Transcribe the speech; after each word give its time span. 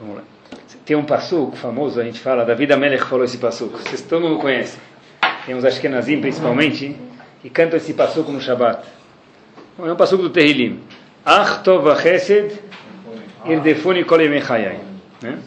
Vamos 0.00 0.16
lá. 0.16 0.22
Tem 0.84 0.96
um 0.96 1.04
passuco 1.04 1.56
famoso, 1.56 2.00
a 2.00 2.04
gente 2.04 2.20
fala, 2.20 2.44
David 2.44 2.72
Amelech 2.72 3.04
falou 3.04 3.24
esse 3.24 3.38
passuco. 3.38 3.78
Vocês 3.78 4.02
todo 4.02 4.22
mundo 4.22 4.38
conhece. 4.38 4.78
Tem 5.44 5.54
uns 5.54 5.64
Ashkenazim, 5.64 6.20
principalmente, 6.20 6.96
que 7.42 7.50
cantam 7.50 7.76
esse 7.76 7.94
passuco 7.94 8.30
no 8.30 8.40
Shabbat. 8.40 8.86
É 9.78 9.92
um 9.92 9.96
passuco 9.96 10.22
do 10.22 10.30
Terrilim. 10.30 10.80
Ach 11.24 11.62
tov 11.62 12.00
chesed 12.00 12.52
irdefuni 13.46 14.04
kol 14.04 14.18
né? 14.18 15.38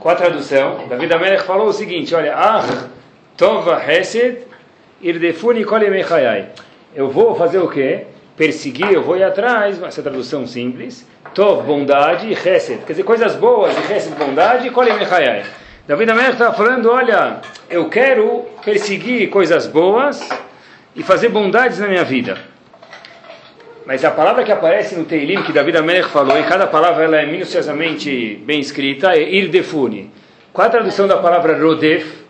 Qual 0.00 0.14
a 0.14 0.16
tradução? 0.16 0.88
David 0.88 1.12
Amelech 1.12 1.42
falou 1.44 1.68
o 1.68 1.72
seguinte, 1.72 2.14
olha, 2.14 2.34
Ach 2.34 2.88
tov 3.36 3.68
chesed 3.84 4.46
irdefuni 5.02 5.64
kol 5.64 5.80
Eu 6.94 7.10
vou 7.10 7.34
fazer 7.34 7.58
o 7.58 7.68
quê? 7.68 8.06
Perseguir, 8.36 8.92
eu 8.92 9.02
vou 9.02 9.16
ir 9.16 9.22
atrás, 9.22 9.80
essa 9.82 10.02
tradução 10.02 10.46
simples, 10.46 11.06
Tov, 11.34 11.64
bondade, 11.64 12.30
e. 12.30 12.36
Quer 12.36 12.58
dizer, 12.86 13.02
coisas 13.04 13.36
boas, 13.36 13.76
e 13.78 13.82
Chesed, 13.86 14.14
bondade, 14.16 14.66
e 14.66 14.70
Kolim 14.70 15.00
Echayai. 15.00 15.44
David 15.86 16.10
Amelech 16.10 16.32
estava 16.32 16.54
falando, 16.54 16.90
olha, 16.90 17.40
eu 17.68 17.88
quero 17.90 18.46
perseguir 18.64 19.28
coisas 19.28 19.66
boas 19.66 20.26
e 20.96 21.02
fazer 21.02 21.28
bondades 21.28 21.78
na 21.78 21.86
minha 21.86 22.04
vida. 22.04 22.38
Mas 23.84 24.04
a 24.04 24.10
palavra 24.10 24.44
que 24.44 24.50
aparece 24.50 24.94
no 24.94 25.04
Teilim, 25.04 25.42
que 25.42 25.52
David 25.52 25.76
Amelech 25.76 26.08
falou, 26.08 26.38
e 26.38 26.42
cada 26.44 26.66
palavra 26.66 27.04
ela 27.04 27.18
é 27.18 27.26
minuciosamente 27.26 28.42
bem 28.44 28.58
escrita, 28.58 29.12
é 29.12 29.22
Irdefuni. 29.22 30.10
Qual 30.52 30.66
a 30.66 30.70
tradução 30.70 31.06
da 31.06 31.18
palavra 31.18 31.56
Rodef? 31.62 32.23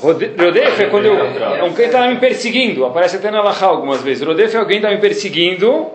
Rodef 0.00 0.82
é 0.82 0.86
quando 0.86 1.06
eu, 1.06 1.16
é 1.16 1.64
um 1.64 1.72
quem 1.72 1.86
está 1.86 2.06
me 2.08 2.16
perseguindo, 2.16 2.86
aparece 2.86 3.16
até 3.16 3.30
na 3.30 3.42
Lachá 3.42 3.66
algumas 3.66 4.00
vezes. 4.00 4.24
Rodef 4.24 4.54
é 4.54 4.58
alguém 4.58 4.80
que 4.80 4.86
está 4.86 4.94
me 4.94 5.00
perseguindo 5.00 5.88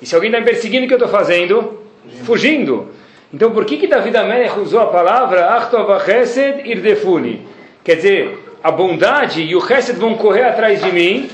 e 0.00 0.06
se 0.06 0.14
alguém 0.14 0.28
está 0.30 0.38
me 0.38 0.46
perseguindo, 0.46 0.84
o 0.84 0.88
que 0.88 0.94
eu 0.94 0.98
estou 0.98 1.10
fazendo? 1.10 1.80
Fugindo. 2.24 2.90
Então, 3.32 3.50
por 3.50 3.64
que 3.64 3.78
que 3.78 3.86
David 3.86 4.16
Amelech 4.16 4.58
usou 4.58 4.80
a 4.80 4.86
palavra 4.86 5.46
Achtov 5.46 6.04
Chesed 6.04 6.68
Irdefuni? 6.68 7.46
Quer 7.82 7.96
dizer, 7.96 8.38
a 8.62 8.70
bondade 8.70 9.42
e 9.42 9.56
o 9.56 9.60
Chesed 9.60 9.98
vão 9.98 10.14
correr 10.14 10.44
atrás 10.44 10.82
de 10.82 10.92
mim 10.92 11.28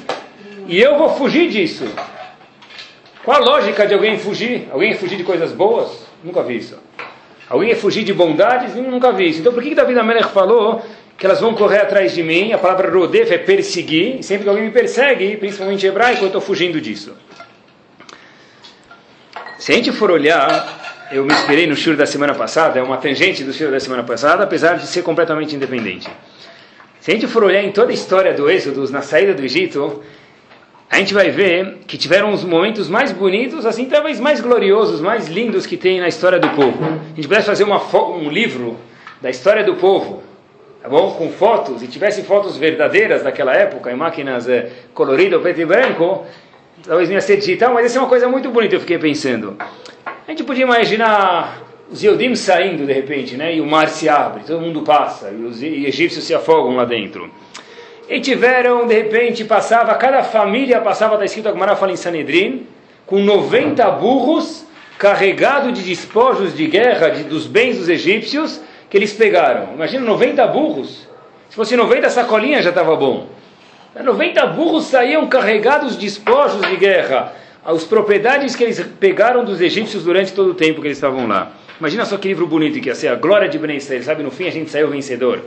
e 0.68 0.80
eu 0.80 0.96
vou 0.96 1.10
fugir 1.10 1.48
disso. 1.48 1.86
Qual 3.24 3.36
a 3.36 3.40
lógica 3.40 3.86
de 3.86 3.94
alguém 3.94 4.16
fugir? 4.18 4.68
Alguém 4.72 4.94
fugir 4.94 5.16
de 5.16 5.24
coisas 5.24 5.52
boas? 5.52 6.06
Nunca 6.22 6.42
vi 6.42 6.56
isso. 6.56 6.78
Alguém 7.48 7.74
fugir 7.74 8.04
de 8.04 8.14
bondades? 8.14 8.74
Nunca 8.74 9.12
vi 9.12 9.28
isso. 9.28 9.40
Então, 9.40 9.52
por 9.52 9.62
que 9.62 9.70
que 9.70 9.74
David 9.74 9.98
Amelech 9.98 10.28
falou 10.28 10.82
que 11.22 11.26
elas 11.26 11.40
vão 11.40 11.54
correr 11.54 11.78
atrás 11.78 12.12
de 12.12 12.20
mim? 12.20 12.52
A 12.52 12.58
palavra 12.58 12.90
Rodef 12.90 13.32
é 13.32 13.38
perseguir. 13.38 14.24
Sempre 14.24 14.42
que 14.42 14.48
alguém 14.48 14.64
me 14.64 14.72
persegue, 14.72 15.36
principalmente 15.36 15.86
hebraico, 15.86 16.24
eu 16.24 16.26
estou 16.26 16.40
fugindo 16.40 16.80
disso. 16.80 17.16
Se 19.56 19.70
a 19.70 19.76
gente 19.76 19.92
for 19.92 20.10
olhar, 20.10 21.06
eu 21.12 21.24
me 21.24 21.32
inspirei 21.32 21.68
no 21.68 21.76
shur 21.76 21.94
da 21.94 22.06
semana 22.06 22.34
passada, 22.34 22.80
é 22.80 22.82
uma 22.82 22.96
tangente 22.96 23.44
do 23.44 23.52
shur 23.52 23.70
da 23.70 23.78
semana 23.78 24.02
passada, 24.02 24.42
apesar 24.42 24.74
de 24.74 24.84
ser 24.88 25.02
completamente 25.02 25.54
independente. 25.54 26.10
Se 26.98 27.12
a 27.12 27.14
gente 27.14 27.28
for 27.28 27.44
olhar 27.44 27.62
em 27.62 27.70
toda 27.70 27.92
a 27.92 27.94
história 27.94 28.34
do 28.34 28.50
Êxodo, 28.50 28.90
na 28.90 29.00
saída 29.00 29.32
do 29.32 29.44
Egito, 29.44 30.02
a 30.90 30.98
gente 30.98 31.14
vai 31.14 31.30
ver 31.30 31.82
que 31.86 31.96
tiveram 31.96 32.32
os 32.32 32.42
momentos 32.42 32.88
mais 32.88 33.12
bonitos, 33.12 33.64
assim, 33.64 33.84
talvez 33.84 34.18
mais 34.18 34.40
gloriosos, 34.40 35.00
mais 35.00 35.28
lindos 35.28 35.66
que 35.66 35.76
tem 35.76 36.00
na 36.00 36.08
história 36.08 36.40
do 36.40 36.48
povo. 36.48 36.82
A 36.82 37.14
gente 37.14 37.28
pudesse 37.28 37.46
fazer 37.46 37.62
uma, 37.62 37.80
um 38.16 38.28
livro 38.28 38.76
da 39.20 39.30
história 39.30 39.62
do 39.62 39.76
povo, 39.76 40.31
tá 40.82 40.88
bom? 40.88 41.12
Com 41.12 41.30
fotos, 41.30 41.82
e 41.82 41.86
tivesse 41.86 42.22
fotos 42.22 42.56
verdadeiras 42.56 43.22
daquela 43.22 43.54
época, 43.54 43.90
em 43.90 43.94
máquinas 43.94 44.48
é, 44.48 44.70
coloridas, 44.92 45.40
preto 45.40 45.60
e 45.60 45.64
branco, 45.64 46.26
talvez 46.84 47.08
não 47.08 47.14
ia 47.14 47.20
ser 47.20 47.36
digital, 47.36 47.72
mas 47.72 47.86
essa 47.86 47.98
é 47.98 48.00
uma 48.00 48.08
coisa 48.08 48.28
muito 48.28 48.50
bonita, 48.50 48.74
eu 48.74 48.80
fiquei 48.80 48.98
pensando. 48.98 49.56
A 50.04 50.30
gente 50.30 50.42
podia 50.42 50.64
imaginar 50.64 51.62
os 51.90 52.02
Yodim 52.02 52.34
saindo 52.34 52.84
de 52.86 52.92
repente, 52.92 53.36
né? 53.36 53.54
E 53.54 53.60
o 53.60 53.66
mar 53.66 53.88
se 53.88 54.08
abre, 54.08 54.42
todo 54.44 54.60
mundo 54.60 54.82
passa, 54.82 55.30
e 55.30 55.44
os 55.44 55.62
egípcios 55.62 56.24
se 56.24 56.34
afogam 56.34 56.74
lá 56.74 56.84
dentro. 56.84 57.30
E 58.08 58.20
tiveram, 58.20 58.86
de 58.86 58.94
repente, 58.94 59.44
passava, 59.44 59.94
cada 59.94 60.24
família 60.24 60.80
passava, 60.80 61.14
está 61.14 61.24
escrito, 61.24 61.48
a 61.48 61.52
Gemara 61.52 61.76
fala 61.76 61.92
em 61.92 61.96
Sanedrin, 61.96 62.66
com 63.06 63.20
90 63.20 63.88
burros 63.92 64.66
carregados 64.98 65.72
de 65.72 65.82
despojos 65.82 66.56
de 66.56 66.66
guerra 66.66 67.08
de, 67.10 67.24
dos 67.24 67.46
bens 67.46 67.78
dos 67.78 67.88
egípcios 67.88 68.60
que 68.92 68.98
eles 68.98 69.14
pegaram. 69.14 69.72
Imagina 69.72 70.04
90 70.04 70.46
burros. 70.48 71.08
Se 71.48 71.56
fosse 71.56 71.74
90 71.74 72.10
sacolinhas 72.10 72.62
já 72.62 72.68
estava 72.68 72.94
bom. 72.94 73.26
90 73.98 74.48
burros 74.48 74.84
saíam 74.84 75.26
carregados 75.28 75.94
de 75.94 76.04
despojos 76.04 76.60
de 76.68 76.76
guerra, 76.76 77.32
as 77.64 77.84
propriedades 77.84 78.54
que 78.54 78.64
eles 78.64 78.84
pegaram 79.00 79.46
dos 79.46 79.62
egípcios 79.62 80.04
durante 80.04 80.34
todo 80.34 80.50
o 80.50 80.54
tempo 80.54 80.82
que 80.82 80.88
eles 80.88 80.98
estavam 80.98 81.26
lá. 81.26 81.52
Imagina 81.80 82.04
só 82.04 82.18
que 82.18 82.28
livro 82.28 82.46
bonito 82.46 82.78
que 82.82 82.90
ia 82.90 82.94
ser 82.94 83.08
a 83.08 83.14
glória 83.14 83.48
de 83.48 83.58
Ben 83.58 83.80
sabe? 83.80 84.22
No 84.22 84.30
fim 84.30 84.46
a 84.46 84.50
gente 84.50 84.70
saiu 84.70 84.88
vencedor. 84.88 85.40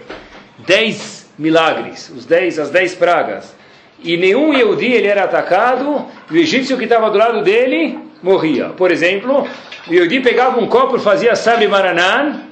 Dez 0.66 1.32
milagres, 1.38 2.10
os 2.10 2.26
dez, 2.26 2.58
as 2.58 2.72
dez 2.72 2.96
pragas. 2.96 3.56
E 4.04 4.18
nenhum 4.18 4.56
Yehudi 4.56 4.92
ele 4.92 5.08
era 5.08 5.24
atacado, 5.24 6.04
e 6.32 6.34
o 6.34 6.38
egípcio 6.42 6.80
que 6.80 6.86
estava 6.86 7.12
do 7.12 7.18
lado 7.20 7.44
dele 7.44 8.00
morria. 8.24 8.70
Por 8.70 8.90
exemplo, 8.90 9.48
o 9.88 9.94
Yehudi 9.94 10.20
pegava 10.22 10.60
um 10.60 10.66
copo 10.66 10.98
fazia 10.98 11.36
sabe 11.36 11.68
maranan, 11.68 12.45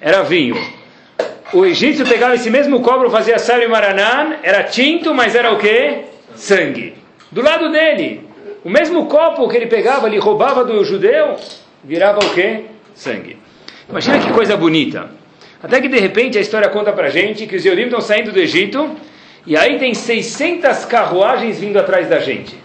era 0.00 0.22
vinho 0.22 0.56
o 1.52 1.66
egípcio 1.66 2.06
pegava 2.06 2.34
esse 2.34 2.50
mesmo 2.50 2.80
cobre, 2.80 3.10
fazia 3.10 3.38
sábio 3.38 3.68
maranã, 3.68 4.36
era 4.42 4.62
tinto, 4.62 5.12
mas 5.12 5.34
era 5.34 5.52
o 5.52 5.58
que? 5.58 6.02
Sangue. 6.34 6.94
Do 7.30 7.42
lado 7.42 7.70
dele, 7.70 8.28
o 8.64 8.70
mesmo 8.70 9.06
copo 9.06 9.48
que 9.48 9.56
ele 9.56 9.66
pegava, 9.66 10.06
ele 10.06 10.18
roubava 10.18 10.64
do 10.64 10.84
judeu, 10.84 11.36
virava 11.82 12.20
o 12.24 12.30
que? 12.30 12.66
Sangue. 12.94 13.36
Imagina 13.88 14.20
que 14.20 14.32
coisa 14.32 14.56
bonita. 14.56 15.10
Até 15.62 15.80
que 15.80 15.88
de 15.88 15.98
repente 15.98 16.38
a 16.38 16.40
história 16.40 16.68
conta 16.68 16.92
pra 16.92 17.10
gente 17.10 17.46
que 17.46 17.56
os 17.56 17.64
Eudim 17.64 17.82
estão 17.82 18.00
saindo 18.00 18.32
do 18.32 18.38
Egito 18.38 18.96
e 19.44 19.56
aí 19.56 19.78
tem 19.78 19.92
600 19.92 20.84
carruagens 20.84 21.58
vindo 21.58 21.78
atrás 21.78 22.08
da 22.08 22.20
gente. 22.20 22.56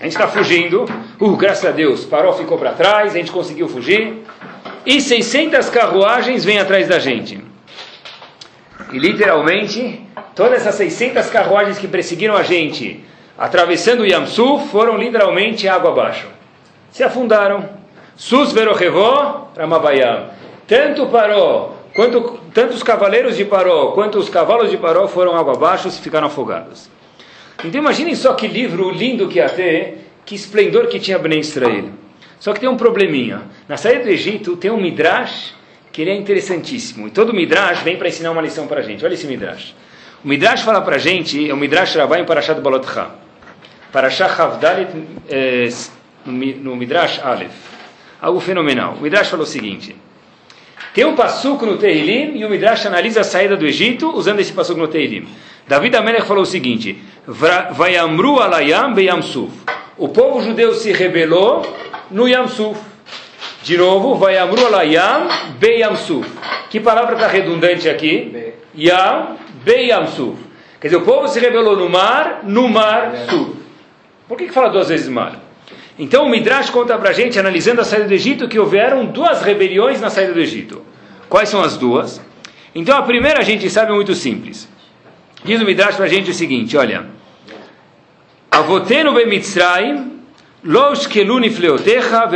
A 0.00 0.04
gente 0.04 0.12
está 0.14 0.26
fugindo, 0.26 0.84
uh, 1.20 1.36
graças 1.36 1.64
a 1.64 1.70
Deus, 1.70 2.04
parou, 2.04 2.32
ficou 2.32 2.58
para 2.58 2.72
trás, 2.72 3.14
a 3.14 3.18
gente 3.18 3.30
conseguiu 3.30 3.68
fugir 3.68 4.24
e 4.84 5.00
600 5.00 5.70
carruagens 5.70 6.44
vêm 6.44 6.58
atrás 6.58 6.88
da 6.88 6.98
gente. 6.98 7.40
E 8.92 8.98
literalmente, 8.98 10.00
todas 10.34 10.60
essas 10.60 10.74
600 10.74 11.30
carruagens 11.30 11.78
que 11.78 11.88
perseguiram 11.88 12.36
a 12.36 12.42
gente, 12.42 13.04
atravessando 13.38 14.00
o 14.00 14.06
Yamsu, 14.06 14.58
foram 14.70 14.96
literalmente 14.96 15.68
água 15.68 15.90
abaixo. 15.90 16.26
Se 16.90 17.02
afundaram. 17.02 17.80
Sus 18.14 18.52
verochevó 18.52 19.48
ramabayam. 19.56 20.26
Tanto 20.66 21.06
Paró, 21.06 21.74
quanto, 21.94 22.38
tanto 22.52 22.74
os 22.74 22.82
cavaleiros 22.82 23.36
de 23.36 23.44
Paró, 23.44 23.92
quanto 23.92 24.18
os 24.18 24.28
cavalos 24.28 24.70
de 24.70 24.76
Paró 24.76 25.08
foram 25.08 25.34
água 25.36 25.54
abaixo 25.54 25.88
e 25.88 25.92
ficaram 25.92 26.26
afogados. 26.26 26.90
Então 27.64 27.80
imaginem 27.80 28.14
só 28.14 28.34
que 28.34 28.46
livro 28.46 28.90
lindo 28.90 29.28
que 29.28 29.38
ia 29.38 29.48
ter, 29.48 30.10
que 30.26 30.34
esplendor 30.34 30.88
que 30.88 31.00
tinha 31.00 31.18
Ben 31.18 31.38
Israel. 31.40 32.01
Só 32.42 32.52
que 32.52 32.58
tem 32.58 32.68
um 32.68 32.76
probleminha. 32.76 33.42
Na 33.68 33.76
saída 33.76 34.02
do 34.02 34.08
Egito 34.08 34.56
tem 34.56 34.68
um 34.68 34.76
Midrash 34.76 35.54
que 35.92 36.02
ele 36.02 36.10
é 36.10 36.16
interessantíssimo. 36.16 37.06
E 37.06 37.10
todo 37.12 37.32
Midrash 37.32 37.82
vem 37.82 37.96
para 37.96 38.08
ensinar 38.08 38.32
uma 38.32 38.42
lição 38.42 38.66
para 38.66 38.80
a 38.80 38.82
gente. 38.82 39.04
Olha 39.04 39.14
esse 39.14 39.28
Midrash. 39.28 39.76
O 40.24 40.26
Midrash 40.26 40.62
fala 40.62 40.80
para 40.80 40.96
a 40.96 40.98
gente, 40.98 41.48
é 41.48 41.54
o 41.54 41.56
Midrash 41.56 41.94
Rabbah 41.94 42.18
em 42.18 42.24
Parashat 42.24 42.60
Balotcha. 42.60 43.10
Parashat 43.92 44.40
Havdalit 44.40 44.90
é, 45.30 45.68
no 46.26 46.74
Midrash 46.74 47.20
Aleph. 47.22 47.54
Algo 48.20 48.40
fenomenal. 48.40 48.94
O 48.94 49.02
Midrash 49.02 49.28
falou 49.28 49.44
o 49.44 49.48
seguinte. 49.48 49.94
Tem 50.92 51.04
um 51.04 51.14
passuco 51.14 51.64
no 51.64 51.76
Tehilim 51.76 52.38
e 52.38 52.44
o 52.44 52.50
Midrash 52.50 52.86
analisa 52.86 53.20
a 53.20 53.24
saída 53.24 53.56
do 53.56 53.64
Egito 53.64 54.10
usando 54.10 54.40
esse 54.40 54.52
passuco 54.52 54.80
no 54.80 54.88
Tehilim. 54.88 55.28
David 55.68 55.94
Amelech 55.94 56.26
falou 56.26 56.42
o 56.42 56.46
seguinte: 56.46 57.00
Vayamru 57.24 58.40
alayam 58.40 58.92
beyamsuf. 58.92 59.52
O 59.96 60.08
povo 60.08 60.42
judeu 60.42 60.74
se 60.74 60.90
rebelou 60.90 61.62
no 62.12 62.28
Yamsuf. 62.28 62.78
De 63.62 63.76
novo, 63.76 64.14
vai 64.14 64.38
Amru 64.38 64.66
Alayam 64.66 65.28
Be 65.58 65.78
Yamsuf. 65.78 66.28
Que 66.70 66.80
palavra 66.80 67.14
está 67.14 67.26
redundante 67.26 67.88
aqui? 67.88 68.30
Be. 68.32 68.54
Yam 68.84 69.36
Be 69.64 69.86
Yamsuf. 69.86 70.52
Quer 70.82 70.88
dizer, 70.88 70.96
o 70.96 71.04
povo 71.04 71.28
se 71.28 71.38
rebelou 71.38 71.76
no 71.76 71.88
mar, 71.88 72.40
no 72.42 72.68
mar 72.68 73.12
Suf. 73.30 73.52
Por 74.26 74.36
que, 74.36 74.46
que 74.46 74.52
fala 74.52 74.68
duas 74.68 74.88
vezes 74.88 75.08
mar? 75.08 75.38
Então 75.96 76.24
o 76.24 76.28
Midrash 76.28 76.70
conta 76.70 76.98
para 76.98 77.10
a 77.10 77.12
gente, 77.12 77.38
analisando 77.38 77.80
a 77.80 77.84
saída 77.84 78.08
do 78.08 78.14
Egito, 78.14 78.48
que 78.48 78.58
houveram 78.58 79.06
duas 79.06 79.42
rebeliões 79.42 80.00
na 80.00 80.10
saída 80.10 80.32
do 80.32 80.40
Egito. 80.40 80.82
Quais 81.28 81.48
são 81.48 81.62
as 81.62 81.76
duas? 81.76 82.20
Então 82.74 82.98
a 82.98 83.02
primeira 83.02 83.38
a 83.38 83.44
gente 83.44 83.70
sabe 83.70 83.92
muito 83.92 84.12
simples. 84.12 84.68
Diz 85.44 85.60
o 85.60 85.64
Midrash 85.64 85.94
para 85.94 86.06
a 86.06 86.08
gente 86.08 86.32
o 86.32 86.34
seguinte, 86.34 86.76
olha. 86.76 87.06
Avotenu 88.50 89.12
be 90.62 91.40
Mitzrayim 91.40 92.32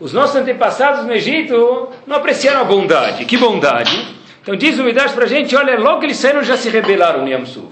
os 0.00 0.14
nossos 0.14 0.34
antepassados 0.34 1.04
no 1.04 1.12
Egito 1.12 1.90
não 2.06 2.16
apreciaram 2.16 2.62
a 2.62 2.64
bondade. 2.64 3.26
Que 3.26 3.36
bondade? 3.36 4.16
Então 4.40 4.56
diz 4.56 4.78
o 4.78 4.82
Midrash 4.82 5.12
para 5.12 5.24
a 5.24 5.28
gente, 5.28 5.54
olha, 5.54 5.78
logo 5.78 6.00
que 6.00 6.06
eles 6.06 6.16
saíram 6.16 6.42
já 6.42 6.56
se 6.56 6.70
rebelaram 6.70 7.20
no 7.20 7.28
Yamsu. 7.28 7.68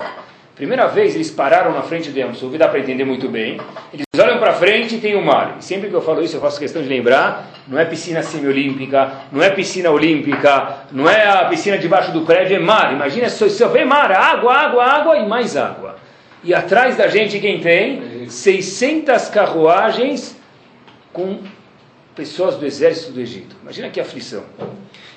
Primeira 0.54 0.86
vez 0.88 1.14
eles 1.14 1.30
pararam 1.30 1.72
na 1.72 1.82
frente 1.82 2.10
do 2.10 2.18
Yamsuf, 2.18 2.58
dá 2.58 2.68
para 2.68 2.80
entender 2.80 3.04
muito 3.04 3.28
bem. 3.28 3.58
Eles 3.94 4.04
olham 4.20 4.38
para 4.38 4.52
frente 4.52 4.96
e 4.96 4.98
tem 4.98 5.16
o 5.16 5.24
mar. 5.24 5.56
E 5.58 5.64
sempre 5.64 5.88
que 5.88 5.94
eu 5.94 6.02
falo 6.02 6.20
isso, 6.20 6.36
eu 6.36 6.40
faço 6.40 6.58
questão 6.58 6.82
de 6.82 6.88
lembrar: 6.88 7.48
não 7.66 7.78
é 7.78 7.86
piscina 7.86 8.22
semiolímpica, 8.22 9.10
não 9.32 9.42
é 9.42 9.48
piscina 9.48 9.90
olímpica, 9.90 10.80
não 10.92 11.08
é 11.08 11.28
a 11.28 11.44
piscina 11.46 11.78
debaixo 11.78 12.12
do 12.12 12.22
prédio, 12.22 12.56
é 12.56 12.58
mar. 12.58 12.92
Imagina 12.92 13.30
só, 13.30 13.48
só 13.48 13.68
vê 13.68 13.86
mar, 13.86 14.12
água, 14.12 14.52
água, 14.52 14.84
água 14.84 15.16
e 15.16 15.26
mais 15.26 15.56
água. 15.56 15.96
E 16.44 16.54
atrás 16.54 16.96
da 16.96 17.08
gente 17.08 17.38
quem 17.40 17.60
tem? 17.60 18.28
600 18.28 19.28
carruagens 19.28 20.36
com 21.12 21.40
pessoas 22.14 22.56
do 22.56 22.66
exército 22.66 23.12
do 23.12 23.20
Egito. 23.20 23.56
Imagina 23.62 23.88
que 23.88 24.00
aflição. 24.00 24.44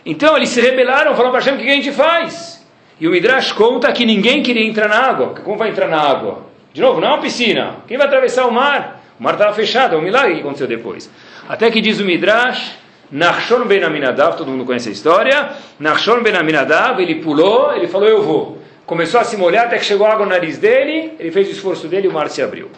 Então 0.05 0.35
eles 0.35 0.49
se 0.49 0.61
rebelaram, 0.61 1.11
falaram 1.13 1.31
para 1.31 1.39
Hashem: 1.39 1.55
o 1.55 1.57
que 1.57 1.69
a 1.69 1.73
gente 1.73 1.91
faz? 1.91 2.65
E 2.99 3.07
o 3.07 3.11
Midrash 3.11 3.51
conta 3.51 3.91
que 3.91 4.05
ninguém 4.05 4.43
queria 4.43 4.65
entrar 4.65 4.87
na 4.87 4.97
água. 4.97 5.33
Como 5.43 5.57
vai 5.57 5.69
entrar 5.69 5.87
na 5.87 5.99
água? 5.99 6.45
De 6.73 6.81
novo, 6.81 7.01
não 7.01 7.07
é 7.07 7.11
uma 7.11 7.21
piscina. 7.21 7.77
Quem 7.87 7.97
vai 7.97 8.07
atravessar 8.07 8.45
o 8.45 8.51
mar? 8.51 9.03
O 9.19 9.23
mar 9.23 9.33
estava 9.33 9.53
fechado, 9.53 9.95
é 9.95 9.97
um 9.97 10.01
milagre 10.01 10.35
que 10.35 10.41
aconteceu 10.41 10.67
depois. 10.67 11.11
Até 11.47 11.69
que 11.69 11.81
diz 11.81 11.99
o 11.99 12.05
Midrash, 12.05 12.77
Nachshon 13.11 13.65
ben 13.65 13.83
Aminadav, 13.83 14.37
todo 14.37 14.49
mundo 14.49 14.65
conhece 14.65 14.89
a 14.89 14.91
história, 14.91 15.49
Nachshon 15.79 16.21
ben 16.21 16.35
Aminadav, 16.35 17.01
ele 17.01 17.15
pulou, 17.15 17.73
ele 17.75 17.87
falou, 17.87 18.07
eu 18.07 18.23
vou. 18.23 18.60
Começou 18.85 19.19
a 19.19 19.23
se 19.23 19.37
molhar 19.37 19.65
até 19.67 19.77
que 19.77 19.85
chegou 19.85 20.05
água 20.05 20.25
no 20.25 20.31
nariz 20.31 20.57
dele, 20.57 21.13
ele 21.19 21.31
fez 21.31 21.47
o 21.47 21.51
esforço 21.51 21.87
dele 21.87 22.07
e 22.07 22.09
o 22.09 22.13
mar 22.13 22.29
se 22.29 22.41
abriu. 22.41 22.69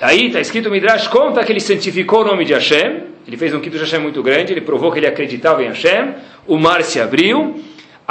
Aí 0.00 0.28
está 0.28 0.40
escrito, 0.40 0.68
o 0.68 0.72
Midrash 0.72 1.08
conta 1.08 1.44
que 1.44 1.52
ele 1.52 1.60
santificou 1.60 2.22
o 2.22 2.24
nome 2.24 2.44
de 2.44 2.54
Hashem, 2.54 3.02
ele 3.26 3.36
fez 3.36 3.54
um 3.54 3.60
Kiddush 3.60 3.82
Hashem 3.82 4.00
muito 4.00 4.22
grande, 4.22 4.52
ele 4.52 4.62
provou 4.62 4.90
que 4.90 4.98
ele 4.98 5.06
acreditava 5.06 5.62
em 5.62 5.68
Hashem, 5.68 6.14
o 6.46 6.56
mar 6.56 6.82
se 6.82 7.00
abriu, 7.00 7.62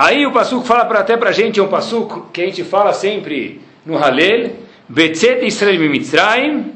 Aí 0.02 0.26
o 0.26 0.32
Passuco 0.32 0.66
fala 0.66 0.86
pra, 0.86 1.00
até 1.00 1.18
para 1.18 1.30
a 1.30 1.34
gente, 1.34 1.60
é 1.60 1.64
um 1.64 1.68
Passuco 1.68 2.30
que 2.32 2.42
a 2.42 2.46
gente 2.46 2.64
fala 2.64 2.94
sempre 2.94 3.60
no 3.86 3.98
Halel, 3.98 4.52
Betzet 4.88 5.46
Israel 5.46 5.78
Mitzrayim, 5.90 6.72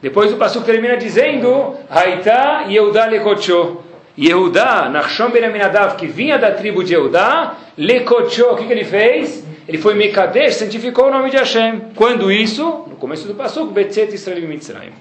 depois 0.00 0.32
o 0.32 0.36
Passuco 0.36 0.64
termina 0.64 0.96
dizendo, 0.96 1.74
Haitá 1.90 2.66
Yehudá 2.68 3.06
Lekocho. 3.06 3.78
Yehudá, 4.16 4.88
Nachshon 4.88 5.30
Ben 5.30 5.44
Aminadav, 5.44 5.96
que 5.96 6.06
vinha 6.06 6.38
da 6.38 6.52
tribo 6.52 6.84
de 6.84 6.92
Yehudá, 6.92 7.54
Lekocho, 7.76 8.44
o 8.44 8.54
que, 8.54 8.64
que 8.64 8.72
ele 8.72 8.84
fez? 8.84 9.44
Ele 9.68 9.76
foi 9.76 9.94
Mekadesh, 9.94 10.54
santificou 10.54 11.08
o 11.08 11.10
nome 11.10 11.28
de 11.30 11.36
Hashem. 11.36 11.82
Quando 11.94 12.32
isso? 12.32 12.64
No 12.88 12.96
começo 12.96 13.28
do 13.28 13.34
Passuco, 13.34 13.70
Betzet 13.70 14.14
Israel 14.14 14.48
Mitzrayim. 14.48 14.92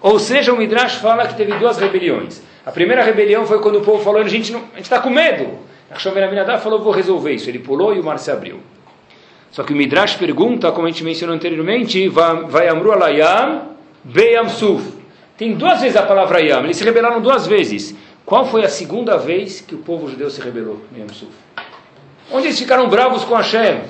Ou 0.00 0.18
seja, 0.18 0.52
o 0.52 0.56
Midrash 0.56 0.94
fala 0.94 1.26
que 1.26 1.34
teve 1.34 1.52
duas 1.58 1.76
rebeliões. 1.76 2.40
A 2.64 2.72
primeira 2.72 3.02
rebelião 3.02 3.46
foi 3.46 3.60
quando 3.60 3.76
o 3.76 3.82
povo 3.82 4.02
falou, 4.02 4.22
a 4.22 4.28
gente 4.28 4.56
está 4.78 5.00
com 5.00 5.10
medo. 5.10 5.58
Nachshon 5.90 6.12
Ben 6.12 6.24
Aminadab 6.24 6.62
falou, 6.62 6.80
vou 6.80 6.92
resolver 6.92 7.32
isso. 7.32 7.50
Ele 7.50 7.58
pulou 7.58 7.94
e 7.94 8.00
o 8.00 8.04
mar 8.04 8.18
se 8.18 8.30
abriu. 8.30 8.60
Só 9.50 9.62
que 9.64 9.74
o 9.74 9.76
Midrash 9.76 10.14
pergunta, 10.14 10.72
como 10.72 10.86
a 10.86 10.90
gente 10.90 11.04
mencionou 11.04 11.36
anteriormente, 11.36 12.08
vai 12.08 12.68
Amru 12.68 12.92
alayam 12.92 13.70
beyam 14.02 14.48
suf. 14.48 14.94
Tem 15.36 15.54
duas 15.54 15.80
vezes 15.80 15.96
a 15.96 16.02
palavra 16.02 16.40
yam, 16.40 16.64
eles 16.64 16.76
se 16.76 16.84
rebelaram 16.84 17.20
duas 17.20 17.46
vezes. 17.46 17.94
Qual 18.24 18.46
foi 18.46 18.64
a 18.64 18.68
segunda 18.68 19.16
vez 19.16 19.60
que 19.60 19.74
o 19.74 19.78
povo 19.78 20.08
judeu 20.08 20.30
se 20.30 20.40
rebelou 20.40 20.80
no 20.92 20.98
Yam 20.98 21.08
Suf? 21.08 21.32
Onde 22.30 22.46
eles 22.46 22.58
ficaram 22.58 22.88
bravos 22.88 23.24
com 23.24 23.34
Hashem? 23.34 23.82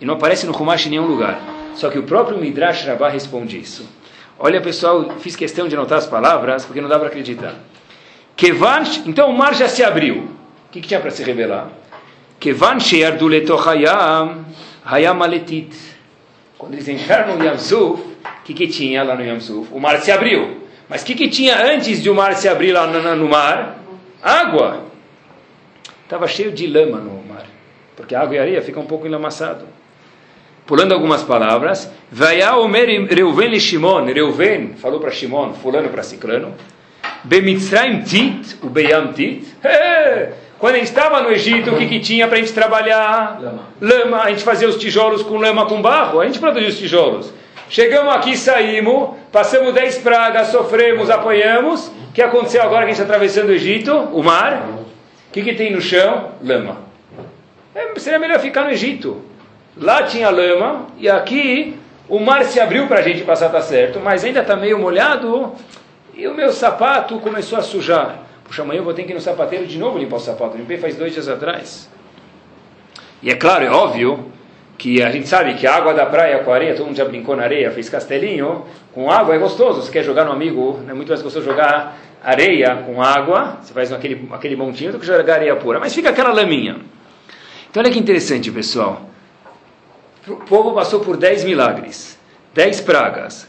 E 0.00 0.04
não 0.04 0.14
aparece 0.14 0.46
no 0.46 0.56
Humash 0.56 0.86
em 0.86 0.90
nenhum 0.90 1.06
lugar. 1.06 1.40
Só 1.74 1.90
que 1.90 1.98
o 1.98 2.02
próprio 2.02 2.38
Midrash 2.38 2.84
Rabbah 2.84 3.08
responde 3.08 3.58
isso. 3.58 3.88
Olha 4.38 4.60
pessoal, 4.60 5.10
fiz 5.18 5.34
questão 5.34 5.68
de 5.68 5.74
anotar 5.74 5.98
as 5.98 6.06
palavras, 6.06 6.64
porque 6.64 6.80
não 6.80 6.88
dá 6.88 6.98
para 6.98 7.08
acreditar. 7.08 7.54
Kevansh, 8.36 9.02
então 9.06 9.30
o 9.30 9.36
mar 9.36 9.54
já 9.54 9.68
se 9.68 9.82
abriu 9.82 10.34
que, 10.74 10.80
que 10.80 10.88
tinha 10.88 11.00
para 11.00 11.10
se 11.10 11.22
revelar? 11.22 11.68
Kevan 12.40 12.80
she'ardu 12.80 13.28
letochayam 13.28 14.44
hayam 14.84 15.22
aletit. 15.22 15.72
Quando 16.58 16.74
eles 16.74 16.88
entraram 16.88 17.36
no 17.36 17.44
Yamsuf, 17.44 18.02
o 18.02 18.42
que, 18.44 18.52
que 18.52 18.66
tinha 18.66 19.04
lá 19.04 19.14
no 19.14 19.24
Yamsuf? 19.24 19.68
O 19.72 19.78
mar 19.78 20.00
se 20.00 20.10
abriu. 20.10 20.62
Mas 20.88 21.02
o 21.02 21.06
que, 21.06 21.14
que 21.14 21.28
tinha 21.28 21.64
antes 21.64 22.02
de 22.02 22.10
o 22.10 22.14
mar 22.14 22.34
se 22.34 22.48
abrir 22.48 22.72
lá 22.72 22.86
no, 22.86 23.16
no 23.16 23.28
mar? 23.28 23.78
Água. 24.20 24.86
Estava 26.04 26.28
cheio 26.28 26.52
de 26.52 26.66
lama 26.66 26.98
no 26.98 27.22
mar. 27.26 27.46
Porque 27.96 28.14
água 28.14 28.36
e 28.36 28.38
areia 28.38 28.62
ficam 28.62 28.82
um 28.82 28.86
pouco 28.86 29.06
enlamaçado. 29.06 29.64
Pulando 30.66 30.92
algumas 30.92 31.22
palavras. 31.22 31.90
Vaya 32.10 32.56
omer 32.56 33.06
Reuven 33.06 33.48
le 33.48 33.60
Shimon. 33.60 34.04
Reuven 34.04 34.74
falou 34.76 35.00
para 35.00 35.10
Shimon, 35.10 35.54
fulano 35.54 35.88
para 35.88 36.02
Ciclano. 36.02 36.54
Bemitzraim 37.24 38.02
tit, 38.02 38.56
o 38.62 38.68
Beyam 38.68 39.12
tit. 39.12 39.46
Quando 40.58 40.76
a 40.76 40.78
gente 40.78 40.88
estava 40.88 41.20
no 41.20 41.30
Egito, 41.30 41.72
o 41.72 41.76
que, 41.76 41.86
que 41.86 42.00
tinha 42.00 42.26
para 42.26 42.38
a 42.38 42.40
gente 42.40 42.52
trabalhar? 42.52 43.38
Lama. 43.40 43.62
lama. 43.80 44.22
A 44.22 44.30
gente 44.30 44.42
fazia 44.42 44.68
os 44.68 44.76
tijolos 44.76 45.22
com 45.22 45.36
lama 45.36 45.66
com 45.66 45.82
barro, 45.82 46.20
a 46.20 46.26
gente 46.26 46.38
produzia 46.38 46.68
os 46.68 46.78
tijolos. 46.78 47.32
Chegamos 47.68 48.14
aqui, 48.14 48.36
saímos, 48.36 49.16
passamos 49.32 49.74
dez 49.74 49.98
pragas, 49.98 50.48
sofremos, 50.48 51.10
apanhamos. 51.10 51.88
O 51.88 52.12
que 52.14 52.22
aconteceu 52.22 52.62
agora 52.62 52.84
que 52.84 52.92
a 52.92 52.94
gente 52.94 53.02
está 53.02 53.04
atravessando 53.04 53.48
o 53.48 53.52
Egito? 53.52 53.92
O 53.92 54.22
mar. 54.22 54.68
Que, 55.34 55.42
que 55.42 55.54
tem 55.54 55.72
no 55.72 55.80
chão? 55.80 56.30
Lama. 56.44 56.78
É, 57.74 57.98
seria 57.98 58.20
melhor 58.20 58.38
ficar 58.38 58.62
no 58.62 58.70
Egito. 58.70 59.20
Lá 59.76 60.04
tinha 60.04 60.30
lama 60.30 60.86
e 60.96 61.10
aqui 61.10 61.76
o 62.08 62.20
mar 62.20 62.44
se 62.44 62.60
abriu 62.60 62.86
para 62.86 63.00
a 63.00 63.02
gente 63.02 63.24
passar, 63.24 63.48
tá 63.48 63.60
certo, 63.60 63.98
mas 63.98 64.22
ainda 64.22 64.42
está 64.42 64.54
meio 64.54 64.78
molhado 64.78 65.52
e 66.14 66.28
o 66.28 66.34
meu 66.34 66.52
sapato 66.52 67.18
começou 67.18 67.58
a 67.58 67.62
sujar. 67.62 68.20
Puxa, 68.44 68.62
amanhã 68.62 68.78
eu 68.78 68.84
vou 68.84 68.94
ter 68.94 69.02
que 69.02 69.10
ir 69.10 69.14
no 69.16 69.20
sapateiro 69.20 69.66
de 69.66 69.76
novo 69.76 69.98
limpar 69.98 70.18
o 70.18 70.20
sapato. 70.20 70.56
limpei 70.56 70.78
faz 70.78 70.94
dois 70.94 71.12
dias 71.12 71.28
atrás. 71.28 71.90
E 73.20 73.28
é 73.28 73.34
claro, 73.34 73.64
é 73.64 73.70
óbvio, 73.70 74.30
que 74.78 75.02
a 75.02 75.10
gente 75.10 75.26
sabe 75.26 75.54
que 75.54 75.66
a 75.66 75.74
água 75.74 75.94
da 75.94 76.06
praia 76.06 76.44
com 76.44 76.52
areia, 76.52 76.76
todo 76.76 76.86
mundo 76.86 76.96
já 76.96 77.04
brincou 77.04 77.34
na 77.34 77.42
areia, 77.42 77.72
fez 77.72 77.88
castelinho, 77.88 78.64
com 78.92 79.10
água 79.10 79.34
é 79.34 79.38
gostoso. 79.38 79.82
Você 79.82 79.90
quer 79.90 80.04
jogar 80.04 80.26
no 80.26 80.30
amigo, 80.30 80.78
é 80.88 80.94
muito 80.94 81.08
mais 81.08 81.22
gostoso 81.22 81.44
jogar 81.44 81.96
areia 82.24 82.82
com 82.86 83.02
água, 83.02 83.58
você 83.62 83.72
faz 83.72 83.92
aquele, 83.92 84.28
aquele 84.32 84.56
montinho 84.56 84.92
do 84.92 84.98
que 84.98 85.06
jogar 85.06 85.34
areia 85.34 85.54
pura. 85.56 85.78
Mas 85.78 85.94
fica 85.94 86.10
aquela 86.10 86.32
laminha. 86.32 86.78
Então 87.70 87.82
olha 87.82 87.92
que 87.92 87.98
interessante, 87.98 88.50
pessoal. 88.50 89.08
O 90.26 90.36
povo 90.36 90.72
passou 90.72 91.00
por 91.00 91.16
dez 91.16 91.44
milagres, 91.44 92.18
dez 92.54 92.80
pragas, 92.80 93.46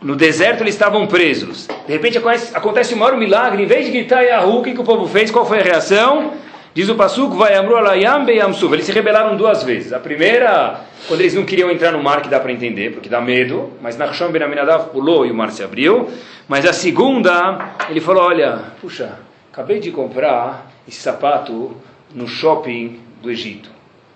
no 0.00 0.14
deserto 0.14 0.62
eles 0.62 0.74
estavam 0.74 1.06
presos. 1.06 1.66
De 1.86 1.92
repente 1.92 2.18
acontece 2.54 2.94
um 2.94 2.98
maior 2.98 3.16
milagre. 3.16 3.62
Em 3.62 3.66
vez 3.66 3.86
de 3.86 3.92
gritar 3.92 4.22
Yahu, 4.22 4.60
o 4.60 4.62
que 4.62 4.70
o 4.70 4.84
povo 4.84 5.06
fez? 5.08 5.30
Qual 5.30 5.44
foi 5.44 5.58
a 5.58 5.62
reação? 5.62 6.34
Diz 6.78 6.88
o 6.88 6.94
Pasuk, 6.94 7.34
vai 7.34 7.56
Amru 7.56 7.74
alayam 7.74 8.24
beyamsuf. 8.24 8.72
Eles 8.72 8.86
se 8.86 8.92
rebelaram 8.92 9.36
duas 9.36 9.64
vezes. 9.64 9.92
A 9.92 9.98
primeira, 9.98 10.78
quando 11.08 11.18
eles 11.22 11.34
não 11.34 11.44
queriam 11.44 11.68
entrar 11.72 11.90
no 11.90 12.00
mar, 12.00 12.22
que 12.22 12.28
dá 12.28 12.38
para 12.38 12.52
entender, 12.52 12.92
porque 12.92 13.08
dá 13.08 13.20
medo. 13.20 13.72
Mas 13.82 13.96
Nachshon 13.96 14.30
ben 14.30 14.44
Aminadav 14.44 14.90
pulou 14.90 15.26
e 15.26 15.32
o 15.32 15.34
mar 15.34 15.50
se 15.50 15.64
abriu. 15.64 16.08
Mas 16.46 16.64
a 16.64 16.72
segunda, 16.72 17.74
ele 17.90 18.00
falou, 18.00 18.22
olha, 18.22 18.60
puxa, 18.80 19.18
acabei 19.52 19.80
de 19.80 19.90
comprar 19.90 20.70
esse 20.86 21.00
sapato 21.00 21.76
no 22.14 22.28
shopping 22.28 23.00
do 23.20 23.28
Egito. 23.28 23.70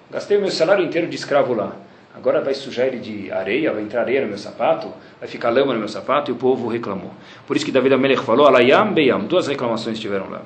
Gastei 0.08 0.38
o 0.38 0.40
meu 0.40 0.50
salário 0.52 0.84
inteiro 0.84 1.08
de 1.08 1.16
escravo 1.16 1.54
lá. 1.54 1.72
Agora 2.14 2.40
vai 2.42 2.54
sujar 2.54 2.86
ele 2.86 3.00
de 3.00 3.32
areia, 3.32 3.72
vai 3.72 3.82
entrar 3.82 4.02
areia 4.02 4.20
no 4.20 4.28
meu 4.28 4.38
sapato, 4.38 4.86
vai 5.18 5.28
ficar 5.28 5.50
lama 5.50 5.72
no 5.72 5.80
meu 5.80 5.88
sapato, 5.88 6.30
e 6.30 6.32
o 6.32 6.36
povo 6.36 6.68
reclamou. 6.68 7.10
Por 7.44 7.56
isso 7.56 7.66
que 7.66 7.72
David 7.72 7.94
Amelech 7.94 8.22
falou, 8.22 8.46
Alayam 8.46 8.92
Beyam, 8.92 9.24
duas 9.24 9.48
reclamações 9.48 9.98
tiveram 9.98 10.30
lá. 10.30 10.42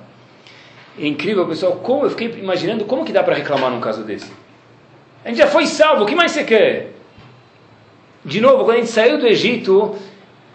É 0.99 1.07
incrível, 1.07 1.47
pessoal, 1.47 1.73
como 1.77 2.05
eu 2.05 2.11
fiquei 2.11 2.29
imaginando 2.41 2.85
como 2.85 3.05
que 3.05 3.13
dá 3.13 3.23
para 3.23 3.35
reclamar 3.35 3.71
num 3.71 3.81
caso 3.81 4.03
desse. 4.03 4.31
A 5.25 5.29
gente 5.29 5.39
já 5.39 5.47
foi 5.47 5.67
salvo, 5.67 6.05
o 6.05 6.07
que 6.07 6.15
mais 6.15 6.33
você 6.33 6.45
quer? 6.45 6.93
De 8.25 8.41
novo, 8.41 8.65
quando 8.65 8.77
a 8.77 8.81
gente 8.81 8.91
saiu 8.91 9.19
do 9.19 9.27
Egito, 9.27 9.97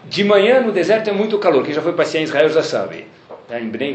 de 0.04 0.24
manhã 0.24 0.60
no 0.60 0.72
deserto 0.72 1.08
é 1.08 1.12
muito 1.12 1.38
calor, 1.38 1.64
quem 1.64 1.72
já 1.72 1.80
foi 1.80 1.92
passear 1.92 2.20
em 2.20 2.24
Israel 2.24 2.48
já 2.48 2.62
sabe. 2.62 3.06
Tá 3.48 3.60
em 3.60 3.68
Bnei 3.68 3.94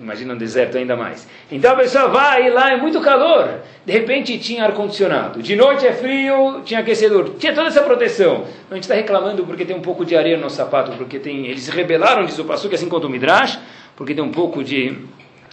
Imagina 0.00 0.34
um 0.34 0.38
deserto 0.38 0.78
ainda 0.78 0.96
mais. 0.96 1.28
Então 1.50 1.72
a 1.72 1.76
pessoa 1.76 2.06
vai 2.06 2.48
lá, 2.48 2.72
é 2.72 2.76
muito 2.76 3.00
calor. 3.00 3.62
De 3.84 3.92
repente 3.92 4.38
tinha 4.38 4.64
ar-condicionado. 4.64 5.42
De 5.42 5.56
noite 5.56 5.84
é 5.84 5.92
frio, 5.92 6.62
tinha 6.64 6.78
aquecedor. 6.80 7.34
Tinha 7.36 7.52
toda 7.52 7.66
essa 7.66 7.82
proteção. 7.82 8.44
A 8.70 8.74
gente 8.74 8.84
está 8.84 8.94
reclamando 8.94 9.44
porque 9.44 9.64
tem 9.64 9.74
um 9.74 9.80
pouco 9.80 10.04
de 10.04 10.14
areia 10.14 10.36
no 10.36 10.48
sapato, 10.48 10.92
porque 10.92 11.18
tem, 11.18 11.46
eles 11.46 11.64
se 11.64 11.70
rebelaram, 11.72 12.24
diz 12.24 12.38
o 12.38 12.44
Passuque, 12.44 12.76
assim 12.76 12.88
quanto 12.88 13.08
o 13.08 13.10
Midrash, 13.10 13.58
porque 13.96 14.14
tem 14.14 14.22
um 14.22 14.30
pouco 14.30 14.62
de 14.62 14.96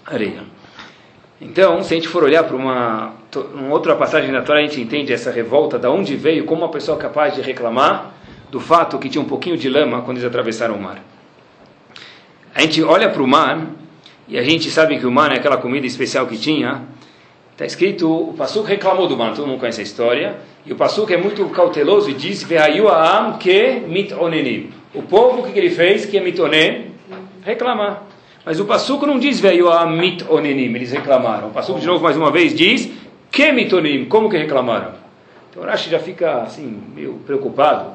areia. 0.05 0.43
Então, 1.41 1.81
se 1.81 1.93
a 1.93 1.95
gente 1.95 2.07
for 2.07 2.23
olhar 2.23 2.43
para 2.43 2.55
uma, 2.55 3.13
uma 3.53 3.73
outra 3.73 3.95
passagem 3.95 4.31
da 4.31 4.41
Torá, 4.41 4.59
a 4.59 4.61
gente 4.61 4.81
entende 4.81 5.13
essa 5.13 5.31
revolta, 5.31 5.79
da 5.79 5.89
onde 5.89 6.15
veio, 6.15 6.43
como 6.43 6.63
uma 6.63 6.69
pessoa 6.69 6.97
é 6.97 7.01
capaz 7.01 7.35
de 7.35 7.41
reclamar 7.41 8.13
do 8.51 8.59
fato 8.59 8.97
que 8.97 9.07
tinha 9.09 9.21
um 9.21 9.27
pouquinho 9.27 9.57
de 9.57 9.69
lama 9.69 10.01
quando 10.01 10.17
eles 10.17 10.27
atravessaram 10.27 10.75
o 10.75 10.81
mar. 10.81 11.01
A 12.53 12.61
gente 12.61 12.83
olha 12.83 13.09
para 13.09 13.21
o 13.21 13.27
mar 13.27 13.67
e 14.27 14.37
a 14.37 14.43
gente 14.43 14.69
sabe 14.69 14.99
que 14.99 15.05
o 15.05 15.11
man 15.11 15.29
é 15.29 15.35
aquela 15.35 15.57
comida 15.57 15.87
especial 15.87 16.27
que 16.27 16.37
tinha. 16.37 16.83
Está 17.53 17.65
escrito, 17.65 18.11
o 18.11 18.33
Pasuk 18.33 18.67
reclamou 18.67 19.07
do 19.07 19.15
man, 19.15 19.33
todo 19.33 19.47
mundo 19.47 19.59
conhece 19.59 19.81
a 19.81 19.83
história. 19.83 20.37
E 20.65 20.73
o 20.73 20.75
Pasuk 20.75 21.13
é 21.13 21.17
muito 21.17 21.45
cauteloso 21.49 22.09
e 22.09 22.13
diz, 22.13 22.43
que 22.43 23.79
mitonenim. 23.87 24.71
O 24.93 25.03
povo, 25.03 25.39
o 25.39 25.43
que, 25.43 25.53
que 25.53 25.59
ele 25.59 25.69
fez? 25.69 26.05
Que 26.05 26.17
é? 26.17 26.85
Reclamar. 27.43 28.03
Mas 28.49 28.59
o 28.59 28.65
Pasuk 28.65 29.05
não 29.05 29.19
diz 29.19 29.43
am 29.45 29.95
mitonenim, 29.95 30.73
eles 30.73 30.91
reclamaram. 30.91 31.49
O 31.49 31.51
Pasuk, 31.51 31.79
de 31.79 31.85
novo, 31.85 32.03
mais 32.03 32.17
uma 32.17 32.31
vez, 32.31 32.51
diz, 32.51 32.89
que 33.29 33.51
mitonenim? 33.51 34.05
Como 34.05 34.27
que 34.27 34.37
reclamaram? 34.39 34.93
Então 35.51 35.61
Rashi 35.61 35.87
já 35.87 35.99
fica 35.99 36.41
assim, 36.41 36.81
meio 36.95 37.21
preocupado. 37.27 37.91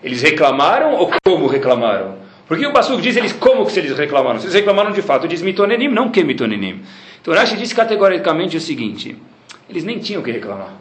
Eles 0.00 0.22
reclamaram 0.22 0.94
ou 0.94 1.10
como 1.26 1.48
reclamaram? 1.48 2.14
Porque 2.46 2.64
o 2.64 2.72
Pasuk 2.72 3.02
diz 3.02 3.16
eles 3.16 3.32
como 3.32 3.66
que 3.66 3.76
eles 3.76 3.98
reclamaram? 3.98 4.38
Se 4.38 4.44
eles 4.44 4.54
reclamaram 4.54 4.92
de 4.92 5.02
fato, 5.02 5.26
diz 5.26 5.42
mitonenim, 5.42 5.88
não 5.88 6.10
que 6.10 6.22
mitonenim. 6.22 6.80
Então 7.20 7.34
Rashi 7.34 7.56
diz 7.56 7.72
categoricamente 7.72 8.56
o 8.56 8.60
seguinte: 8.60 9.16
eles 9.68 9.82
nem 9.82 9.98
tinham 9.98 10.22
que 10.22 10.30
reclamar. 10.30 10.74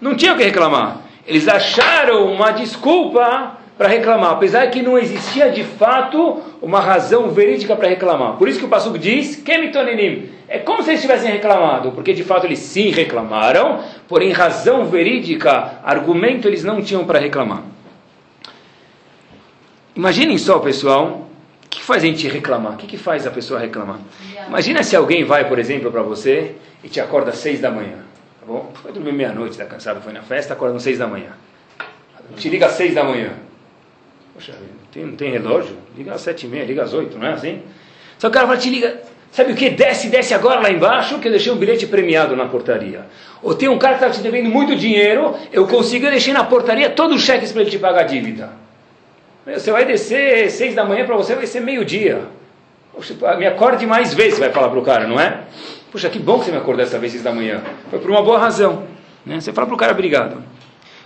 Não 0.00 0.16
tinham 0.16 0.36
que 0.36 0.42
reclamar. 0.42 1.02
Eles 1.24 1.46
acharam 1.46 2.32
uma 2.32 2.50
desculpa 2.50 3.58
para 3.78 3.86
reclamar, 3.86 4.32
apesar 4.32 4.68
que 4.70 4.82
não 4.82 4.98
existia 4.98 5.52
de 5.52 5.62
fato 5.62 6.42
uma 6.60 6.80
razão 6.80 7.30
verídica 7.30 7.76
para 7.76 7.86
reclamar. 7.86 8.32
Por 8.32 8.48
isso 8.48 8.58
que 8.58 8.64
o 8.64 8.68
Pasuk 8.68 8.98
diz, 8.98 9.36
Kemitonenim, 9.36 10.30
é 10.48 10.58
como 10.58 10.82
se 10.82 10.90
eles 10.90 11.00
tivessem 11.00 11.30
reclamado, 11.30 11.92
porque 11.92 12.12
de 12.12 12.24
fato 12.24 12.44
eles 12.44 12.58
sim 12.58 12.90
reclamaram, 12.90 13.84
porém 14.08 14.32
razão 14.32 14.86
verídica, 14.86 15.78
argumento 15.84 16.48
eles 16.48 16.64
não 16.64 16.82
tinham 16.82 17.04
para 17.04 17.20
reclamar. 17.20 17.62
Imaginem 19.94 20.36
só, 20.38 20.58
pessoal, 20.58 21.28
o 21.64 21.68
que 21.68 21.82
faz 21.82 22.02
a 22.02 22.06
gente 22.06 22.26
reclamar? 22.26 22.72
O 22.72 22.76
que, 22.76 22.86
que 22.88 22.98
faz 22.98 23.28
a 23.28 23.30
pessoa 23.30 23.60
reclamar? 23.60 24.00
Imagina 24.48 24.82
se 24.82 24.96
alguém 24.96 25.22
vai, 25.22 25.48
por 25.48 25.58
exemplo, 25.58 25.92
para 25.92 26.02
você 26.02 26.56
e 26.82 26.88
te 26.88 27.00
acorda 27.00 27.30
às 27.30 27.38
seis 27.38 27.60
da 27.60 27.70
manhã. 27.70 27.98
Tá 28.40 28.46
bom? 28.46 28.72
Foi 28.74 28.90
dormir 28.90 29.12
meia-noite, 29.12 29.52
está 29.52 29.66
cansado, 29.66 30.00
foi 30.00 30.12
na 30.12 30.22
festa, 30.22 30.54
acorda 30.54 30.76
às 30.76 30.82
seis 30.82 30.98
da 30.98 31.06
manhã. 31.06 31.30
Te 32.36 32.48
liga 32.48 32.66
às 32.66 32.72
seis 32.72 32.92
da 32.92 33.04
manhã. 33.04 33.30
Poxa, 34.38 34.52
tem, 34.92 35.04
não 35.04 35.16
tem 35.16 35.32
relógio? 35.32 35.76
Liga 35.96 36.14
às 36.14 36.20
sete 36.20 36.46
e 36.46 36.48
meia, 36.48 36.64
liga 36.64 36.84
às 36.84 36.94
oito, 36.94 37.18
não 37.18 37.26
é 37.26 37.32
assim? 37.32 37.60
Só 38.20 38.28
o 38.28 38.30
cara 38.30 38.46
fala, 38.46 38.56
te 38.56 38.70
liga, 38.70 39.02
sabe 39.32 39.50
o 39.50 39.56
que? 39.56 39.68
Desce, 39.68 40.08
desce 40.08 40.32
agora 40.32 40.60
lá 40.60 40.70
embaixo, 40.70 41.18
que 41.18 41.26
eu 41.26 41.32
deixei 41.32 41.50
um 41.50 41.56
bilhete 41.56 41.88
premiado 41.88 42.36
na 42.36 42.46
portaria. 42.46 43.04
Ou 43.42 43.52
tem 43.52 43.68
um 43.68 43.76
cara 43.76 43.96
que 43.96 44.04
está 44.04 44.14
te 44.16 44.22
devendo 44.22 44.48
muito 44.48 44.76
dinheiro, 44.76 45.34
eu 45.52 45.66
consigo, 45.66 46.06
eu 46.06 46.12
deixei 46.12 46.32
na 46.32 46.44
portaria 46.44 46.88
todo 46.88 47.16
o 47.16 47.18
cheque 47.18 47.52
para 47.52 47.62
ele 47.62 47.70
te 47.72 47.80
pagar 47.80 48.02
a 48.02 48.04
dívida. 48.04 48.52
Você 49.44 49.72
vai 49.72 49.84
descer 49.84 50.48
seis 50.52 50.72
da 50.72 50.84
manhã, 50.84 51.04
para 51.04 51.16
você 51.16 51.34
vai 51.34 51.44
ser 51.44 51.58
meio-dia. 51.58 52.22
Me 53.38 53.44
acorde 53.44 53.84
mais 53.86 54.14
vezes, 54.14 54.38
vai 54.38 54.52
falar 54.52 54.68
para 54.68 54.78
o 54.78 54.82
cara, 54.82 55.08
não 55.08 55.18
é? 55.18 55.40
Puxa, 55.90 56.08
que 56.08 56.20
bom 56.20 56.38
que 56.38 56.44
você 56.44 56.52
me 56.52 56.58
acordou 56.58 56.84
dessa 56.84 56.96
vez 56.96 57.10
seis 57.10 57.24
da 57.24 57.32
manhã. 57.32 57.60
Foi 57.90 57.98
por 57.98 58.08
uma 58.08 58.22
boa 58.22 58.38
razão. 58.38 58.84
Né? 59.26 59.40
Você 59.40 59.52
fala 59.52 59.66
para 59.66 59.74
o 59.74 59.78
cara, 59.78 59.90
obrigado. 59.90 60.40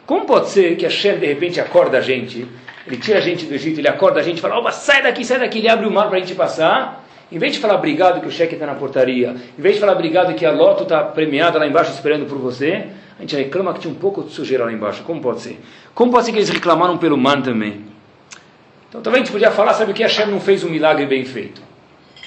Como 0.05 0.27
pode 0.27 0.51
ser 0.51 0.77
que 0.77 0.85
a 0.85 0.91
Shem 0.91 1.19
de 1.19 1.25
repente 1.25 1.59
acorda 1.59 1.97
a 1.97 2.03
gente 2.03 2.47
ele 2.87 2.97
tira 2.97 3.19
a 3.19 3.21
gente 3.21 3.47
do 3.47 3.55
Egito, 3.55 3.81
ele 3.81 3.89
acorda 3.89 4.21
a 4.21 4.23
gente 4.23 4.39
e 4.39 4.41
fala, 4.41 4.59
Oba, 4.59 4.73
sai 4.73 5.03
daqui, 5.03 5.25
sai 5.25 5.39
daqui, 5.39 5.59
ele 5.59 5.69
abre 5.69 5.87
o 5.87 5.91
mar 5.91 6.09
para 6.09 6.17
a 6.17 6.21
gente 6.21 6.35
passar. 6.35 7.05
Em 7.31 7.39
vez 7.39 7.55
de 7.55 7.59
falar 7.61 7.77
obrigado 7.77 8.21
que 8.21 8.27
o 8.27 8.31
cheque 8.31 8.55
está 8.55 8.67
na 8.67 8.75
portaria, 8.75 9.35
em 9.59 9.63
vez 9.63 9.77
de 9.77 9.81
falar 9.81 9.93
obrigado 9.93 10.35
que 10.35 10.45
a 10.45 10.53
loto 10.53 10.83
está 10.83 11.03
premiada 11.03 11.59
lá 11.59 11.67
embaixo 11.67 11.91
esperando 11.91 12.27
por 12.27 12.37
você, 12.37 12.89
a 13.19 13.23
gente 13.23 13.35
reclama 13.35 13.73
que 13.73 13.81
tinha 13.81 13.93
um 13.93 13.97
pouco 13.97 14.23
de 14.23 14.33
sujeira 14.33 14.65
lá 14.65 14.73
embaixo. 14.73 15.03
Como 15.03 15.21
pode 15.21 15.41
ser? 15.41 15.59
Como 15.95 16.13
pode 16.13 16.27
ser 16.27 16.33
que 16.33 16.39
eles 16.39 16.51
reclamaram 16.51 16.99
pelo 16.99 17.17
man 17.17 17.41
também? 17.41 17.87
Então 18.89 19.01
também 19.01 19.23
a 19.23 19.25
gente 19.25 19.33
podia 19.33 19.51
falar, 19.51 19.73
sabe 19.73 19.93
o 19.93 19.95
que? 19.95 20.03
Hashem 20.03 20.27
não 20.27 20.41
fez 20.41 20.63
um 20.63 20.69
milagre 20.69 21.07
bem 21.07 21.25
feito. 21.25 21.63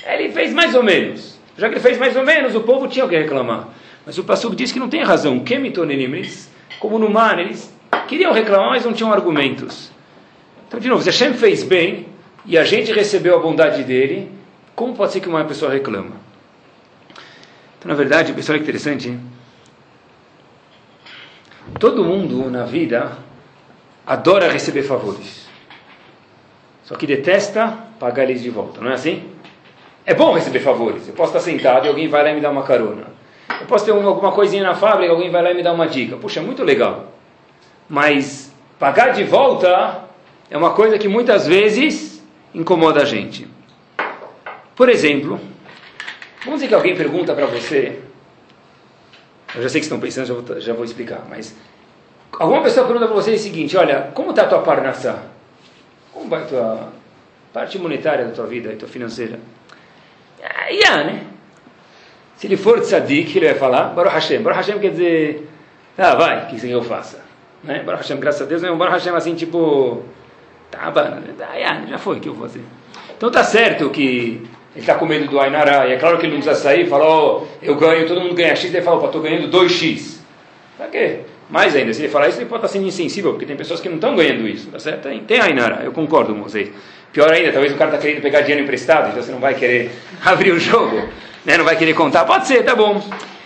Ele 0.08 0.32
fez 0.32 0.52
mais 0.54 0.74
ou 0.74 0.82
menos. 0.82 1.40
Já 1.58 1.68
que 1.68 1.76
ele 1.76 1.82
fez 1.82 1.98
mais 1.98 2.16
ou 2.16 2.24
menos, 2.24 2.56
o 2.56 2.62
povo 2.62 2.88
tinha 2.88 3.06
o 3.06 3.10
que 3.10 3.16
reclamar. 3.16 3.68
Mas 4.06 4.18
o 4.18 4.24
pastor 4.24 4.56
disse 4.56 4.74
que 4.74 4.80
não 4.80 4.90
tem 4.90 5.04
razão. 5.04 5.44
Eles, 5.48 6.52
como 6.80 6.98
no 6.98 7.10
mar, 7.10 7.38
eles 7.38 7.72
queriam 8.08 8.34
reclamar, 8.34 8.72
mas 8.72 8.86
não 8.86 8.94
tinham 8.94 9.12
argumentos. 9.12 9.92
Então, 10.76 10.82
de 10.82 10.90
novo, 10.90 11.10
se 11.10 11.34
fez 11.36 11.64
bem 11.64 12.06
e 12.46 12.58
a 12.58 12.66
gente 12.66 12.92
recebeu 12.92 13.38
a 13.38 13.40
bondade 13.40 13.82
dele, 13.86 14.30
como 14.76 14.94
pode 14.94 15.14
ser 15.14 15.22
que 15.22 15.30
uma 15.30 15.46
pessoa 15.46 15.72
reclama? 15.72 16.18
Então, 17.80 17.88
na 17.88 17.94
verdade, 17.94 18.34
pessoal, 18.34 18.58
é 18.58 18.62
interessante. 18.62 19.08
Hein? 19.08 19.22
Todo 21.80 22.04
mundo 22.04 22.50
na 22.50 22.66
vida 22.66 23.18
adora 24.06 24.52
receber 24.52 24.84
favores. 24.84 25.48
Só 26.84 26.96
que 26.96 27.08
detesta 27.08 27.74
pagar 27.98 28.24
eles 28.24 28.44
de 28.44 28.50
volta, 28.50 28.82
não 28.82 28.92
é 28.92 28.96
assim? 28.96 29.24
É 30.06 30.14
bom 30.14 30.34
receber 30.34 30.60
favores. 30.60 31.08
Eu 31.08 31.14
posso 31.14 31.38
estar 31.38 31.40
sentado 31.40 31.86
e 31.86 31.88
alguém 31.88 32.10
vai 32.10 32.22
lá 32.22 32.32
e 32.32 32.36
me 32.36 32.42
dá 32.42 32.52
uma 32.52 32.64
carona. 32.64 33.06
Eu 33.62 33.66
posso 33.66 33.86
ter 33.86 33.92
alguma 33.92 34.34
coisinha 34.34 34.64
na 34.64 34.76
fábrica, 34.76 35.14
alguém 35.14 35.32
vai 35.32 35.42
lá 35.42 35.52
e 35.52 35.54
me 35.54 35.64
dá 35.64 35.72
uma 35.72 35.88
dica. 35.88 36.18
Puxa, 36.18 36.42
é 36.42 36.44
muito 36.44 36.64
legal. 36.66 37.14
Mas 37.88 38.54
pagar 38.78 39.14
de 39.14 39.24
volta 39.24 40.04
é 40.50 40.58
uma 40.58 40.72
coisa 40.72 40.98
que 40.98 41.08
muitas 41.08 41.48
vezes 41.48 42.24
incomoda 42.54 43.02
a 43.02 43.06
gente. 43.06 43.48
Por 44.76 44.90
exemplo, 44.90 45.40
vamos 46.44 46.60
dizer 46.60 46.68
que 46.68 46.76
alguém 46.76 46.96
pergunta 46.96 47.34
para 47.34 47.46
você, 47.46 48.00
eu 49.56 49.62
já 49.62 49.70
sei 49.70 49.80
que 49.80 49.86
estão 49.86 50.00
pensando, 50.00 50.26
já 50.28 50.34
vou, 50.34 50.62
já 50.62 50.74
vou 50.74 50.86
explicar, 50.86 51.26
mas 51.30 51.56
alguma 52.40 52.62
pessoa 52.62 52.86
pergunta 52.86 53.08
para 53.08 53.16
você 53.16 53.34
o 53.34 53.40
seguinte, 53.40 53.76
olha, 53.78 54.12
como 54.14 54.32
está 54.32 54.44
a 54.44 54.48
tua 54.48 54.60
parnassá? 54.60 55.24
Como 56.14 56.30
vai 56.30 56.44
a 56.44 56.46
tua 56.46 56.94
parte 57.54 57.80
monetária 57.80 58.26
da 58.26 58.32
tua 58.32 58.46
vida, 58.46 58.72
a 58.72 58.76
tua 58.76 58.88
financeira? 58.88 59.40
Ah, 60.44 60.68
yeah, 60.68 61.04
né? 61.04 61.24
Se 62.38 62.48
ele 62.48 62.58
for 62.58 62.82
tzadik, 62.82 63.38
ele 63.38 63.48
vai 63.48 63.56
falar, 63.56 63.94
Baruch 63.94 64.14
Hashem. 64.14 64.42
Baruch 64.42 64.58
Hashem 64.58 64.80
quer 64.80 64.92
dizer, 64.92 65.50
ah, 65.98 66.16
vai, 66.16 66.44
o 66.44 66.48
que 66.48 66.60
que 66.60 66.70
eu 66.70 66.84
faça? 66.84 67.24
Né? 67.64 67.82
Baruch 67.84 68.04
Hashem, 68.04 68.20
graças 68.20 68.42
a 68.42 68.46
Deus, 68.46 68.62
não 68.62 68.70
é 68.70 68.72
um 68.72 68.78
Baruch 68.78 68.98
Hashem 68.98 69.16
assim, 69.16 69.36
tipo, 69.36 70.04
Tá, 71.38 71.86
já 71.90 71.98
foi, 71.98 72.18
o 72.18 72.20
que 72.20 72.30
eu 72.30 72.34
vou 72.34 72.48
fazer? 72.48 72.62
Então 73.18 73.32
tá 73.32 73.44
certo 73.44 73.90
que 73.90 74.42
ele 74.76 74.84
está 74.84 74.96
com 74.96 75.06
medo 75.06 75.28
do 75.28 75.40
Ainara, 75.40 75.88
e 75.88 75.94
é 75.94 75.98
claro 75.98 76.18
que 76.18 76.26
ele 76.26 76.34
não 76.34 76.42
precisa 76.42 76.62
sair 76.62 76.86
e 76.86 76.90
falar, 76.90 77.08
oh, 77.08 77.48
eu 77.62 77.76
ganho, 77.76 78.06
todo 78.08 78.20
mundo 78.20 78.36
ganha 78.36 78.56
X, 78.56 78.74
ele 78.74 78.84
fala, 78.84 78.98
opa, 78.98 79.06
estou 79.08 79.22
ganhando 79.22 79.48
2X. 79.50 80.18
Pra 80.78 80.88
quê? 80.88 81.22
Mais 81.50 81.76
ainda, 81.76 81.94
se 81.94 82.02
ele 82.02 82.10
falar 82.10 82.28
isso, 82.28 82.40
ele 82.40 82.50
pode 82.50 82.66
estar 82.66 82.74
sendo 82.74 82.88
insensível, 82.88 83.32
porque 83.32 83.46
tem 83.46 83.56
pessoas 83.56 83.80
que 83.80 83.88
não 83.88 83.96
estão 83.96 84.16
ganhando 84.16 84.48
isso, 84.48 84.68
tá 84.70 84.80
certo? 84.80 85.04
Tem, 85.04 85.20
tem 85.22 85.40
Ainara, 85.40 85.84
eu 85.84 85.92
concordo 85.94 86.34
com 86.34 86.44
vocês. 86.44 86.70
Pior 87.14 87.32
ainda, 87.32 87.54
talvez 87.54 87.72
o 87.72 87.78
cara 87.78 87.92
está 87.92 88.02
querendo 88.02 88.22
pegar 88.22 88.42
dinheiro 88.42 88.64
emprestado, 88.64 89.10
então 89.10 89.24
você 89.24 89.32
não 89.32 89.40
vai 89.40 89.54
querer 89.54 89.92
abrir 90.26 90.52
o 90.52 90.60
jogo, 90.60 91.08
né? 91.46 91.58
não 91.58 91.64
vai 91.64 91.78
querer 91.78 91.94
contar. 91.94 92.26
Pode 92.26 92.46
ser, 92.46 92.64
tá 92.64 92.76
bom. 92.76 93.02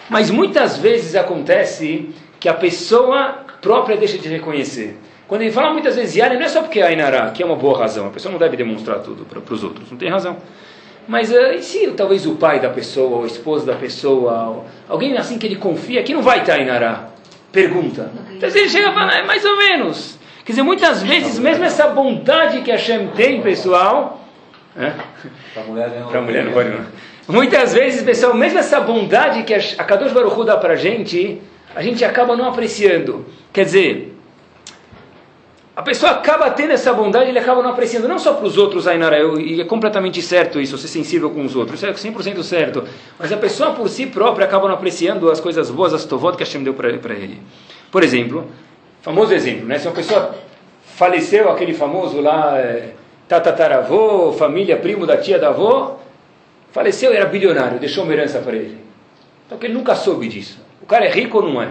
Mas 0.10 0.32
muitas 0.32 0.78
vezes 0.78 1.16
acontece 1.16 2.10
que 2.40 2.50
a 2.50 2.54
pessoa 2.56 3.46
própria 3.62 3.96
deixa 3.96 4.18
de 4.18 4.28
reconhecer. 4.28 4.98
Quando 5.30 5.44
ele 5.44 5.52
fala 5.52 5.72
muitas 5.72 5.96
vezes 5.96 6.16
Yane, 6.16 6.38
não 6.38 6.46
é 6.46 6.50
só 6.50 6.64
porque 6.64 6.80
é 6.80 6.88
Ainara, 6.88 7.30
que 7.30 7.44
é 7.44 7.46
uma 7.46 7.56
boa 7.56 7.78
razão. 7.78 8.08
A 8.08 8.10
pessoa 8.10 8.32
não 8.32 8.40
deve 8.40 8.58
demonstrar 8.58 8.98
tudo 9.00 9.26
para 9.26 9.54
os 9.54 9.64
outros, 9.64 9.92
não 9.92 9.98
tem 9.98 10.10
razão. 10.10 10.38
Mas 11.08 11.32
uh, 11.32 11.54
e 11.54 11.62
se 11.62 11.88
talvez 11.92 12.26
o 12.26 12.34
pai 12.36 12.60
da 12.60 12.70
pessoa, 12.70 13.18
ou 13.18 13.22
o 13.22 13.28
esposo 13.28 13.64
da 13.64 13.76
pessoa, 13.76 14.66
alguém 14.88 15.16
assim 15.16 15.38
que 15.38 15.46
ele 15.46 15.56
confia, 15.56 16.02
que 16.02 16.16
não 16.16 16.24
vai 16.24 16.40
estar 16.40 16.56
Ainara? 16.56 17.10
Pergunta. 17.52 18.12
Então 18.32 18.50
ele 18.50 18.70
chega 18.70 18.90
e 18.90 18.94
fala, 18.94 19.14
é 19.14 19.24
mais 19.24 19.46
ou 19.46 19.56
menos. 19.56 20.18
Quer 20.44 20.54
dizer, 20.54 20.64
muitas 20.64 21.04
vezes, 21.04 21.38
mesmo 21.38 21.64
essa 21.64 21.88
bondade 21.90 22.62
que 22.62 22.72
a 22.72 22.78
Shem 22.78 23.10
tem, 23.16 23.40
pessoal. 23.40 24.28
Para 25.54 25.64
mulher, 25.64 25.92
não, 26.12 26.22
mulher 26.24 26.44
não 26.44 26.54
pode 26.54 26.70
não. 26.70 26.86
Muitas 27.28 27.72
vezes, 27.76 28.02
pessoal, 28.02 28.34
mesmo 28.34 28.58
essa 28.58 28.80
bondade 28.80 29.44
que 29.44 29.54
a 29.54 29.84
Kadosh 29.84 30.12
Baruch 30.12 30.40
Hu 30.40 30.44
dá 30.44 30.58
para 30.58 30.74
a 30.74 30.76
gente, 30.76 31.40
a 31.76 31.84
gente 31.84 32.04
acaba 32.04 32.36
não 32.36 32.48
apreciando. 32.48 33.28
Quer 33.54 33.66
dizer, 33.66 34.19
a 35.80 35.82
pessoa 35.82 36.12
acaba 36.12 36.52
tendo 36.52 36.74
essa 36.74 36.92
bondade, 36.92 37.30
ele 37.30 37.40
acaba 37.40 37.64
não 37.64 37.70
apreciando, 37.70 38.06
não 38.06 38.20
só 38.20 38.34
para 38.34 38.46
os 38.46 38.58
outros, 38.58 38.86
Ainara, 38.86 39.18
e 39.40 39.62
é 39.62 39.64
completamente 39.64 40.22
certo 40.22 40.60
isso, 40.60 40.78
ser 40.78 40.90
sensível 40.90 41.30
com 41.30 41.42
os 41.46 41.56
outros, 41.56 41.82
isso 41.82 41.86
é 41.88 42.12
100% 42.12 42.44
certo, 42.44 42.84
mas 43.18 43.32
a 43.32 43.38
pessoa 43.38 43.72
por 43.72 43.88
si 43.88 44.06
própria 44.06 44.46
acaba 44.46 44.68
não 44.68 44.76
apreciando 44.76 45.32
as 45.32 45.40
coisas 45.40 45.72
boas, 45.72 45.94
as 45.94 46.04
tovot 46.04 46.36
que 46.36 46.44
a 46.44 46.46
Hashem 46.46 46.64
deu 46.64 46.74
para 46.74 46.90
ele. 46.90 47.40
Por 47.90 48.04
exemplo, 48.04 48.46
famoso 49.02 49.34
exemplo, 49.34 49.68
né? 49.68 49.80
se 49.80 49.88
uma 49.88 49.96
pessoa 49.96 50.36
faleceu, 50.98 51.50
aquele 51.50 51.74
famoso 51.74 52.20
lá, 52.20 52.58
é, 52.58 52.90
tatataravô, 53.30 54.34
família, 54.34 54.76
primo 54.76 55.06
da 55.06 55.16
tia 55.16 55.40
da 55.40 55.48
avó, 55.48 56.02
faleceu, 56.74 57.14
era 57.14 57.24
bilionário, 57.24 57.80
deixou 57.80 58.04
uma 58.04 58.12
herança 58.12 58.40
para 58.40 58.58
ele. 58.58 58.80
Só 59.48 59.56
que 59.56 59.68
ele 59.68 59.76
nunca 59.76 59.96
soube 59.96 60.28
disso. 60.28 60.60
O 60.82 60.86
cara 60.86 61.06
é 61.06 61.10
rico 61.10 61.38
ou 61.38 61.50
não 61.50 61.62
é? 61.62 61.70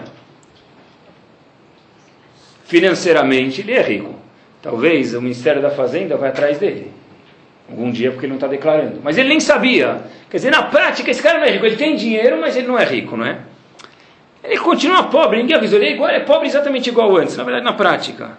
Financeiramente 2.69 3.63
ele 3.63 3.73
é 3.73 3.83
rico. 3.83 4.15
Talvez 4.63 5.15
o 5.15 5.23
Ministério 5.23 5.61
da 5.61 5.71
Fazenda 5.71 6.17
vai 6.17 6.29
atrás 6.29 6.59
dele. 6.59 6.93
Algum 7.69 7.91
dia 7.91 8.11
porque 8.11 8.27
ele 8.27 8.33
não 8.33 8.37
está 8.37 8.47
declarando. 8.47 9.01
Mas 9.03 9.17
ele 9.19 9.29
nem 9.29 9.41
sabia. 9.41 10.03
Quer 10.31 10.37
dizer, 10.37 10.51
na 10.51 10.63
prática 10.63 11.11
esse 11.11 11.23
cara 11.23 11.39
não 11.39 11.47
é 11.47 11.51
rico. 11.51 11.65
Ele 11.65 11.77
tem 11.77 11.97
dinheiro, 11.97 12.39
mas 12.41 12.57
ele 12.57 12.67
não 12.67 12.79
é 12.79 12.85
rico, 12.85 13.17
não 13.17 13.25
é? 13.25 13.39
Ele 14.45 14.59
continua 14.59 15.05
pobre, 15.05 15.39
ninguém 15.39 15.57
avisou. 15.57 15.79
Ele 15.79 15.89
é, 15.89 15.93
igual, 15.93 16.11
é 16.11 16.21
pobre 16.21 16.47
exatamente 16.47 16.89
igual 16.89 17.17
antes, 17.17 17.37
na 17.37 17.45
verdade, 17.45 17.65
na 17.65 17.73
prática. 17.73 18.33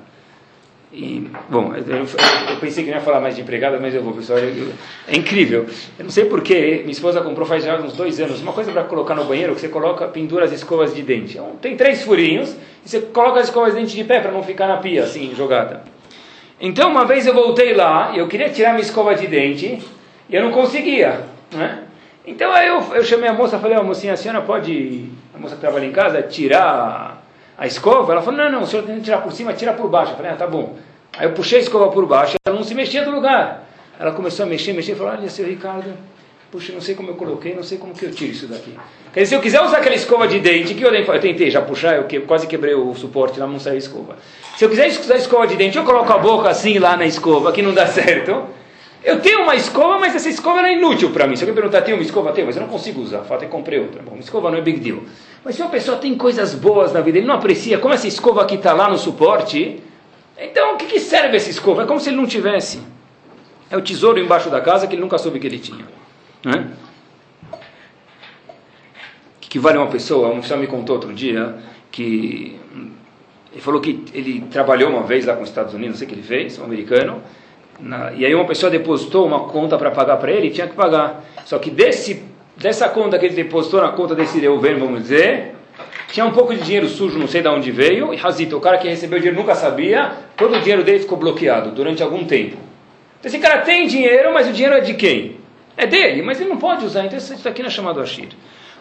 E, 0.92 1.30
bom, 1.48 1.72
eu, 1.76 1.84
eu, 1.84 2.06
eu, 2.50 2.58
pensei 2.60 2.84
que 2.84 2.90
não 2.90 2.98
ia 2.98 3.04
falar 3.04 3.20
mais 3.20 3.36
de 3.36 3.42
empregada, 3.42 3.80
mas 3.80 3.94
eu 3.94 4.02
vou, 4.02 4.14
pessoal. 4.14 4.40
Eu, 4.40 4.74
é 5.08 5.16
incrível. 5.16 5.68
Eu 5.98 6.04
não 6.04 6.10
sei 6.10 6.26
porquê, 6.26 6.80
minha 6.80 6.92
esposa 6.92 7.22
comprou 7.22 7.46
faz 7.46 7.64
já 7.64 7.80
uns 7.80 7.94
dois 7.94 8.20
anos 8.20 8.42
uma 8.42 8.54
coisa 8.54 8.72
para 8.72 8.84
colocar 8.84 9.14
no 9.14 9.26
banheiro 9.26 9.54
que 9.54 9.62
você 9.62 9.70
coloca, 9.70 10.08
pendura 10.08 10.46
as 10.46 10.52
escovas 10.52 10.96
de 10.96 11.04
dente. 11.04 11.34
Então, 11.34 11.52
tem 11.62 11.78
três 11.78 12.02
furinhos 12.02 12.56
e 12.84 12.90
você 12.90 13.02
coloca 13.02 13.40
as 13.40 13.46
escovas 13.46 13.74
de 13.74 13.82
dente 13.82 13.96
de 13.96 14.04
pé 14.04 14.20
para 14.20 14.32
não 14.32 14.42
ficar 14.42 14.68
na 14.68 14.78
pia, 14.78 15.04
assim, 15.04 15.34
jogada. 15.36 15.84
Então, 16.60 16.90
uma 16.90 17.06
vez 17.06 17.28
eu 17.28 17.36
voltei 17.36 17.74
lá 17.74 18.12
e 18.16 18.18
eu 18.18 18.28
queria 18.28 18.50
tirar 18.50 18.72
minha 18.72 18.82
escova 18.82 19.14
de 19.14 19.28
dente 19.28 19.82
e 20.28 20.36
eu 20.36 20.44
não 20.44 20.52
conseguia, 20.52 21.22
né? 21.52 21.84
Então 22.26 22.52
aí 22.52 22.68
eu, 22.68 22.80
eu 22.94 23.04
chamei 23.04 23.28
a 23.28 23.34
moça 23.34 23.58
falei, 23.58 23.76
oh, 23.78 23.84
mocinha, 23.84 24.14
a 24.14 24.18
senhora 24.18 24.42
pode, 24.42 25.10
a 25.34 25.40
moça 25.40 25.56
que 25.56 25.62
trabalha 25.62 25.86
em 25.86 25.92
casa, 25.92 26.22
tirar 26.22 27.19
a 27.60 27.68
escova, 27.68 28.14
ela 28.14 28.22
falou, 28.22 28.40
não, 28.40 28.50
não, 28.50 28.62
o 28.62 28.66
senhor 28.66 28.84
tem 28.84 28.96
que 28.96 29.02
tirar 29.02 29.18
por 29.18 29.34
cima, 29.34 29.52
tira 29.52 29.74
por 29.74 29.90
baixo. 29.90 30.14
Eu 30.14 30.16
falei, 30.16 30.32
ah, 30.32 30.36
tá 30.36 30.48
bom. 30.48 30.78
Aí 31.18 31.28
eu 31.28 31.34
puxei 31.34 31.60
a 31.60 31.62
escova 31.62 31.90
por 31.90 32.06
baixo, 32.06 32.36
ela 32.46 32.56
não 32.56 32.64
se 32.64 32.74
mexia 32.74 33.04
do 33.04 33.12
lugar. 33.12 33.68
Ela 34.00 34.14
começou 34.14 34.46
a 34.46 34.50
mexer, 34.50 34.72
mexer, 34.72 34.96
falou, 34.96 35.12
olha, 35.12 35.30
seu 35.30 35.46
Ricardo, 35.46 35.92
puxa, 36.50 36.72
não 36.72 36.80
sei 36.80 36.96
como 36.96 37.10
eu 37.10 37.16
coloquei, 37.16 37.54
não 37.54 37.62
sei 37.62 37.78
como 37.78 37.94
que 37.94 38.06
eu 38.06 38.12
tiro 38.12 38.32
isso 38.32 38.48
daqui. 38.48 38.74
Quer 39.14 39.24
dizer, 39.24 39.30
se 39.32 39.36
eu 39.36 39.42
quiser 39.42 39.62
usar 39.62 39.80
aquela 39.80 39.96
escova 39.96 40.26
de 40.26 40.40
dente, 40.40 40.74
que 40.74 40.82
eu, 40.82 40.90
eu 40.90 41.20
tentei 41.20 41.52
já 41.52 41.62
puxar, 41.62 41.98
eu 41.98 42.06
que, 42.06 42.22
quase 42.22 42.48
quebrei 42.48 42.76
o 42.76 42.96
suporte 42.96 43.38
lá, 43.38 43.46
não 43.46 43.60
saiu 43.60 43.76
a 43.76 43.78
escova. 43.78 44.16
Se 44.56 44.64
eu 44.64 44.70
quiser 44.70 44.88
usar 44.88 45.16
a 45.16 45.18
escova 45.18 45.46
de 45.46 45.58
dente, 45.58 45.78
eu 45.78 45.84
coloco 45.84 46.14
a 46.14 46.18
boca 46.18 46.48
assim 46.48 46.80
lá 46.80 46.96
na 46.96 47.06
escova, 47.06 47.52
que 47.52 47.62
não 47.62 47.74
dá 47.74 47.88
certo. 47.92 48.46
Eu 49.04 49.20
tenho 49.20 49.44
uma 49.44 49.56
escova, 49.56 50.00
mas 50.00 50.16
essa 50.16 50.30
escova 50.30 50.66
é 50.66 50.74
inútil 50.74 51.12
para 51.12 51.28
mim. 51.28 51.36
Se 51.36 51.44
alguém 51.44 51.56
perguntar, 51.56 51.82
tem 51.82 51.94
uma 51.94 52.04
escova? 52.04 52.32
Tem, 52.32 52.46
mas 52.46 52.56
eu 52.56 52.62
não 52.62 52.70
consigo 52.70 53.02
usar. 53.02 53.24
Falta 53.24 53.44
é 53.44 53.48
que 53.48 53.52
comprei 53.52 53.80
outra. 53.80 54.02
Bom, 54.02 54.12
uma 54.12 54.20
escova 54.20 54.50
não 54.50 54.58
é 54.58 54.62
big 54.62 54.80
deal. 54.80 55.00
Mas 55.44 55.56
se 55.56 55.62
uma 55.62 55.70
pessoa 55.70 55.98
tem 55.98 56.16
coisas 56.16 56.54
boas 56.54 56.92
na 56.92 57.02
vida, 57.02 57.18
ele 57.18 57.28
não 57.28 57.36
aprecia, 57.36 57.78
como 57.78 57.94
essa 57.94 58.08
escova 58.08 58.42
aqui 58.42 58.56
está 58.56 58.74
lá 58.74 58.90
no 58.90 58.98
suporte, 58.98 59.82
então 60.38 60.74
o 60.74 60.78
que, 60.78 60.86
que 60.86 61.00
serve 61.00 61.38
essa 61.38 61.50
escova? 61.50 61.84
É 61.84 61.86
como 61.86 62.00
se 62.00 62.10
ele 62.10 62.18
não 62.18 62.26
tivesse. 62.26 62.82
É 63.70 63.78
o 63.78 63.82
tesouro 63.82 64.20
embaixo 64.20 64.50
da 64.50 64.60
casa 64.62 64.88
que 64.88 64.96
ele 64.96 65.02
nunca 65.02 65.18
soube 65.18 65.40
que 65.40 65.48
ele 65.48 65.60
tinha. 65.60 65.86
Né? 66.44 66.72
O 67.54 67.58
que, 69.42 69.50
que 69.50 69.60
vale 69.60 69.78
uma 69.78 69.88
pessoa? 69.88 70.30
Uma 70.30 70.42
pessoa 70.42 70.60
me 70.60 70.68
contou 70.68 70.96
outro 70.96 71.14
dia 71.14 71.56
que 71.92 72.60
ele 73.52 73.62
falou 73.62 73.82
que 73.82 74.06
ele 74.14 74.42
trabalhou 74.52 74.90
uma 74.90 75.04
vez 75.04 75.26
lá 75.26 75.36
com 75.36 75.44
os 75.44 75.50
Estados 75.50 75.74
Unidos, 75.74 75.94
não 75.94 75.98
sei 75.98 76.06
o 76.06 76.10
que 76.10 76.16
ele 76.16 76.24
fez, 76.24 76.60
um 76.60 76.64
americano, 76.64 77.22
na, 77.80 78.12
e 78.14 78.26
aí 78.26 78.36
uma 78.36 78.46
pessoa 78.46 78.70
depositou 78.70 79.26
uma 79.26 79.46
conta 79.46 79.78
para 79.78 79.90
pagar 79.90 80.18
para 80.18 80.32
ele 80.32 80.48
e 80.48 80.52
tinha 80.52 80.68
que 80.68 80.76
pagar. 80.76 81.24
Só 81.46 81.58
que 81.58 81.72
desse, 81.72 82.24
dessa 82.60 82.90
conta 82.90 83.18
que 83.18 83.26
ele 83.26 83.36
depositou 83.36 83.82
na 83.82 83.90
conta 83.90 84.14
desse 84.14 84.40
governo, 84.40 84.86
vamos 84.86 85.04
dizer, 85.04 85.56
tinha 86.12 86.26
um 86.26 86.32
pouco 86.32 86.54
de 86.54 86.62
dinheiro 86.62 86.88
sujo, 86.88 87.18
não 87.18 87.28
sei 87.28 87.42
de 87.42 87.48
onde 87.48 87.72
veio, 87.72 88.14
e 88.14 88.20
Hazito, 88.22 88.58
o 88.58 88.62
cara 88.62 88.78
que 88.78 88.88
recebeu 88.88 89.18
o 89.18 89.22
dinheiro 89.22 89.40
nunca 89.40 89.56
sabia, 89.56 90.12
todo 90.36 90.56
o 90.56 90.60
dinheiro 90.60 90.84
dele 90.84 91.00
ficou 91.00 91.18
bloqueado 91.18 91.72
durante 91.72 92.04
algum 92.04 92.26
tempo. 92.26 92.58
Então, 93.20 93.30
esse 93.30 93.40
cara 93.40 93.62
tem 93.62 93.88
dinheiro, 93.88 94.34
mas 94.34 94.48
o 94.48 94.54
dinheiro 94.54 94.76
é 94.76 94.82
de 94.82 94.94
quem? 94.94 95.38
É 95.78 95.86
dele, 95.86 96.22
mas 96.22 96.40
ele 96.40 96.50
não 96.50 96.58
pode 96.58 96.86
usar, 96.86 97.06
então 97.06 97.18
isso 97.18 97.48
aqui 97.48 97.62
não 97.62 97.68
é 97.68 97.72
chamado 97.72 98.02
Ashir. 98.02 98.30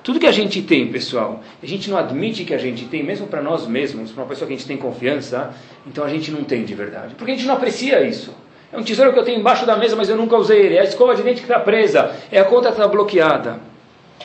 Tudo 0.03 0.19
que 0.19 0.27
a 0.27 0.33
gente 0.33 0.63
tem, 0.63 0.87
pessoal, 0.89 1.43
a 1.63 1.67
gente 1.67 1.91
não 1.91 1.99
admite 1.99 2.45
que 2.45 2.55
a 2.55 2.59
gente 2.59 2.87
tem, 2.87 3.03
mesmo 3.03 3.27
para 3.27 3.43
nós 3.43 3.67
mesmos, 3.67 4.11
para 4.11 4.23
uma 4.23 4.29
pessoa 4.29 4.47
que 4.47 4.55
a 4.55 4.57
gente 4.57 4.67
tem 4.67 4.77
confiança, 4.77 5.55
então 5.87 6.05
a 6.05 6.09
gente 6.09 6.31
não 6.31 6.45
tem 6.45 6.65
de 6.65 6.75
verdade. 6.75 7.15
Porque 7.15 7.33
a 7.33 7.35
gente 7.35 7.47
não 7.47 7.55
aprecia 7.55 8.03
isso. 8.03 8.35
É 8.73 8.77
um 8.77 8.83
tesouro 8.83 9.13
que 9.13 9.19
eu 9.19 9.25
tenho 9.25 9.41
embaixo 9.41 9.65
da 9.65 9.77
mesa, 9.77 9.97
mas 9.97 10.09
eu 10.09 10.17
nunca 10.17 10.37
usei 10.37 10.61
ele. 10.61 10.77
É 10.77 10.81
a 10.81 10.85
escova 10.85 11.15
de 11.15 11.23
dente 11.23 11.41
que 11.41 11.47
está 11.47 11.59
presa. 11.59 12.15
É 12.31 12.39
a 12.39 12.45
conta 12.45 12.69
que 12.69 12.75
está 12.75 12.87
bloqueada. 12.87 13.61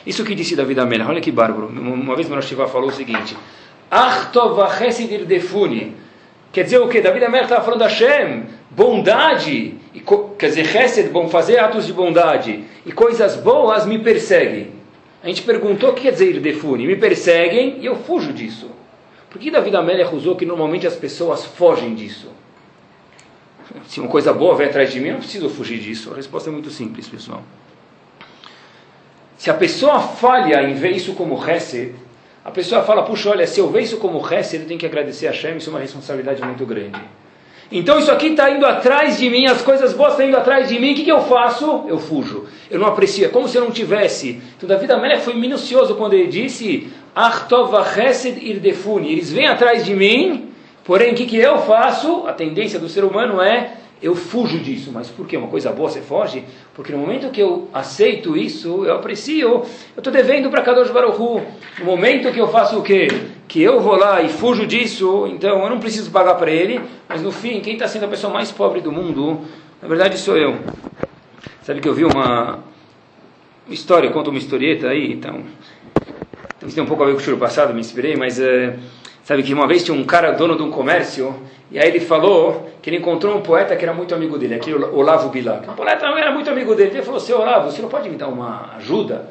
Isso 0.06 0.22
que 0.22 0.34
disse 0.34 0.54
Davi 0.54 0.78
Amelha. 0.78 1.06
Olha 1.08 1.20
que 1.20 1.32
bárbaro. 1.32 1.68
Uma 1.68 2.14
vez 2.14 2.28
Manosh 2.28 2.52
falou 2.70 2.88
o 2.88 2.92
seguinte. 2.92 3.36
Quer 6.52 6.64
dizer 6.64 6.78
o 6.78 6.88
que? 6.88 7.00
Davi 7.00 7.24
Amelha 7.24 7.44
estava 7.44 7.64
falando 7.64 7.82
Hashem. 7.82 8.44
Bondade. 8.70 9.74
E, 9.94 10.02
quer 10.38 10.48
dizer, 10.48 10.76
Hesed, 10.76 11.08
bom, 11.08 11.28
fazer 11.28 11.58
atos 11.58 11.86
de 11.86 11.92
bondade. 11.92 12.64
E 12.84 12.92
coisas 12.92 13.36
boas 13.36 13.86
me 13.86 13.98
perseguem. 13.98 14.72
A 15.22 15.28
gente 15.28 15.40
perguntou 15.40 15.90
o 15.90 15.92
que 15.94 16.02
quer 16.02 16.12
dizer 16.12 16.34
Irdefuni. 16.34 16.86
Me 16.86 16.96
perseguem 16.96 17.78
e 17.80 17.86
eu 17.86 17.96
fujo 17.96 18.30
disso. 18.30 18.70
Por 19.30 19.40
que 19.40 19.50
Davi 19.50 19.74
Amelha 19.74 20.08
usou 20.10 20.36
que 20.36 20.44
normalmente 20.44 20.86
as 20.86 20.96
pessoas 20.96 21.46
fogem 21.46 21.94
disso? 21.94 22.28
Se 23.86 24.00
uma 24.00 24.08
coisa 24.08 24.32
boa 24.32 24.54
vem 24.54 24.68
atrás 24.68 24.92
de 24.92 25.00
mim, 25.00 25.08
eu 25.08 25.12
não 25.14 25.20
preciso 25.20 25.48
fugir 25.48 25.78
disso. 25.78 26.12
A 26.12 26.16
resposta 26.16 26.48
é 26.48 26.52
muito 26.52 26.70
simples, 26.70 27.08
pessoal. 27.08 27.42
Se 29.36 29.50
a 29.50 29.54
pessoa 29.54 30.00
falha 30.00 30.62
em 30.62 30.74
ver 30.74 30.92
isso 30.92 31.14
como 31.14 31.36
Hesed, 31.36 31.94
a 32.44 32.50
pessoa 32.50 32.82
fala, 32.82 33.02
puxa, 33.02 33.30
olha, 33.30 33.46
se 33.46 33.58
eu 33.60 33.68
ver 33.70 33.82
isso 33.82 33.96
como 33.96 34.18
Hesed, 34.18 34.62
eu 34.62 34.68
tenho 34.68 34.78
que 34.78 34.86
agradecer 34.86 35.26
a 35.26 35.30
Hashem, 35.30 35.56
isso 35.56 35.70
é 35.70 35.72
uma 35.72 35.80
responsabilidade 35.80 36.42
muito 36.42 36.64
grande. 36.64 37.00
Então 37.72 37.98
isso 37.98 38.12
aqui 38.12 38.28
está 38.28 38.50
indo 38.50 38.64
atrás 38.64 39.18
de 39.18 39.28
mim, 39.28 39.46
as 39.46 39.62
coisas 39.62 39.92
boas 39.92 40.12
estão 40.12 40.26
indo 40.26 40.36
atrás 40.36 40.68
de 40.68 40.78
mim, 40.78 40.92
o 40.92 40.94
que, 40.94 41.04
que 41.04 41.10
eu 41.10 41.22
faço? 41.22 41.84
Eu 41.88 41.98
fujo. 41.98 42.46
Eu 42.70 42.78
não 42.78 42.86
aprecio, 42.86 43.24
é 43.24 43.28
como 43.28 43.48
se 43.48 43.56
eu 43.56 43.64
não 43.64 43.70
tivesse. 43.70 44.40
Então 44.56 44.68
Davi 44.68 44.90
Amelech 44.90 45.22
foi 45.22 45.34
minucioso 45.34 45.94
quando 45.96 46.14
ele 46.14 46.28
disse, 46.28 46.88
Achtova 47.14 47.84
Irdefuni, 48.40 49.12
eles 49.12 49.32
vêm 49.32 49.48
atrás 49.48 49.84
de 49.84 49.94
mim, 49.94 50.53
Porém, 50.84 51.12
o 51.12 51.14
que, 51.14 51.26
que 51.26 51.36
eu 51.36 51.58
faço? 51.58 52.26
A 52.26 52.32
tendência 52.32 52.78
do 52.78 52.88
ser 52.88 53.04
humano 53.04 53.40
é 53.40 53.78
eu 54.02 54.14
fujo 54.14 54.58
disso. 54.58 54.90
Mas 54.92 55.08
por 55.08 55.26
que? 55.26 55.36
Uma 55.36 55.48
coisa 55.48 55.72
boa 55.72 55.88
você 55.88 56.02
foge? 56.02 56.44
Porque 56.74 56.92
no 56.92 56.98
momento 56.98 57.30
que 57.30 57.40
eu 57.40 57.68
aceito 57.72 58.36
isso, 58.36 58.84
eu 58.84 58.94
aprecio, 58.96 59.48
eu 59.48 59.66
estou 59.96 60.12
devendo 60.12 60.50
para 60.50 60.60
Kadosh 60.60 60.90
Baruchu. 60.90 61.40
No 61.78 61.84
momento 61.86 62.30
que 62.30 62.38
eu 62.38 62.48
faço 62.48 62.78
o 62.78 62.82
quê? 62.82 63.08
Que 63.48 63.62
eu 63.62 63.80
vou 63.80 63.96
lá 63.96 64.20
e 64.20 64.28
fujo 64.28 64.66
disso, 64.66 65.26
então 65.30 65.62
eu 65.62 65.70
não 65.70 65.78
preciso 65.78 66.10
pagar 66.10 66.34
para 66.34 66.50
ele, 66.50 66.80
mas 67.08 67.22
no 67.22 67.32
fim, 67.32 67.60
quem 67.60 67.74
está 67.74 67.88
sendo 67.88 68.04
a 68.04 68.08
pessoa 68.08 68.32
mais 68.32 68.52
pobre 68.52 68.80
do 68.80 68.92
mundo, 68.92 69.40
na 69.80 69.88
verdade 69.88 70.18
sou 70.18 70.36
eu. 70.36 70.56
Sabe 71.62 71.80
que 71.80 71.88
eu 71.88 71.94
vi 71.94 72.04
uma 72.04 72.62
história, 73.68 74.10
conta 74.10 74.28
uma 74.28 74.38
historieta 74.38 74.88
aí, 74.88 75.12
então. 75.12 75.42
Tem 76.74 76.82
um 76.82 76.86
pouco 76.86 77.02
a 77.02 77.06
ver 77.06 77.12
com 77.12 77.18
o 77.18 77.22
choro 77.22 77.38
passado, 77.38 77.72
me 77.72 77.80
inspirei, 77.80 78.16
mas. 78.16 78.38
Uh, 78.38 78.74
Sabe 79.24 79.42
que 79.42 79.54
uma 79.54 79.66
vez 79.66 79.82
tinha 79.82 79.96
um 79.96 80.04
cara 80.04 80.32
dono 80.32 80.54
de 80.54 80.62
um 80.62 80.70
comércio, 80.70 81.34
e 81.70 81.78
aí 81.78 81.88
ele 81.88 82.00
falou 82.00 82.70
que 82.82 82.90
ele 82.90 82.98
encontrou 82.98 83.34
um 83.34 83.40
poeta 83.40 83.74
que 83.74 83.82
era 83.82 83.94
muito 83.94 84.14
amigo 84.14 84.36
dele, 84.36 84.54
aquele 84.54 84.76
Olavo 84.76 85.30
Bilac. 85.30 85.66
O 85.66 85.72
poeta 85.72 86.06
era 86.06 86.30
muito 86.30 86.50
amigo 86.50 86.74
dele. 86.74 86.90
Ele 86.90 87.02
falou, 87.02 87.18
seu 87.18 87.40
Olavo, 87.40 87.70
você 87.70 87.80
não 87.80 87.88
pode 87.88 88.10
me 88.10 88.16
dar 88.16 88.28
uma 88.28 88.74
ajuda? 88.76 89.30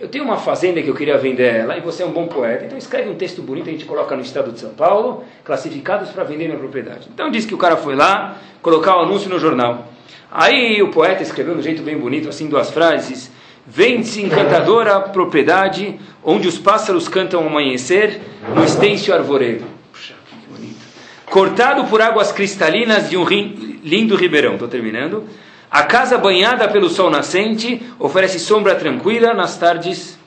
Eu 0.00 0.08
tenho 0.08 0.24
uma 0.24 0.36
fazenda 0.36 0.82
que 0.82 0.88
eu 0.88 0.94
queria 0.94 1.16
vender 1.16 1.54
ela, 1.54 1.78
e 1.78 1.80
você 1.80 2.02
é 2.02 2.06
um 2.06 2.10
bom 2.10 2.26
poeta, 2.26 2.64
então 2.64 2.76
escreve 2.76 3.08
um 3.08 3.14
texto 3.14 3.40
bonito, 3.40 3.68
a 3.68 3.72
gente 3.72 3.84
coloca 3.84 4.16
no 4.16 4.22
estado 4.22 4.50
de 4.50 4.58
São 4.58 4.70
Paulo, 4.70 5.22
classificados 5.44 6.10
para 6.10 6.24
vender 6.24 6.48
na 6.48 6.56
propriedade. 6.56 7.08
Então 7.14 7.30
disse 7.30 7.46
que 7.46 7.54
o 7.54 7.58
cara 7.58 7.76
foi 7.76 7.94
lá, 7.94 8.36
colocar 8.60 8.96
o 8.96 9.00
anúncio 9.02 9.30
no 9.30 9.38
jornal. 9.38 9.86
Aí 10.28 10.82
o 10.82 10.90
poeta 10.90 11.22
escreveu 11.22 11.54
de 11.54 11.60
um 11.60 11.62
jeito 11.62 11.84
bem 11.84 11.96
bonito, 11.96 12.28
assim, 12.28 12.48
duas 12.48 12.72
frases. 12.72 13.30
Vende-se 13.66 14.22
encantadora 14.22 15.00
propriedade, 15.00 15.98
onde 16.22 16.46
os 16.46 16.58
pássaros 16.58 17.08
cantam 17.08 17.40
ao 17.40 17.46
amanhecer, 17.46 18.20
no 18.54 18.62
estêncio 18.62 19.14
arvoredo. 19.14 19.64
Puxa, 19.90 20.14
que 20.28 20.36
bonito. 20.46 20.80
Cortado 21.26 21.84
por 21.84 22.02
águas 22.02 22.30
cristalinas 22.30 23.08
de 23.08 23.16
um 23.16 23.24
rim, 23.24 23.80
lindo 23.82 24.16
ribeirão. 24.16 24.54
Estou 24.54 24.68
terminando. 24.68 25.24
A 25.70 25.82
casa 25.82 26.18
banhada 26.18 26.68
pelo 26.68 26.88
sol 26.88 27.10
nascente 27.10 27.82
oferece 27.98 28.38
sombra 28.38 28.74
tranquila 28.74 29.32
nas 29.32 29.56
tardes 29.56 30.18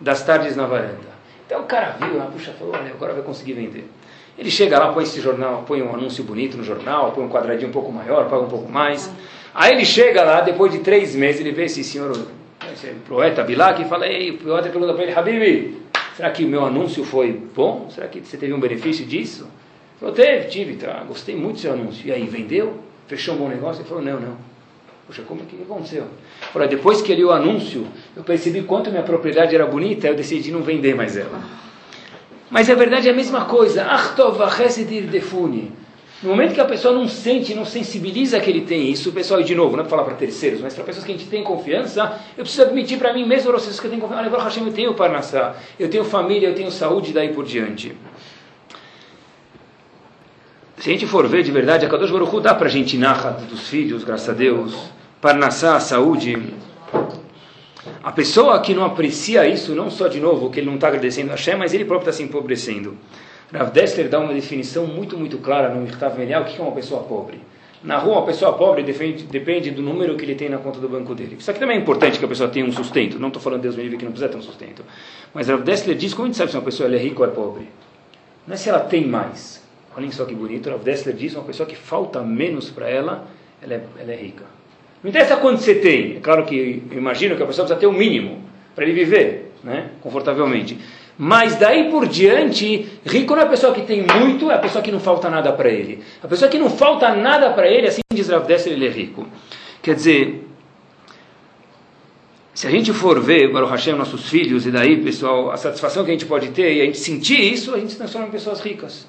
das 0.00 0.22
tardes 0.22 0.56
na 0.56 0.64
varanda. 0.64 1.10
Então 1.46 1.60
o 1.60 1.64
cara 1.64 1.96
viu, 2.00 2.22
ah, 2.22 2.26
puxa, 2.26 2.54
falou, 2.58 2.74
olha, 2.74 2.92
agora 2.92 3.12
vai 3.12 3.22
conseguir 3.22 3.52
vender. 3.52 3.90
Ele 4.38 4.50
chega 4.50 4.78
lá, 4.78 4.92
põe 4.92 5.02
esse 5.02 5.20
jornal, 5.20 5.64
põe 5.66 5.82
um 5.82 5.92
anúncio 5.92 6.24
bonito 6.24 6.56
no 6.56 6.64
jornal, 6.64 7.12
põe 7.12 7.24
um 7.24 7.28
quadradinho 7.28 7.68
um 7.68 7.72
pouco 7.72 7.92
maior, 7.92 8.30
paga 8.30 8.42
um 8.42 8.48
pouco 8.48 8.70
mais. 8.70 9.10
Aí 9.54 9.72
ele 9.72 9.84
chega 9.84 10.22
lá, 10.22 10.40
depois 10.40 10.72
de 10.72 10.78
três 10.78 11.14
meses, 11.14 11.40
ele 11.40 11.52
vê 11.52 11.64
esse 11.64 11.84
senhor 11.84 12.16
esse 12.72 12.88
poeta 13.08 13.42
Bilak 13.42 13.84
fala, 13.84 14.06
ei, 14.06 14.30
o 14.30 14.38
poeta 14.38 14.68
pergunta 14.68 14.92
para 14.94 15.02
ele, 15.02 15.12
Habib, 15.12 15.82
será 16.16 16.30
que 16.30 16.44
o 16.44 16.48
meu 16.48 16.64
anúncio 16.64 17.04
foi 17.04 17.32
bom? 17.32 17.88
Será 17.90 18.08
que 18.08 18.20
você 18.20 18.36
teve 18.36 18.52
um 18.52 18.60
benefício 18.60 19.04
disso? 19.06 19.42
Ele 19.42 19.50
falou, 20.00 20.14
teve, 20.14 20.48
tive, 20.48 20.76
tá, 20.76 21.04
gostei 21.06 21.36
muito 21.36 21.54
do 21.54 21.60
seu 21.60 21.72
anúncio. 21.72 22.06
E 22.06 22.12
aí, 22.12 22.24
vendeu? 22.26 22.78
Fechou 23.06 23.34
um 23.34 23.38
bom 23.38 23.48
negócio? 23.48 23.82
Ele 23.82 23.88
falou, 23.88 24.04
não, 24.04 24.20
não. 24.20 24.36
Poxa, 25.06 25.22
como 25.22 25.44
que 25.44 25.60
aconteceu? 25.60 26.06
Falou, 26.52 26.68
depois 26.68 27.02
que 27.02 27.12
eu 27.12 27.16
li 27.16 27.24
o 27.24 27.32
anúncio, 27.32 27.86
eu 28.16 28.22
percebi 28.22 28.62
quanto 28.62 28.90
minha 28.90 29.02
propriedade 29.02 29.54
era 29.54 29.66
bonita, 29.66 30.06
eu 30.06 30.14
decidi 30.14 30.52
não 30.52 30.62
vender 30.62 30.94
mais 30.94 31.16
ela. 31.16 31.42
Mas 32.50 32.68
a 32.70 32.74
verdade 32.74 33.08
é 33.08 33.12
a 33.12 33.14
mesma 33.14 33.44
coisa. 33.44 33.84
Achtov 33.84 34.38
defuni. 35.10 35.72
No 36.22 36.30
momento 36.30 36.52
que 36.52 36.60
a 36.60 36.66
pessoa 36.66 36.92
não 36.92 37.08
sente, 37.08 37.54
não 37.54 37.64
sensibiliza 37.64 38.38
que 38.40 38.50
ele 38.50 38.60
tem 38.60 38.90
isso, 38.90 39.10
pessoal, 39.10 39.40
e 39.40 39.44
de 39.44 39.54
novo, 39.54 39.74
não 39.74 39.80
é 39.80 39.82
para 39.82 39.90
falar 39.90 40.04
para 40.04 40.14
terceiros, 40.16 40.60
mas 40.60 40.74
para 40.74 40.84
pessoas 40.84 41.04
que 41.04 41.12
a 41.12 41.16
gente 41.16 41.30
tem 41.30 41.42
confiança, 41.42 42.20
eu 42.36 42.44
preciso 42.44 42.62
admitir 42.62 42.98
para 42.98 43.14
mim 43.14 43.26
mesmo, 43.26 43.50
vocês 43.52 43.80
que 43.80 43.86
eu 43.86 43.90
tenho 43.90 44.02
confiança, 44.02 44.28
olha, 44.28 44.44
Hashem, 44.44 44.66
eu 44.66 44.72
tenho 44.72 44.92
Parnassá, 44.92 45.56
eu 45.78 45.88
tenho 45.88 46.04
família, 46.04 46.48
eu 46.48 46.54
tenho 46.54 46.70
saúde, 46.70 47.14
daí 47.14 47.32
por 47.32 47.46
diante. 47.46 47.96
Se 50.76 50.90
a 50.90 50.92
gente 50.92 51.06
for 51.06 51.26
ver 51.26 51.42
de 51.42 51.50
verdade, 51.50 51.86
a 51.86 51.88
Kadosh 51.88 52.10
Baruch 52.10 52.40
dá 52.40 52.54
para 52.54 52.66
a 52.66 52.70
gente 52.70 52.98
narra 52.98 53.30
dos 53.48 53.68
filhos, 53.68 54.04
graças 54.04 54.28
a 54.28 54.32
Deus, 54.32 54.74
Parnassá, 55.22 55.80
saúde. 55.80 56.54
A 58.02 58.12
pessoa 58.12 58.60
que 58.60 58.74
não 58.74 58.84
aprecia 58.84 59.46
isso, 59.48 59.74
não 59.74 59.90
só 59.90 60.06
de 60.06 60.20
novo, 60.20 60.50
que 60.50 60.60
ele 60.60 60.66
não 60.66 60.74
está 60.74 60.88
agradecendo 60.88 61.30
a 61.30 61.34
Hashem, 61.34 61.56
mas 61.56 61.72
ele 61.72 61.86
próprio 61.86 62.10
está 62.10 62.18
se 62.18 62.22
empobrecendo. 62.22 62.96
Rav 63.52 63.72
Dessler 63.72 64.08
dá 64.08 64.20
uma 64.20 64.32
definição 64.32 64.86
muito, 64.86 65.18
muito 65.18 65.38
clara 65.38 65.74
no 65.74 65.80
Mirtav 65.80 66.16
Menial, 66.16 66.42
o 66.42 66.44
que 66.44 66.60
é 66.60 66.62
uma 66.62 66.72
pessoa 66.72 67.02
pobre. 67.02 67.40
Na 67.82 67.96
rua, 67.96 68.18
uma 68.18 68.26
pessoa 68.26 68.52
pobre 68.52 68.82
depende, 68.82 69.24
depende 69.24 69.70
do 69.70 69.82
número 69.82 70.14
que 70.16 70.24
ele 70.24 70.34
tem 70.34 70.48
na 70.48 70.58
conta 70.58 70.78
do 70.78 70.88
banco 70.88 71.14
dele. 71.14 71.36
Isso 71.38 71.50
aqui 71.50 71.58
também 71.58 71.78
é 71.78 71.80
importante 71.80 72.18
que 72.18 72.24
a 72.24 72.28
pessoa 72.28 72.48
tenha 72.48 72.64
um 72.64 72.72
sustento. 72.72 73.18
Não 73.18 73.28
estou 73.28 73.42
falando 73.42 73.62
Deus 73.62 73.74
me 73.74 73.82
livre 73.82 73.96
que 73.96 74.04
não 74.04 74.12
precisa 74.12 74.30
ter 74.30 74.36
um 74.36 74.42
sustento. 74.42 74.84
Mas 75.34 75.48
Rav 75.48 75.62
Dessler 75.62 75.96
diz, 75.96 76.12
como 76.12 76.24
a 76.24 76.28
gente 76.28 76.36
sabe 76.36 76.50
se 76.50 76.56
uma 76.56 76.62
pessoa 76.62 76.94
é 76.94 76.98
rica 76.98 77.20
ou 77.20 77.24
é 77.26 77.30
pobre? 77.30 77.68
Não 78.46 78.54
é 78.54 78.56
se 78.56 78.68
ela 78.68 78.80
tem 78.80 79.06
mais. 79.06 79.64
Olhem 79.96 80.12
só 80.12 80.24
que 80.26 80.34
bonito. 80.34 80.68
Rav 80.70 80.82
Dessler 80.84 81.16
diz, 81.16 81.34
uma 81.34 81.44
pessoa 81.44 81.66
que 81.66 81.74
falta 81.74 82.20
menos 82.20 82.70
para 82.70 82.88
ela, 82.88 83.26
ela 83.62 83.74
é, 83.74 83.82
ela 83.98 84.12
é 84.12 84.16
rica. 84.16 84.44
Não 85.02 85.08
interessa 85.08 85.36
quanto 85.38 85.60
você 85.62 85.74
tem. 85.74 86.18
É 86.18 86.20
claro 86.20 86.44
que 86.44 86.84
eu 86.90 86.98
imagino 86.98 87.34
que 87.34 87.42
a 87.42 87.46
pessoa 87.46 87.66
precisa 87.66 87.80
ter 87.80 87.86
o 87.86 87.90
um 87.90 87.98
mínimo 87.98 88.44
para 88.74 88.84
ele 88.84 88.92
viver 88.92 89.50
né, 89.64 89.90
confortavelmente. 90.00 90.78
Mas 91.22 91.56
daí 91.56 91.90
por 91.90 92.08
diante, 92.08 92.88
rico 93.04 93.34
não 93.34 93.42
é 93.42 93.44
a 93.44 93.48
pessoa 93.48 93.74
que 93.74 93.82
tem 93.82 94.06
muito, 94.06 94.50
é 94.50 94.54
a 94.54 94.58
pessoa 94.58 94.82
que 94.82 94.90
não 94.90 94.98
falta 94.98 95.28
nada 95.28 95.52
para 95.52 95.68
ele. 95.68 96.02
A 96.22 96.26
pessoa 96.26 96.50
que 96.50 96.58
não 96.58 96.70
falta 96.70 97.14
nada 97.14 97.50
para 97.50 97.68
ele, 97.68 97.88
assim 97.88 98.00
diz 98.10 98.30
Rav 98.30 98.46
Dessler, 98.46 98.74
ele 98.74 98.86
é 98.86 98.88
rico. 98.88 99.26
Quer 99.82 99.96
dizer, 99.96 100.48
se 102.54 102.66
a 102.66 102.70
gente 102.70 102.90
for 102.94 103.20
ver, 103.20 103.52
Baruch 103.52 103.70
Hashem, 103.70 103.96
nossos 103.96 104.30
filhos, 104.30 104.64
e 104.64 104.70
daí, 104.70 105.04
pessoal, 105.04 105.50
a 105.50 105.58
satisfação 105.58 106.06
que 106.06 106.10
a 106.10 106.14
gente 106.14 106.24
pode 106.24 106.52
ter 106.52 106.72
e 106.72 106.80
a 106.80 106.84
gente 106.86 106.96
sentir 106.96 107.38
isso, 107.52 107.74
a 107.74 107.78
gente 107.78 107.92
se 107.92 107.98
transforma 107.98 108.28
em 108.28 108.30
pessoas 108.30 108.62
ricas. 108.62 109.06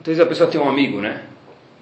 Então, 0.00 0.24
a 0.24 0.26
pessoa 0.26 0.48
tem 0.48 0.58
um 0.58 0.70
amigo, 0.70 1.02
né? 1.02 1.24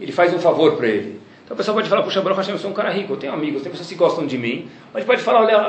Ele 0.00 0.10
faz 0.10 0.34
um 0.34 0.40
favor 0.40 0.76
para 0.76 0.88
ele. 0.88 1.20
Então 1.44 1.54
a 1.54 1.56
pessoa 1.56 1.74
pode 1.74 1.90
falar, 1.90 2.02
puxa, 2.02 2.22
Baruch 2.22 2.38
Hashem, 2.38 2.54
eu 2.54 2.58
sou 2.58 2.70
um 2.70 2.74
cara 2.74 2.90
rico, 2.90 3.12
eu 3.12 3.16
tenho 3.18 3.32
amigos, 3.32 3.62
tem 3.62 3.70
pessoas 3.70 3.88
que 3.88 3.94
gostam 3.94 4.26
de 4.26 4.38
mim. 4.38 4.66
Mas 4.94 5.04
pode 5.04 5.20
falar, 5.20 5.42
olha, 5.42 5.66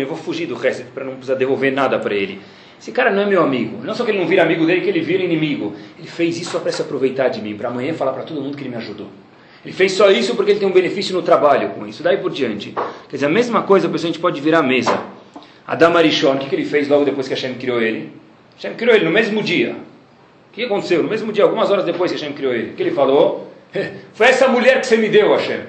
eu 0.00 0.06
vou 0.08 0.16
fugir 0.16 0.46
do 0.46 0.56
resto 0.56 0.84
para 0.92 1.04
não 1.04 1.12
precisar 1.12 1.36
devolver 1.36 1.72
nada 1.72 1.98
para 2.00 2.14
ele. 2.14 2.40
Esse 2.80 2.90
cara 2.90 3.12
não 3.12 3.22
é 3.22 3.26
meu 3.26 3.42
amigo. 3.42 3.78
Não 3.84 3.94
só 3.94 4.04
que 4.04 4.10
ele 4.10 4.18
não 4.18 4.26
vira 4.26 4.42
amigo 4.42 4.66
dele, 4.66 4.80
que 4.80 4.88
ele 4.88 5.00
vira 5.00 5.22
inimigo. 5.22 5.74
Ele 5.96 6.08
fez 6.08 6.38
isso 6.38 6.50
só 6.50 6.58
para 6.58 6.72
se 6.72 6.82
aproveitar 6.82 7.28
de 7.28 7.40
mim, 7.40 7.56
para 7.56 7.68
amanhã 7.68 7.94
falar 7.94 8.12
para 8.12 8.24
todo 8.24 8.40
mundo 8.40 8.56
que 8.56 8.62
ele 8.62 8.70
me 8.70 8.76
ajudou. 8.76 9.06
Ele 9.64 9.72
fez 9.72 9.92
só 9.92 10.10
isso 10.10 10.34
porque 10.34 10.50
ele 10.50 10.58
tem 10.60 10.68
um 10.68 10.72
benefício 10.72 11.14
no 11.14 11.22
trabalho 11.22 11.70
com 11.70 11.86
isso. 11.86 12.02
Daí 12.02 12.16
por 12.16 12.32
diante. 12.32 12.74
Quer 13.08 13.16
dizer, 13.16 13.26
a 13.26 13.30
mesma 13.30 13.62
coisa, 13.62 13.86
a 13.86 13.90
pessoa 13.90 14.10
a 14.10 14.12
gente 14.12 14.20
pode 14.20 14.40
virar 14.40 14.58
a 14.58 14.62
mesa. 14.62 15.00
Adam 15.66 15.96
Arishon, 15.96 16.34
o 16.34 16.38
que, 16.38 16.48
que 16.48 16.54
ele 16.54 16.64
fez 16.64 16.88
logo 16.88 17.04
depois 17.04 17.26
que 17.26 17.34
Hashem 17.34 17.54
criou 17.54 17.80
ele? 17.80 18.12
Hashem 18.56 18.74
criou 18.74 18.94
ele 18.94 19.04
no 19.04 19.10
mesmo 19.10 19.42
dia. 19.42 19.76
O 20.50 20.52
que 20.52 20.64
aconteceu? 20.64 21.02
No 21.02 21.08
mesmo 21.08 21.32
dia, 21.32 21.44
algumas 21.44 21.70
horas 21.70 21.84
depois 21.84 22.10
que 22.10 22.18
Hashem 22.18 22.34
criou 22.34 22.52
ele. 22.52 22.72
O 22.72 22.74
que 22.74 22.82
ele 22.82 22.92
falou? 22.92 23.45
Foi 24.12 24.26
essa 24.26 24.48
mulher 24.48 24.80
que 24.80 24.86
você 24.86 24.96
me 24.96 25.08
deu, 25.08 25.34
Hashem. 25.34 25.60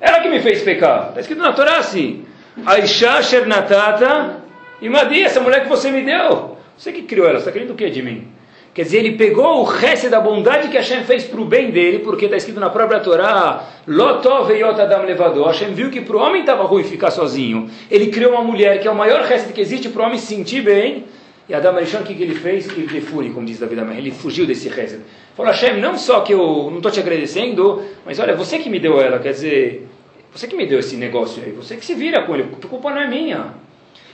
Ela 0.00 0.20
que 0.20 0.28
me 0.28 0.40
fez 0.40 0.62
pecar. 0.62 1.08
Está 1.08 1.20
escrito 1.20 1.42
na 1.42 1.52
Torá 1.52 1.78
assim. 1.78 2.24
Aisha 2.64 3.22
Shernatata 3.22 4.46
Imadi, 4.80 5.22
essa 5.22 5.40
mulher 5.40 5.62
que 5.62 5.68
você 5.68 5.90
me 5.90 6.02
deu. 6.02 6.56
Você 6.76 6.92
que 6.92 7.02
criou 7.02 7.26
ela, 7.26 7.38
você 7.38 7.48
está 7.48 7.52
querendo 7.52 7.70
o 7.70 7.74
que 7.74 7.88
de 7.88 8.02
mim? 8.02 8.28
Quer 8.74 8.82
dizer, 8.82 8.98
ele 8.98 9.12
pegou 9.12 9.60
o 9.60 9.64
resto 9.64 10.10
da 10.10 10.20
bondade 10.20 10.68
que 10.68 10.76
Hashem 10.76 11.04
fez 11.04 11.24
para 11.24 11.40
o 11.40 11.46
bem 11.46 11.70
dele, 11.70 12.00
porque 12.00 12.26
está 12.26 12.36
escrito 12.36 12.60
na 12.60 12.68
própria 12.68 13.00
Torá, 13.00 13.64
Lotov 13.88 14.52
Adam 14.52 15.04
levador. 15.04 15.46
Hashem 15.46 15.72
viu 15.72 15.90
que 15.90 16.02
para 16.02 16.14
o 16.14 16.20
homem 16.20 16.42
estava 16.42 16.62
ruim 16.64 16.84
ficar 16.84 17.10
sozinho. 17.10 17.70
Ele 17.90 18.08
criou 18.08 18.32
uma 18.32 18.44
mulher 18.44 18.78
que 18.78 18.86
é 18.86 18.90
o 18.90 18.94
maior 18.94 19.22
resto 19.22 19.54
que 19.54 19.62
existe 19.62 19.88
para 19.88 20.02
o 20.02 20.04
homem 20.04 20.18
se 20.18 20.26
sentir 20.26 20.60
bem. 20.60 21.06
E 21.48 21.54
Adam 21.54 21.76
Arishon, 21.76 22.00
o 22.00 22.02
que, 22.02 22.14
que 22.14 22.22
ele 22.22 22.34
fez? 22.34 22.68
Ele 22.68 22.86
defune, 22.86 23.30
como 23.30 23.46
diz 23.46 23.58
David 23.58 23.80
Amar. 23.80 23.96
Ele 23.96 24.10
fugiu 24.10 24.46
desse 24.46 24.68
resto. 24.68 25.00
Falou, 25.36 25.52
Hashem, 25.52 25.80
não 25.80 25.96
só 25.96 26.20
que 26.20 26.34
eu 26.34 26.68
não 26.70 26.78
estou 26.78 26.90
te 26.90 26.98
agradecendo, 26.98 27.82
mas 28.04 28.18
olha, 28.18 28.34
você 28.34 28.58
que 28.58 28.68
me 28.68 28.80
deu 28.80 29.00
ela, 29.00 29.18
quer 29.18 29.32
dizer, 29.32 29.88
você 30.32 30.48
que 30.48 30.56
me 30.56 30.66
deu 30.66 30.80
esse 30.80 30.96
negócio 30.96 31.42
aí, 31.42 31.52
você 31.52 31.76
que 31.76 31.86
se 31.86 31.94
vira 31.94 32.22
com 32.22 32.34
ele, 32.34 32.48
a 32.52 32.66
culpa 32.66 32.90
não 32.90 33.00
é 33.00 33.06
minha. 33.06 33.54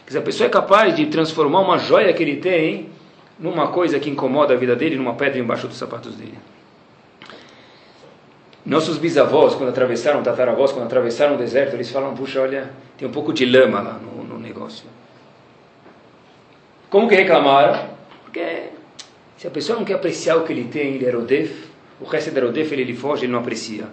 Quer 0.04 0.08
dizer, 0.08 0.18
a 0.18 0.22
pessoa 0.22 0.46
é 0.46 0.50
capaz 0.50 0.94
de 0.94 1.06
transformar 1.06 1.60
uma 1.60 1.78
joia 1.78 2.12
que 2.12 2.22
ele 2.22 2.36
tem 2.36 2.90
numa 3.38 3.68
coisa 3.68 3.98
que 3.98 4.10
incomoda 4.10 4.52
a 4.52 4.56
vida 4.56 4.76
dele, 4.76 4.96
numa 4.96 5.14
pedra 5.14 5.38
embaixo 5.38 5.66
dos 5.66 5.78
sapatos 5.78 6.14
dele. 6.16 6.38
Nossos 8.64 8.98
bisavós, 8.98 9.54
quando 9.54 9.70
atravessaram, 9.70 10.22
tataravós, 10.22 10.70
quando 10.70 10.84
atravessaram 10.84 11.34
o 11.34 11.38
deserto, 11.38 11.74
eles 11.74 11.90
falam, 11.90 12.14
puxa, 12.14 12.40
olha, 12.40 12.70
tem 12.96 13.08
um 13.08 13.10
pouco 13.10 13.32
de 13.32 13.44
lama 13.44 13.80
lá 13.80 13.94
no, 13.94 14.22
no 14.22 14.38
negócio. 14.38 14.84
Como 16.92 17.08
que 17.08 17.14
reclamaram? 17.14 17.86
Porque 18.22 18.64
se 19.38 19.46
a 19.46 19.50
pessoa 19.50 19.78
não 19.78 19.84
quer 19.84 19.94
apreciar 19.94 20.36
o 20.36 20.44
que 20.44 20.52
ele 20.52 20.64
tem, 20.64 20.96
ele 20.96 21.06
é 21.06 21.10
rodef, 21.10 21.64
o 21.98 22.04
resto 22.04 22.36
é 22.36 22.40
rodef, 22.40 22.70
ele, 22.70 22.82
ele 22.82 22.94
foge, 22.94 23.24
ele 23.24 23.32
não 23.32 23.38
aprecia. 23.38 23.84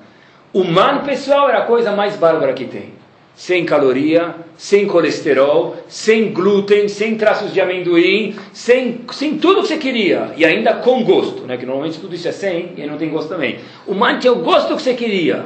Humano, 0.53 1.05
pessoal, 1.05 1.47
era 1.47 1.59
a 1.59 1.65
coisa 1.65 1.93
mais 1.93 2.17
bárbara 2.17 2.51
que 2.51 2.65
tem. 2.65 2.91
Sem 3.33 3.65
caloria, 3.65 4.35
sem 4.57 4.85
colesterol, 4.85 5.77
sem 5.87 6.33
glúten, 6.33 6.89
sem 6.89 7.15
traços 7.15 7.53
de 7.53 7.61
amendoim, 7.61 8.35
sem, 8.51 8.99
sem 9.13 9.37
tudo 9.37 9.61
que 9.61 9.69
você 9.69 9.77
queria. 9.77 10.33
E 10.35 10.43
ainda 10.43 10.73
com 10.73 11.01
gosto, 11.05 11.43
né? 11.43 11.55
que 11.55 11.65
normalmente 11.65 12.01
tudo 12.01 12.13
isso 12.13 12.27
é 12.27 12.33
sem 12.33 12.73
e 12.75 12.85
não 12.85 12.97
tem 12.97 13.09
gosto 13.09 13.29
também. 13.29 13.59
O 13.87 13.93
man 13.93 14.19
tinha 14.19 14.33
o 14.33 14.43
gosto 14.43 14.75
que 14.75 14.83
você 14.83 14.93
queria. 14.93 15.45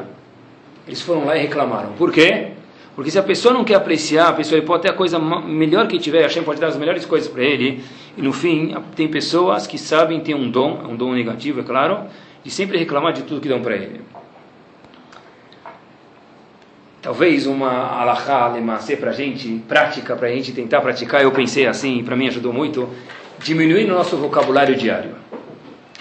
Eles 0.88 1.04
foram 1.04 1.24
lá 1.24 1.38
e 1.38 1.42
reclamaram. 1.42 1.94
Por 1.94 2.12
quê? 2.12 2.48
Porque 2.96 3.10
se 3.10 3.18
a 3.18 3.24
pessoa 3.24 3.54
não 3.54 3.64
quer 3.64 3.76
apreciar, 3.76 4.30
a 4.30 4.34
pessoa 4.34 4.62
pode 4.62 4.84
ter 4.84 4.90
a 4.90 4.94
coisa 4.94 5.18
melhor 5.18 5.88
que 5.88 5.98
tiver, 5.98 6.20
a 6.20 6.24
Hashem 6.24 6.44
pode 6.44 6.62
dar 6.62 6.68
as 6.68 6.78
melhores 6.78 7.06
coisas 7.06 7.28
para 7.28 7.44
ele, 7.44 7.84
e 8.16 8.22
no 8.22 8.32
fim, 8.32 8.76
tem 8.96 9.08
pessoas 9.08 9.66
que 9.66 9.80
sabem 9.80 10.20
ter 10.20 10.36
um 10.36 10.50
dom, 10.50 10.80
um 10.88 10.96
dom 10.96 11.14
negativo, 11.14 11.62
é 11.62 11.64
claro, 11.64 12.02
de 12.44 12.52
sempre 12.52 12.78
reclamar 12.78 13.14
de 13.14 13.24
tudo 13.24 13.42
que 13.42 13.50
dão 13.50 13.62
para 13.62 13.76
ele. 13.76 14.02
Talvez 17.02 17.48
uma 17.48 18.00
alahá 18.00 18.48
lemacê 18.48 18.96
para 18.96 19.10
a 19.10 19.14
gente, 19.14 19.62
prática 19.68 20.16
para 20.16 20.28
a 20.28 20.32
gente 20.32 20.52
tentar 20.52 20.80
praticar, 20.82 21.24
eu 21.24 21.32
pensei 21.32 21.66
assim, 21.66 22.04
para 22.04 22.16
mim 22.16 22.28
ajudou 22.28 22.54
muito, 22.54 22.88
diminuir 23.40 23.86
no 23.86 23.96
nosso 23.96 24.16
vocabulário 24.18 24.76
diário. 24.76 25.16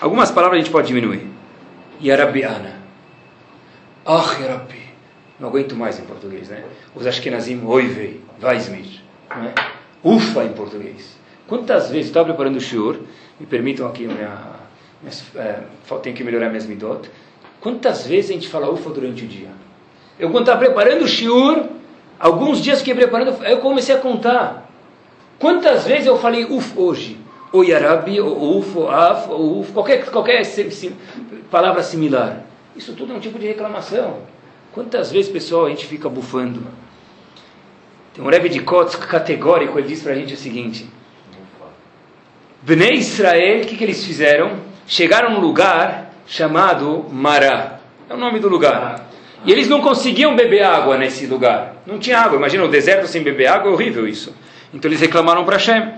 Algumas 0.01 0.31
palavras 0.31 0.61
a 0.61 0.63
gente 0.63 0.71
pode 0.71 0.89
diminuir. 0.89 1.27
Yarabiana. 2.01 2.83
Ah, 4.05 4.37
Yarabi. 4.41 4.82
Não 5.39 5.49
aguento 5.49 5.75
mais 5.75 5.99
em 5.99 6.05
português, 6.05 6.49
né? 6.49 6.65
Os 6.95 7.07
Ashkenazim, 7.07 7.65
oivei, 7.65 8.21
vaismir. 8.39 9.01
É? 9.31 9.53
Ufa 10.05 10.45
em 10.45 10.53
português. 10.53 11.17
Quantas 11.49 11.91
vezes, 11.91 12.07
estava 12.07 12.27
preparando 12.27 12.57
o 12.57 12.61
shiur, 12.61 12.99
me 13.39 13.47
permitam 13.47 13.87
aqui, 13.87 14.07
minha, 14.07 14.39
minha, 15.03 15.15
é, 15.37 15.61
tenho 16.03 16.15
que 16.15 16.25
melhorar 16.25 16.49
minhas 16.49 16.67
midot. 16.67 17.11
Quantas 17.61 18.07
vezes 18.07 18.31
a 18.31 18.35
gente 18.35 18.49
fala 18.49 18.71
ufa 18.71 18.91
durante 18.91 19.25
o 19.25 19.29
dia? 19.29 19.51
Eu, 20.19 20.31
quando 20.31 20.43
estava 20.43 20.59
preparando 20.59 21.03
o 21.03 21.09
shiur, 21.09 21.65
alguns 22.19 22.61
dias 22.61 22.83
que 22.83 22.95
preparando, 22.95 23.45
eu 23.45 23.59
comecei 23.59 23.95
a 23.95 23.99
contar. 23.99 24.71
Quantas 25.39 25.85
vezes 25.85 26.07
eu 26.07 26.19
falei 26.19 26.45
uf 26.45 26.79
hoje? 26.79 27.19
Ou 27.53 27.65
yarabi, 27.65 28.21
ou 28.21 28.59
uf, 28.59 28.79
ou 28.79 28.89
af, 28.89 29.29
ou 29.29 29.61
uf, 29.61 29.73
qualquer, 29.73 30.05
qualquer 30.07 30.43
palavra 31.51 31.83
similar. 31.83 32.45
Isso 32.75 32.95
tudo 32.95 33.13
é 33.13 33.17
um 33.17 33.21
tipo 33.21 33.39
de 33.39 33.47
reclamação. 33.47 34.19
Quantas 34.73 35.13
vezes, 35.13 35.31
pessoal, 35.31 35.67
a 35.67 35.69
gente 35.69 35.87
fica 35.87 36.09
bufando? 36.09 36.67
Tem 38.15 38.25
um 38.25 38.29
Rebbe 38.29 38.49
de 38.49 38.61
Kotsk 38.61 39.07
categórico, 39.07 39.79
ele 39.79 39.89
diz 39.89 40.03
para 40.03 40.13
a 40.13 40.15
gente 40.15 40.33
o 40.33 40.37
seguinte: 40.37 40.89
Bnei 42.63 42.95
Israel, 42.95 43.63
o 43.63 43.67
que, 43.67 43.77
que 43.77 43.85
eles 43.85 44.03
fizeram? 44.05 44.57
Chegaram 44.87 45.33
num 45.33 45.41
lugar 45.41 46.15
chamado 46.27 47.05
Mará. 47.11 47.81
É 48.09 48.15
o 48.15 48.17
nome 48.17 48.39
do 48.39 48.49
lugar. 48.49 49.11
E 49.45 49.53
eles 49.53 49.69
não 49.69 49.81
conseguiam 49.83 50.35
beber 50.35 50.63
água 50.63 50.97
nesse 50.97 51.27
lugar. 51.27 51.77
Não 51.87 51.99
tinha 51.99 52.19
água. 52.19 52.39
Imagina 52.39 52.65
o 52.65 52.69
deserto 52.69 53.07
sem 53.07 53.23
beber 53.23 53.49
água, 53.49 53.71
é 53.71 53.75
horrível 53.75 54.09
isso. 54.09 54.35
Então 54.73 54.89
eles 54.89 55.01
reclamaram 55.01 55.45
para 55.45 55.57
Hashem. 55.57 55.93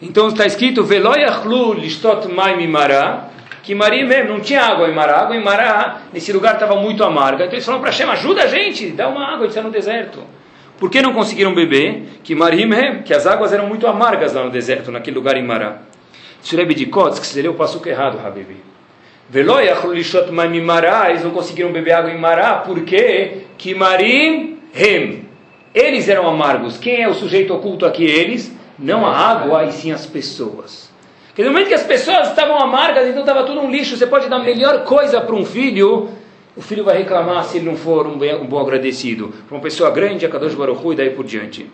Então 0.00 0.28
está 0.28 0.46
escrito: 0.46 0.82
Veloyachlu 0.82 1.74
listot 1.74 2.26
maim 2.28 2.66
mará 2.66 3.30
que 3.66 3.74
Maria 3.74 4.06
mesmo 4.06 4.28
não 4.28 4.38
tinha 4.38 4.62
água 4.62 4.88
em 4.88 4.94
Mará. 4.94 5.22
Água 5.22 5.34
em 5.34 5.42
Mará, 5.42 6.02
nesse 6.12 6.32
lugar 6.32 6.54
estava 6.54 6.76
muito 6.76 7.02
amarga. 7.02 7.46
Então 7.46 7.54
eles 7.54 7.64
falaram 7.64 7.82
para 7.82 7.90
Hashem, 7.90 8.08
ajuda 8.08 8.44
a 8.44 8.46
gente, 8.46 8.90
dá 8.90 9.08
uma 9.08 9.24
água, 9.24 9.38
a 9.38 9.40
gente 9.40 9.48
está 9.48 9.62
no 9.62 9.72
deserto. 9.72 10.22
Por 10.78 10.88
que 10.88 11.02
não 11.02 11.12
conseguiram 11.12 11.52
beber? 11.52 12.04
Que 12.22 12.32
Marim, 12.32 12.70
que 13.04 13.12
as 13.12 13.26
águas 13.26 13.52
eram 13.52 13.66
muito 13.66 13.84
amargas 13.88 14.32
lá 14.32 14.44
no 14.44 14.50
deserto, 14.50 14.92
naquele 14.92 15.16
lugar 15.16 15.36
em 15.36 15.42
Mará. 15.42 15.78
Surebe 16.40 16.74
de 16.74 16.86
Kotsk, 16.86 17.24
você 17.24 17.42
leu 17.42 17.52
o 17.52 17.54
passo 17.56 17.82
errado, 17.88 18.24
Habibi. 18.24 18.58
Veloyachlulishot 19.28 20.30
Mará, 20.30 21.10
eles 21.10 21.24
não 21.24 21.32
conseguiram 21.32 21.72
beber 21.72 21.90
água 21.90 22.12
em 22.12 22.18
Mará, 22.18 22.58
porque 22.58 23.46
que 23.58 23.74
Marim, 23.74 24.60
eles 25.74 26.08
eram 26.08 26.28
amargos. 26.28 26.78
Quem 26.78 27.02
é 27.02 27.08
o 27.08 27.14
sujeito 27.14 27.52
oculto 27.52 27.84
aqui? 27.84 28.04
Eles, 28.04 28.56
não 28.78 29.04
a 29.04 29.10
água, 29.10 29.64
e 29.64 29.72
sim 29.72 29.90
as 29.90 30.06
pessoas. 30.06 30.85
Porque 31.36 31.44
no 31.44 31.50
momento 31.50 31.68
que 31.68 31.74
as 31.74 31.82
pessoas 31.82 32.28
estavam 32.28 32.58
amargas, 32.58 33.06
então 33.06 33.20
estava 33.20 33.44
tudo 33.44 33.60
um 33.60 33.70
lixo. 33.70 33.94
Você 33.94 34.06
pode 34.06 34.26
dar 34.26 34.36
a 34.36 34.42
melhor 34.42 34.84
coisa 34.84 35.20
para 35.20 35.34
um 35.34 35.44
filho, 35.44 36.08
o 36.56 36.62
filho 36.62 36.82
vai 36.82 36.96
reclamar 36.96 37.44
se 37.44 37.58
ele 37.58 37.66
não 37.66 37.76
for 37.76 38.06
um, 38.06 38.16
bem, 38.16 38.34
um 38.36 38.46
bom 38.46 38.58
agradecido. 38.58 39.34
Para 39.46 39.54
uma 39.54 39.62
pessoa 39.62 39.90
grande, 39.90 40.24
a 40.24 40.30
Kadosh 40.30 40.54
Baruch 40.54 40.82
e 40.92 40.96
daí 40.96 41.10
por 41.10 41.26
diante. 41.26 41.70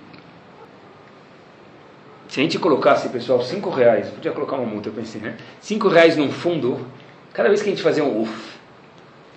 Se 2.26 2.40
a 2.40 2.42
gente 2.42 2.58
colocasse, 2.58 3.08
pessoal, 3.08 3.40
cinco 3.40 3.70
reais, 3.70 4.08
podia 4.08 4.32
colocar 4.32 4.56
uma 4.56 4.66
multa, 4.66 4.88
eu 4.88 4.92
pensei, 4.92 5.20
né? 5.20 5.36
Cinco 5.60 5.86
reais 5.86 6.16
num 6.16 6.32
fundo, 6.32 6.84
cada 7.32 7.48
vez 7.48 7.62
que 7.62 7.68
a 7.68 7.72
gente 7.72 7.84
fazia 7.84 8.02
um 8.02 8.22
uf, 8.22 8.58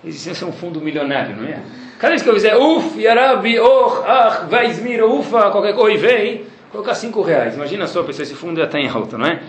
existia 0.04 0.44
um 0.44 0.50
fundo 0.50 0.80
milionário, 0.80 1.36
não 1.36 1.44
é? 1.44 1.62
Cada 2.00 2.10
vez 2.10 2.22
que 2.22 2.28
eu 2.28 2.34
fizer 2.34 2.56
uf, 2.56 3.00
yarabi, 3.00 3.60
oh, 3.60 4.02
ah, 4.04 4.46
vaismir, 4.50 5.04
ufa, 5.04 5.52
qualquer 5.52 5.74
coisa, 5.76 6.04
vem, 6.04 6.46
colocar 6.72 6.96
cinco 6.96 7.22
reais. 7.22 7.54
Imagina 7.54 7.86
só, 7.86 8.02
pessoal, 8.02 8.24
esse 8.24 8.34
fundo 8.34 8.58
já 8.58 8.64
está 8.64 8.80
em 8.80 8.88
alta, 8.88 9.16
não 9.16 9.26
é? 9.26 9.40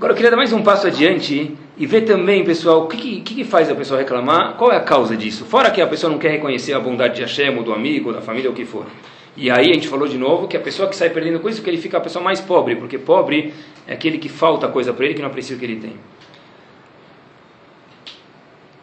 Agora 0.00 0.14
eu 0.14 0.16
queria 0.16 0.30
dar 0.30 0.38
mais 0.38 0.50
um 0.50 0.62
passo 0.62 0.86
adiante 0.86 1.54
e 1.76 1.84
ver 1.84 2.06
também, 2.06 2.42
pessoal, 2.42 2.84
o 2.84 2.88
que, 2.88 3.20
que, 3.20 3.34
que, 3.34 3.44
faz 3.44 3.68
a 3.68 3.74
pessoa 3.74 4.00
reclamar, 4.00 4.56
qual 4.56 4.72
é 4.72 4.76
a 4.76 4.80
causa 4.80 5.14
disso. 5.14 5.44
Fora 5.44 5.70
que 5.70 5.78
a 5.78 5.86
pessoa 5.86 6.10
não 6.10 6.18
quer 6.18 6.30
reconhecer 6.30 6.72
a 6.72 6.80
bondade 6.80 7.16
de 7.16 7.20
Hashem, 7.20 7.54
ou 7.54 7.62
do 7.62 7.70
amigo, 7.70 8.10
da 8.10 8.22
família, 8.22 8.48
ou 8.48 8.54
o 8.54 8.56
que 8.56 8.64
for. 8.64 8.86
E 9.36 9.50
aí 9.50 9.70
a 9.70 9.74
gente 9.74 9.88
falou 9.88 10.08
de 10.08 10.16
novo 10.16 10.48
que 10.48 10.56
a 10.56 10.60
pessoa 10.60 10.88
que 10.88 10.96
sai 10.96 11.10
perdendo 11.10 11.38
com 11.38 11.50
isso, 11.50 11.62
que 11.62 11.68
ele 11.68 11.76
fica 11.76 11.98
a 11.98 12.00
pessoa 12.00 12.24
mais 12.24 12.40
pobre, 12.40 12.76
porque 12.76 12.96
pobre 12.96 13.52
é 13.86 13.92
aquele 13.92 14.16
que 14.16 14.30
falta 14.30 14.68
coisa 14.68 14.90
para 14.94 15.04
ele, 15.04 15.12
que 15.12 15.20
não 15.20 15.28
aprecia 15.28 15.54
o 15.54 15.58
que 15.58 15.66
ele 15.66 15.76
tem. 15.76 15.92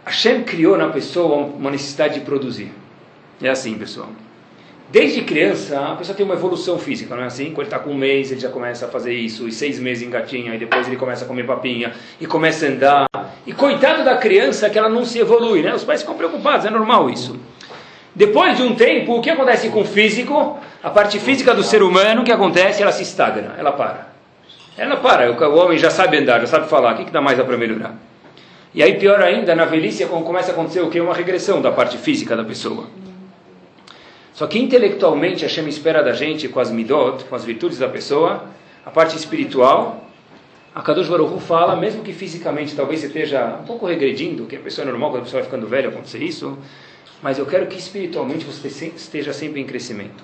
Hashem 0.06 0.44
criou 0.44 0.78
na 0.78 0.90
pessoa 0.90 1.48
uma 1.48 1.72
necessidade 1.72 2.20
de 2.20 2.26
produzir. 2.28 2.72
É 3.42 3.50
assim, 3.50 3.76
pessoal. 3.76 4.10
Desde 4.90 5.22
criança, 5.22 5.78
a 5.80 5.96
pessoa 5.96 6.16
tem 6.16 6.26
uma 6.26 6.36
evolução 6.36 6.80
física, 6.80 7.14
não 7.14 7.24
é 7.24 7.26
assim? 7.26 7.48
Quando 7.48 7.60
ele 7.60 7.68
está 7.68 7.78
com 7.78 7.90
um 7.90 7.98
mês, 7.98 8.32
ele 8.32 8.40
já 8.40 8.48
começa 8.48 8.86
a 8.86 8.90
fazer 8.90 9.14
isso, 9.14 9.46
e 9.46 9.52
seis 9.52 9.80
meses 9.80 10.08
engatinha, 10.08 10.56
e 10.56 10.58
depois 10.58 10.88
ele 10.88 10.96
começa 10.96 11.26
a 11.26 11.28
comer 11.28 11.46
papinha, 11.46 11.92
e 12.22 12.26
começa 12.26 12.66
a 12.66 12.70
andar. 12.70 13.06
E 13.46 13.52
coitado 13.52 14.06
da 14.06 14.16
criança 14.16 14.70
que 14.70 14.80
ela 14.80 14.88
não 14.88 15.04
se 15.04 15.20
evolui, 15.20 15.62
né? 15.62 15.74
Os 15.74 15.84
pais 15.84 16.02
ficam 16.02 16.16
preocupados, 16.16 16.66
é 16.66 16.70
normal 16.70 17.10
isso. 17.10 17.38
Depois 18.16 18.56
de 18.56 18.64
um 18.64 18.76
tempo, 18.76 19.18
o 19.18 19.22
que 19.22 19.30
acontece 19.30 19.68
com 19.70 19.82
o 19.82 19.86
físico? 19.86 20.58
A 20.82 20.90
parte 20.90 21.20
física 21.20 21.54
do 21.54 21.64
ser 21.64 21.84
humano, 21.84 22.22
o 22.22 22.24
que 22.24 22.32
acontece? 22.32 22.82
Ela 22.82 22.94
se 22.94 23.04
estagna, 23.04 23.56
ela 23.58 23.74
para. 23.74 24.08
Ela 24.78 24.96
para, 24.96 25.30
o 25.32 25.58
homem 25.58 25.78
já 25.78 25.90
sabe 25.90 26.18
andar, 26.18 26.40
já 26.40 26.48
sabe 26.48 26.70
falar, 26.70 26.94
o 26.94 26.98
que, 26.98 27.06
que 27.06 27.12
dá 27.12 27.20
mais 27.20 27.38
para 27.38 27.58
melhorar? 27.58 27.94
E 28.74 28.82
aí, 28.82 28.98
pior 28.98 29.20
ainda, 29.22 29.54
na 29.54 29.66
velhice 29.66 30.06
começa 30.06 30.52
a 30.52 30.54
acontecer 30.54 30.80
o 30.80 30.90
que? 30.90 31.02
Uma 31.02 31.14
regressão 31.14 31.62
da 31.62 31.72
parte 31.72 31.98
física 31.98 32.38
da 32.38 32.44
pessoa. 32.46 32.86
Só 34.38 34.46
que 34.46 34.60
intelectualmente 34.60 35.44
a 35.44 35.48
Hashem 35.48 35.68
espera 35.68 36.04
da 36.04 36.14
gente, 36.14 36.48
com 36.48 36.60
as 36.60 36.70
midot, 36.70 37.24
com 37.24 37.36
as 37.36 37.44
virtudes 37.44 37.80
da 37.80 37.90
pessoa, 37.90 38.44
a 38.86 38.92
parte 38.92 39.18
espiritual, 39.18 40.08
a 40.76 40.82
Kadosh 40.84 41.10
Baruch 41.10 41.42
fala, 41.42 41.76
mesmo 41.76 42.04
que 42.04 42.14
fisicamente 42.14 42.76
talvez 42.76 43.00
você 43.00 43.08
esteja 43.08 43.58
um 43.60 43.66
pouco 43.66 43.88
regredindo, 43.88 44.46
que 44.46 44.56
a 44.56 44.60
pessoa 44.60 44.88
é 44.88 44.92
normal 44.92 45.10
quando 45.10 45.22
a 45.22 45.26
pessoa 45.26 45.42
vai 45.42 45.50
ficando 45.50 45.66
velha 45.66 45.90
acontecer 45.90 46.22
isso, 46.22 46.56
mas 47.20 47.40
eu 47.40 47.48
quero 47.48 47.66
que 47.66 47.80
espiritualmente 47.80 48.46
você 48.46 48.68
esteja 48.96 49.34
sempre 49.34 49.60
em 49.60 49.66
crescimento. 49.66 50.24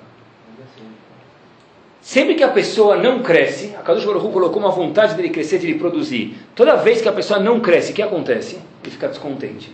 Sempre 1.99 2.35
que 2.35 2.43
a 2.43 2.49
pessoa 2.49 2.95
não 2.95 3.23
cresce, 3.23 3.73
a 3.75 3.81
Kadosh 3.81 4.05
Baruch 4.05 4.31
colocou 4.31 4.61
uma 4.61 4.69
vontade 4.69 5.15
dele 5.15 5.29
crescer, 5.29 5.57
de 5.57 5.65
ele 5.65 5.79
produzir. 5.79 6.37
Toda 6.53 6.75
vez 6.75 7.01
que 7.01 7.09
a 7.09 7.13
pessoa 7.13 7.39
não 7.39 7.59
cresce, 7.59 7.91
o 7.91 7.95
que 7.95 8.01
acontece? 8.03 8.59
Ele 8.83 8.91
fica 8.91 9.07
descontente. 9.07 9.71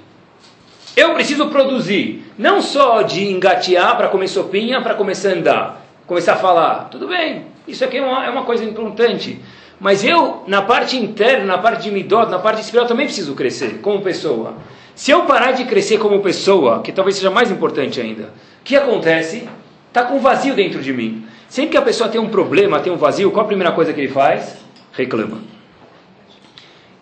Eu 0.96 1.14
preciso 1.14 1.48
produzir, 1.48 2.24
não 2.38 2.62
só 2.62 3.02
de 3.02 3.30
engatear 3.30 3.96
para 3.96 4.08
comer 4.08 4.28
sopinha, 4.28 4.82
para 4.82 4.96
começar 4.96 5.30
a 5.30 5.34
andar, 5.34 5.86
começar 6.06 6.34
a 6.34 6.38
falar. 6.38 6.90
Tudo 6.90 7.08
bem, 7.08 7.46
isso 7.68 7.84
aqui 7.84 7.98
é 7.98 8.02
uma, 8.02 8.26
é 8.26 8.30
uma 8.30 8.44
coisa 8.44 8.64
importante. 8.64 9.40
Mas 9.80 10.04
eu, 10.04 10.44
na 10.46 10.62
parte 10.62 10.98
interna, 10.98 11.46
na 11.46 11.58
parte 11.58 11.84
de 11.84 11.92
midot, 11.92 12.30
na 12.30 12.40
parte 12.40 12.60
espiritual, 12.60 12.88
também 12.88 13.06
preciso 13.06 13.34
crescer 13.34 13.80
como 13.82 14.02
pessoa. 14.02 14.56
Se 14.94 15.12
eu 15.12 15.22
parar 15.22 15.54
de 15.54 15.64
crescer 15.64 15.98
como 15.98 16.20
pessoa, 16.20 16.82
que 16.82 16.92
talvez 16.92 17.16
seja 17.16 17.32
mais 17.32 17.50
importante 17.50 18.02
ainda, 18.02 18.34
o 18.60 18.64
que 18.66 18.76
acontece? 18.76 19.48
Está 19.88 20.04
com 20.04 20.20
vazio 20.20 20.54
dentro 20.54 20.82
de 20.82 20.92
mim. 20.92 21.26
Sempre 21.48 21.72
que 21.72 21.78
a 21.78 21.82
pessoa 21.82 22.10
tem 22.10 22.20
um 22.20 22.28
problema, 22.28 22.80
tem 22.80 22.92
um 22.92 22.98
vazio, 22.98 23.32
qual 23.32 23.46
a 23.46 23.48
primeira 23.48 23.72
coisa 23.72 23.94
que 23.94 24.02
ele 24.02 24.12
faz? 24.12 24.58
Reclama. 24.92 25.59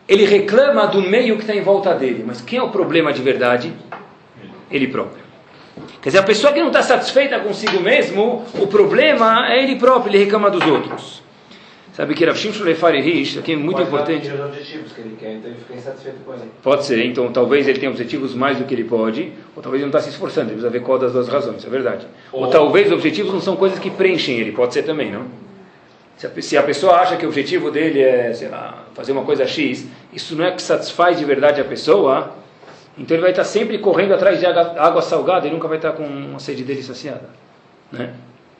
Ele 0.07 0.25
reclama 0.25 0.87
do 0.87 1.01
meio 1.01 1.35
que 1.35 1.41
está 1.41 1.55
em 1.55 1.61
volta 1.61 1.93
dele. 1.93 2.23
Mas 2.25 2.41
quem 2.41 2.59
é 2.59 2.63
o 2.63 2.69
problema 2.69 3.11
de 3.11 3.21
verdade? 3.21 3.73
Ele 4.71 4.87
próprio. 4.87 5.25
Quer 6.01 6.09
dizer, 6.09 6.19
a 6.19 6.23
pessoa 6.23 6.53
que 6.53 6.59
não 6.59 6.67
está 6.67 6.81
satisfeita 6.81 7.39
consigo 7.39 7.79
mesmo, 7.79 8.45
o 8.55 8.67
problema 8.67 9.51
é 9.51 9.63
ele 9.63 9.75
próprio, 9.75 10.11
ele 10.11 10.23
reclama 10.23 10.49
dos 10.49 10.65
outros. 10.65 11.21
Sabe 11.97 12.13
que 12.13 12.23
Rav 12.23 12.37
Shimshon 12.37 12.63
Lefari 12.63 13.01
Rish, 13.01 13.39
aqui 13.39 13.53
é 13.53 13.55
muito 13.55 13.77
Pode 13.77 13.87
importante. 13.87 14.27
Os 14.27 14.39
objetivos 14.39 14.91
que 14.91 15.01
ele 15.01 15.17
quer, 15.19 15.33
então 15.33 15.49
ele 15.49 15.59
fica 15.59 15.73
insatisfeito 15.73 16.19
com 16.23 16.33
ele. 16.33 16.43
Pode 16.61 16.85
ser, 16.85 17.03
então 17.03 17.31
talvez 17.31 17.67
ele 17.67 17.79
tenha 17.79 17.89
objetivos 17.89 18.35
mais 18.35 18.59
do 18.59 18.65
que 18.65 18.75
ele 18.75 18.83
pode, 18.83 19.31
ou 19.55 19.63
talvez 19.63 19.81
ele 19.81 19.91
não 19.91 19.97
está 19.97 19.99
se 19.99 20.09
esforçando, 20.11 20.51
ele 20.51 20.53
precisa 20.53 20.69
ver 20.69 20.81
qual 20.81 20.99
das 20.99 21.11
duas 21.11 21.27
razões, 21.27 21.65
é 21.65 21.69
verdade. 21.69 22.05
Ou, 22.31 22.43
ou 22.43 22.49
talvez 22.51 22.85
os 22.87 22.93
objetivos 22.93 23.33
não 23.33 23.41
são 23.41 23.55
coisas 23.55 23.79
que 23.79 23.89
preenchem 23.89 24.37
ele, 24.37 24.51
pode 24.51 24.75
ser 24.75 24.83
também, 24.83 25.11
não? 25.11 25.25
Se 26.17 26.57
a, 26.57 26.63
pessoa 26.63 26.95
acha 26.95 27.15
que 27.15 27.25
o 27.25 27.29
objetivo 27.29 27.69
dele 27.69 28.01
é, 28.01 28.33
sei 28.33 28.47
lá, 28.49 28.85
fazer 28.95 29.11
uma 29.11 29.23
coisa 29.23 29.45
X, 29.45 29.85
isso 30.11 30.35
não 30.35 30.45
é 30.45 30.51
que 30.51 30.61
satisfaz 30.61 31.19
de 31.19 31.23
verdade 31.23 31.61
a 31.61 31.63
pessoa, 31.63 32.35
então 32.97 33.15
ele 33.15 33.21
vai 33.21 33.29
estar 33.29 33.43
sempre 33.43 33.77
correndo 33.77 34.15
atrás 34.15 34.39
de 34.39 34.45
água, 34.47 35.01
salgada 35.03 35.47
e 35.47 35.51
nunca 35.51 35.67
vai 35.67 35.77
estar 35.77 35.91
com 35.91 36.03
uma 36.03 36.39
sede 36.39 36.63
dele 36.63 36.81
saciada. 36.81 37.29
Né? 37.91 38.15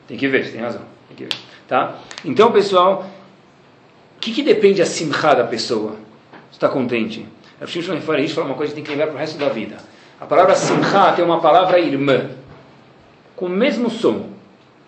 Tem 0.06 0.16
que 0.16 0.28
ver, 0.28 0.44
você 0.44 0.52
tem 0.52 0.60
razão. 0.60 0.82
Tem 1.08 1.16
que 1.16 1.24
ver. 1.24 1.40
Tá? 1.66 1.96
Então, 2.24 2.52
pessoal, 2.52 3.04
o 4.16 4.20
que, 4.20 4.32
que 4.32 4.42
depende 4.42 4.80
a 4.80 4.86
simcha 4.86 5.34
da 5.34 5.44
pessoa? 5.44 5.96
Está 6.52 6.68
contente? 6.68 7.26
A 7.60 7.66
Shimshon 7.66 7.94
Refarish 7.94 8.32
fala 8.32 8.46
uma 8.46 8.56
coisa 8.56 8.72
que 8.72 8.76
tem 8.76 8.84
que 8.84 8.90
lembrar 8.90 9.08
para 9.08 9.16
o 9.16 9.18
resto 9.18 9.36
da 9.36 9.48
vida. 9.48 9.78
A 10.20 10.26
palavra 10.26 10.54
simcha 10.54 11.12
tem 11.12 11.24
uma 11.24 11.40
palavra 11.40 11.80
irmã, 11.80 12.30
com 13.34 13.46
o 13.46 13.48
mesmo 13.48 13.90
som. 13.90 14.30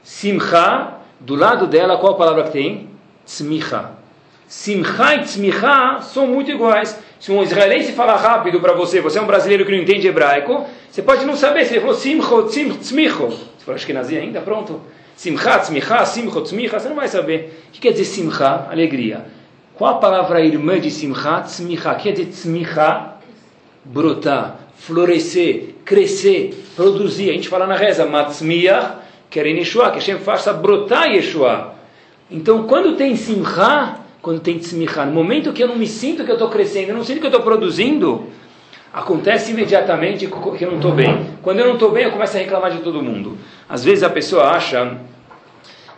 Simcha, 0.04 0.99
do 1.20 1.34
lado 1.34 1.66
dela, 1.66 1.98
qual 1.98 2.14
a 2.14 2.16
palavra 2.16 2.44
que 2.44 2.50
tem? 2.50 2.88
Tzmicha. 3.24 3.90
Simcha 4.48 5.14
e 5.14 5.22
tzmicha 5.22 6.00
são 6.00 6.26
muito 6.26 6.50
iguais. 6.50 6.98
Se 7.20 7.30
um 7.30 7.42
israelense 7.42 7.92
falar 7.92 8.16
rápido 8.16 8.58
para 8.58 8.72
você, 8.72 9.00
você 9.00 9.18
é 9.18 9.22
um 9.22 9.26
brasileiro 9.26 9.64
que 9.64 9.70
não 9.70 9.78
entende 9.78 10.08
hebraico, 10.08 10.66
você 10.90 11.02
pode 11.02 11.24
não 11.24 11.36
saber 11.36 11.66
se 11.66 11.74
ele 11.74 11.80
falou 11.80 11.94
simcho, 11.94 12.42
tzmicho. 12.44 13.28
Você 13.28 13.64
fala 13.64 13.76
Ashkenazi 13.76 14.16
ainda? 14.16 14.40
Pronto. 14.40 14.80
Simcha, 15.14 15.58
tzmicha, 15.58 16.04
simcho, 16.06 16.40
tzmicha, 16.40 16.80
você 16.80 16.88
não 16.88 16.96
vai 16.96 17.06
saber. 17.06 17.62
O 17.68 17.72
que 17.72 17.80
quer 17.80 17.92
dizer 17.92 18.06
simcha? 18.06 18.66
Alegria. 18.70 19.26
Qual 19.76 19.94
a 19.94 19.98
palavra 19.98 20.40
irmã 20.40 20.80
de 20.80 20.90
simcha? 20.90 21.42
Tzmicha. 21.42 21.94
Que 21.94 22.04
quer 22.04 22.12
dizer 22.12 22.30
tzmicha? 22.30 23.12
Brotar, 23.84 24.56
florescer, 24.78 25.74
crescer, 25.84 26.64
produzir. 26.74 27.30
A 27.30 27.34
gente 27.34 27.48
fala 27.48 27.66
na 27.66 27.76
reza, 27.76 28.06
matzmiach, 28.06 28.99
querem 29.30 29.56
Yeshua, 29.56 29.90
que 29.90 29.98
Hashem 29.98 30.18
faça 30.18 30.52
brotar 30.52 31.08
Yeshua. 31.08 31.74
Então, 32.30 32.64
quando 32.64 32.96
tem 32.96 33.16
simcha, 33.16 33.96
quando 34.20 34.40
tem 34.40 34.58
tzmicha, 34.58 35.06
no 35.06 35.12
momento 35.12 35.52
que 35.52 35.62
eu 35.62 35.68
não 35.68 35.76
me 35.76 35.86
sinto 35.86 36.24
que 36.24 36.30
eu 36.30 36.34
estou 36.34 36.48
crescendo, 36.48 36.90
eu 36.90 36.96
não 36.96 37.04
sinto 37.04 37.20
que 37.20 37.26
eu 37.26 37.30
estou 37.30 37.42
produzindo, 37.42 38.26
acontece 38.92 39.52
imediatamente 39.52 40.26
que 40.26 40.64
eu 40.64 40.70
não 40.70 40.76
estou 40.76 40.92
bem. 40.92 41.30
Quando 41.42 41.60
eu 41.60 41.66
não 41.66 41.74
estou 41.74 41.90
bem, 41.90 42.04
eu 42.04 42.10
começo 42.10 42.36
a 42.36 42.40
reclamar 42.40 42.70
de 42.70 42.78
todo 42.78 43.02
mundo. 43.02 43.38
Às 43.68 43.84
vezes 43.84 44.02
a 44.02 44.10
pessoa 44.10 44.50
acha 44.50 44.98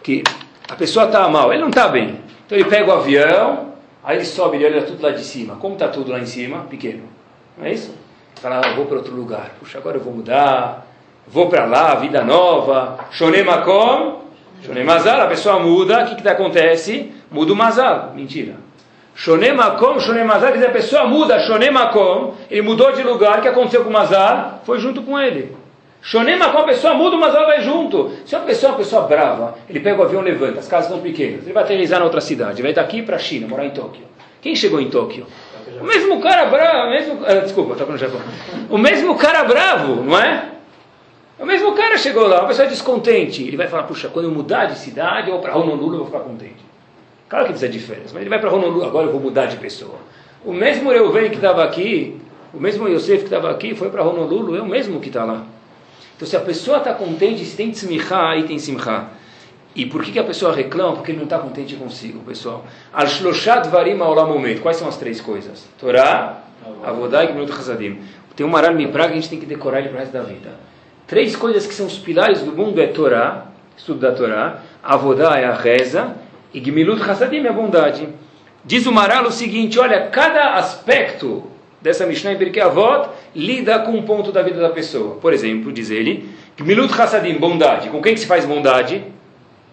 que 0.02 0.22
a 0.68 0.76
pessoa 0.76 1.06
está 1.06 1.26
mal, 1.28 1.52
ele 1.52 1.62
não 1.62 1.68
está 1.68 1.88
bem. 1.88 2.20
Então 2.46 2.56
ele 2.56 2.68
pega 2.68 2.88
o 2.88 2.92
avião, 2.92 3.72
aí 4.04 4.16
ele 4.16 4.24
sobe, 4.24 4.56
ele 4.56 4.66
olha 4.66 4.82
tudo 4.82 5.02
lá 5.02 5.10
de 5.10 5.24
cima. 5.24 5.56
Como 5.56 5.74
está 5.74 5.88
tudo 5.88 6.12
lá 6.12 6.20
em 6.20 6.26
cima? 6.26 6.60
Pequeno. 6.70 7.02
Não 7.58 7.66
é 7.66 7.72
isso? 7.72 7.94
Fala, 8.36 8.60
ah, 8.64 8.74
vou 8.74 8.86
para 8.86 8.96
outro 8.98 9.14
lugar. 9.14 9.54
Puxa, 9.58 9.78
agora 9.78 9.96
eu 9.96 10.02
vou 10.02 10.12
mudar. 10.12 10.86
Vou 11.26 11.48
para 11.48 11.64
lá, 11.64 11.94
vida 11.94 12.22
nova. 12.22 13.06
Shonemakom. 13.10 14.22
Shonemazal, 14.64 15.20
a 15.22 15.26
pessoa 15.26 15.58
muda. 15.58 16.04
O 16.04 16.06
que, 16.06 16.22
que 16.22 16.28
acontece? 16.28 17.12
Muda 17.30 17.52
o 17.52 17.56
mazal. 17.56 18.12
Mentira. 18.14 18.54
Shonemakom, 19.14 20.00
Shonemazal, 20.00 20.48
quer 20.48 20.58
dizer, 20.58 20.68
a 20.68 20.72
pessoa 20.72 21.04
muda 21.06 21.40
Shonemakom. 21.40 22.34
Ele 22.50 22.62
mudou 22.62 22.92
de 22.92 23.02
lugar. 23.02 23.38
O 23.38 23.42
que 23.42 23.48
aconteceu 23.48 23.82
com 23.82 23.90
o 23.90 23.92
mazal? 23.92 24.60
Foi 24.64 24.78
junto 24.78 25.02
com 25.02 25.18
ele. 25.18 25.54
Shonema 26.02 26.50
com 26.50 26.58
a 26.58 26.64
pessoa 26.64 26.94
muda, 26.94 27.16
mas 27.16 27.32
ela 27.32 27.46
vai 27.46 27.62
junto. 27.62 28.10
Se 28.26 28.34
uma 28.34 28.44
pessoa 28.44 28.70
é 28.70 28.72
uma 28.72 28.78
pessoa 28.78 29.02
brava, 29.02 29.54
ele 29.68 29.78
pega 29.78 30.00
o 30.00 30.04
avião, 30.04 30.20
levanta, 30.20 30.58
as 30.58 30.66
casas 30.66 30.86
estão 30.86 31.00
pequenas, 31.00 31.44
ele 31.44 31.52
vai 31.52 31.62
aterrizar 31.62 32.00
na 32.00 32.04
outra 32.04 32.20
cidade, 32.20 32.60
vai 32.60 32.72
daqui 32.72 33.02
para 33.02 33.14
a 33.14 33.18
China, 33.20 33.46
morar 33.46 33.64
em 33.64 33.70
Tóquio. 33.70 34.02
Quem 34.40 34.56
chegou 34.56 34.80
em 34.80 34.90
Tóquio? 34.90 35.24
O 35.80 35.84
mesmo 35.84 36.20
cara 36.20 36.46
bravo, 36.46 36.90
mesmo, 36.90 37.20
ah, 37.24 37.34
desculpa, 37.34 37.72
estou 37.74 37.86
no 37.86 37.96
Japão. 37.96 38.20
O 38.68 38.76
mesmo 38.76 39.14
cara 39.14 39.44
bravo, 39.44 40.02
não 40.02 40.18
é? 40.18 40.44
O 41.42 41.44
mesmo 41.44 41.72
cara 41.74 41.98
chegou 41.98 42.28
lá, 42.28 42.38
uma 42.38 42.46
pessoa 42.46 42.68
descontente. 42.68 43.42
Ele 43.42 43.56
vai 43.56 43.66
falar, 43.66 43.82
puxa, 43.82 44.08
quando 44.08 44.26
eu 44.26 44.30
mudar 44.30 44.66
de 44.66 44.78
cidade 44.78 45.28
ou 45.28 45.40
para 45.40 45.56
Honolulu 45.56 45.94
eu 45.94 45.98
vou 45.98 46.06
ficar 46.06 46.20
contente. 46.20 46.64
Claro 47.28 47.46
que 47.46 47.50
precisa 47.50 47.72
de 47.72 47.80
férias, 47.80 48.12
mas 48.12 48.20
ele 48.20 48.30
vai 48.30 48.38
para 48.38 48.48
Honolulu, 48.48 48.84
agora 48.84 49.08
eu 49.08 49.10
vou 49.10 49.20
mudar 49.20 49.46
de 49.46 49.56
pessoa. 49.56 49.96
O 50.44 50.52
mesmo 50.52 50.88
Reuven 50.92 51.30
que 51.30 51.36
estava 51.36 51.64
aqui, 51.64 52.16
o 52.54 52.60
mesmo 52.60 52.86
Yosef 52.86 53.18
que 53.18 53.24
estava 53.24 53.50
aqui, 53.50 53.74
foi 53.74 53.90
para 53.90 54.04
Honolulu, 54.04 54.54
é 54.54 54.62
o 54.62 54.66
mesmo 54.66 55.00
que 55.00 55.08
está 55.08 55.24
lá. 55.24 55.44
Então, 56.14 56.28
se 56.28 56.36
a 56.36 56.40
pessoa 56.40 56.78
está 56.78 56.94
contente, 56.94 57.44
se 57.44 57.56
tem 57.56 57.72
tzmicha, 57.72 58.16
aí 58.16 58.44
tem 58.44 58.60
simcha. 58.60 59.06
E 59.74 59.84
por 59.84 60.04
que, 60.04 60.12
que 60.12 60.20
a 60.20 60.24
pessoa 60.24 60.54
reclama? 60.54 60.94
Porque 60.94 61.10
ele 61.10 61.18
não 61.18 61.24
está 61.24 61.40
contente 61.40 61.74
consigo, 61.74 62.20
pessoal. 62.20 62.64
al 62.92 63.08
shloshad 63.08 63.68
varim 63.68 63.94
moment. 63.94 64.60
Quais 64.60 64.76
são 64.76 64.86
as 64.86 64.96
três 64.96 65.20
coisas? 65.20 65.66
Torá, 65.76 66.44
Avodá 66.84 67.24
e 67.24 67.28
Gemilut 67.28 67.50
Hasadim. 67.50 67.98
Tem 68.36 68.46
um 68.46 68.48
Maral 68.48 68.74
Mipra 68.74 69.06
que 69.06 69.12
a 69.12 69.14
gente 69.16 69.28
tem 69.28 69.40
que 69.40 69.46
decorar 69.46 69.80
ele 69.80 69.88
para 69.88 69.96
o 69.96 69.98
resto 69.98 70.12
da 70.12 70.22
vida. 70.22 70.50
Três 71.12 71.36
coisas 71.36 71.66
que 71.66 71.74
são 71.74 71.84
os 71.84 71.98
pilares 71.98 72.40
do 72.40 72.52
mundo 72.52 72.80
é 72.80 72.86
Torá, 72.86 73.48
estudo 73.76 74.00
da 74.00 74.12
Torá, 74.12 74.62
Avodá 74.82 75.38
é 75.38 75.44
a 75.44 75.52
reza, 75.52 76.16
e 76.54 76.64
Gemilut 76.64 77.02
Hasadim 77.02 77.44
é 77.44 77.50
a 77.50 77.52
bondade. 77.52 78.08
Diz 78.64 78.86
o 78.86 78.92
Maral 78.92 79.26
o 79.26 79.30
seguinte, 79.30 79.78
olha, 79.78 80.06
cada 80.06 80.54
aspecto 80.54 81.42
dessa 81.82 82.06
Mishnah 82.06 82.32
em 82.32 82.38
Pirkei 82.38 82.62
Avot 82.62 83.10
lida 83.36 83.80
com 83.80 83.92
um 83.92 84.04
ponto 84.04 84.32
da 84.32 84.40
vida 84.40 84.58
da 84.58 84.70
pessoa. 84.70 85.16
Por 85.16 85.34
exemplo, 85.34 85.70
diz 85.70 85.90
ele, 85.90 86.30
Gmilut 86.56 86.98
Hasadim, 86.98 87.34
bondade. 87.34 87.90
Com 87.90 88.00
quem 88.00 88.14
que 88.14 88.20
se 88.20 88.26
faz 88.26 88.46
bondade? 88.46 89.04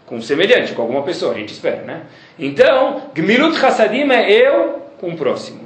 Com 0.06 0.17
um 0.17 0.21
semelhante, 0.21 0.73
com 0.73 0.82
alguma 0.82 1.04
pessoa, 1.04 1.32
a 1.32 1.38
gente 1.38 1.54
espera, 1.54 1.84
né? 1.84 2.02
Então, 2.38 3.04
Gmilut 3.15 3.65
Hasadim 3.65 4.12
é 4.12 4.30
eu 4.30 4.82
com 4.99 5.12
o 5.12 5.15
próximo. 5.15 5.62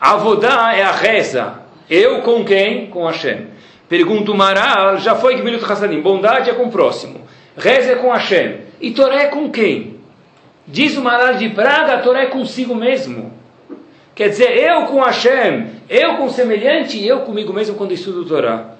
Avodá 0.00 0.74
é 0.74 0.82
a 0.82 0.90
reza. 0.90 1.60
Eu 1.88 2.22
com 2.22 2.44
quem? 2.44 2.88
Com 2.88 3.06
Hashem. 3.06 3.54
Pergunta 3.88 4.32
o 4.32 4.36
Maral, 4.36 4.98
já 4.98 5.14
foi 5.14 5.36
Gmilut 5.36 5.64
Hasadim. 5.70 6.00
Bondade 6.00 6.50
é 6.50 6.54
com 6.54 6.64
o 6.64 6.70
próximo. 6.70 7.20
Reza 7.56 7.92
é 7.92 7.96
com 7.96 8.10
Hashem. 8.10 8.60
E 8.80 8.90
Torá 8.92 9.22
é 9.22 9.26
com 9.26 9.50
quem? 9.50 10.00
Diz 10.66 10.96
o 10.96 11.02
Maral 11.02 11.34
de 11.34 11.48
Praga, 11.50 11.94
a 11.94 11.98
Torá 11.98 12.22
é 12.22 12.26
consigo 12.26 12.74
mesmo. 12.74 13.32
Quer 14.14 14.28
dizer, 14.28 14.56
eu 14.56 14.86
com 14.86 15.00
Hashem, 15.02 15.66
eu 15.88 16.16
com 16.16 16.26
o 16.26 16.30
semelhante 16.30 16.98
e 16.98 17.06
eu 17.06 17.20
comigo 17.20 17.52
mesmo 17.52 17.76
quando 17.76 17.92
estudo 17.92 18.22
o 18.22 18.24
Torá. 18.24 18.74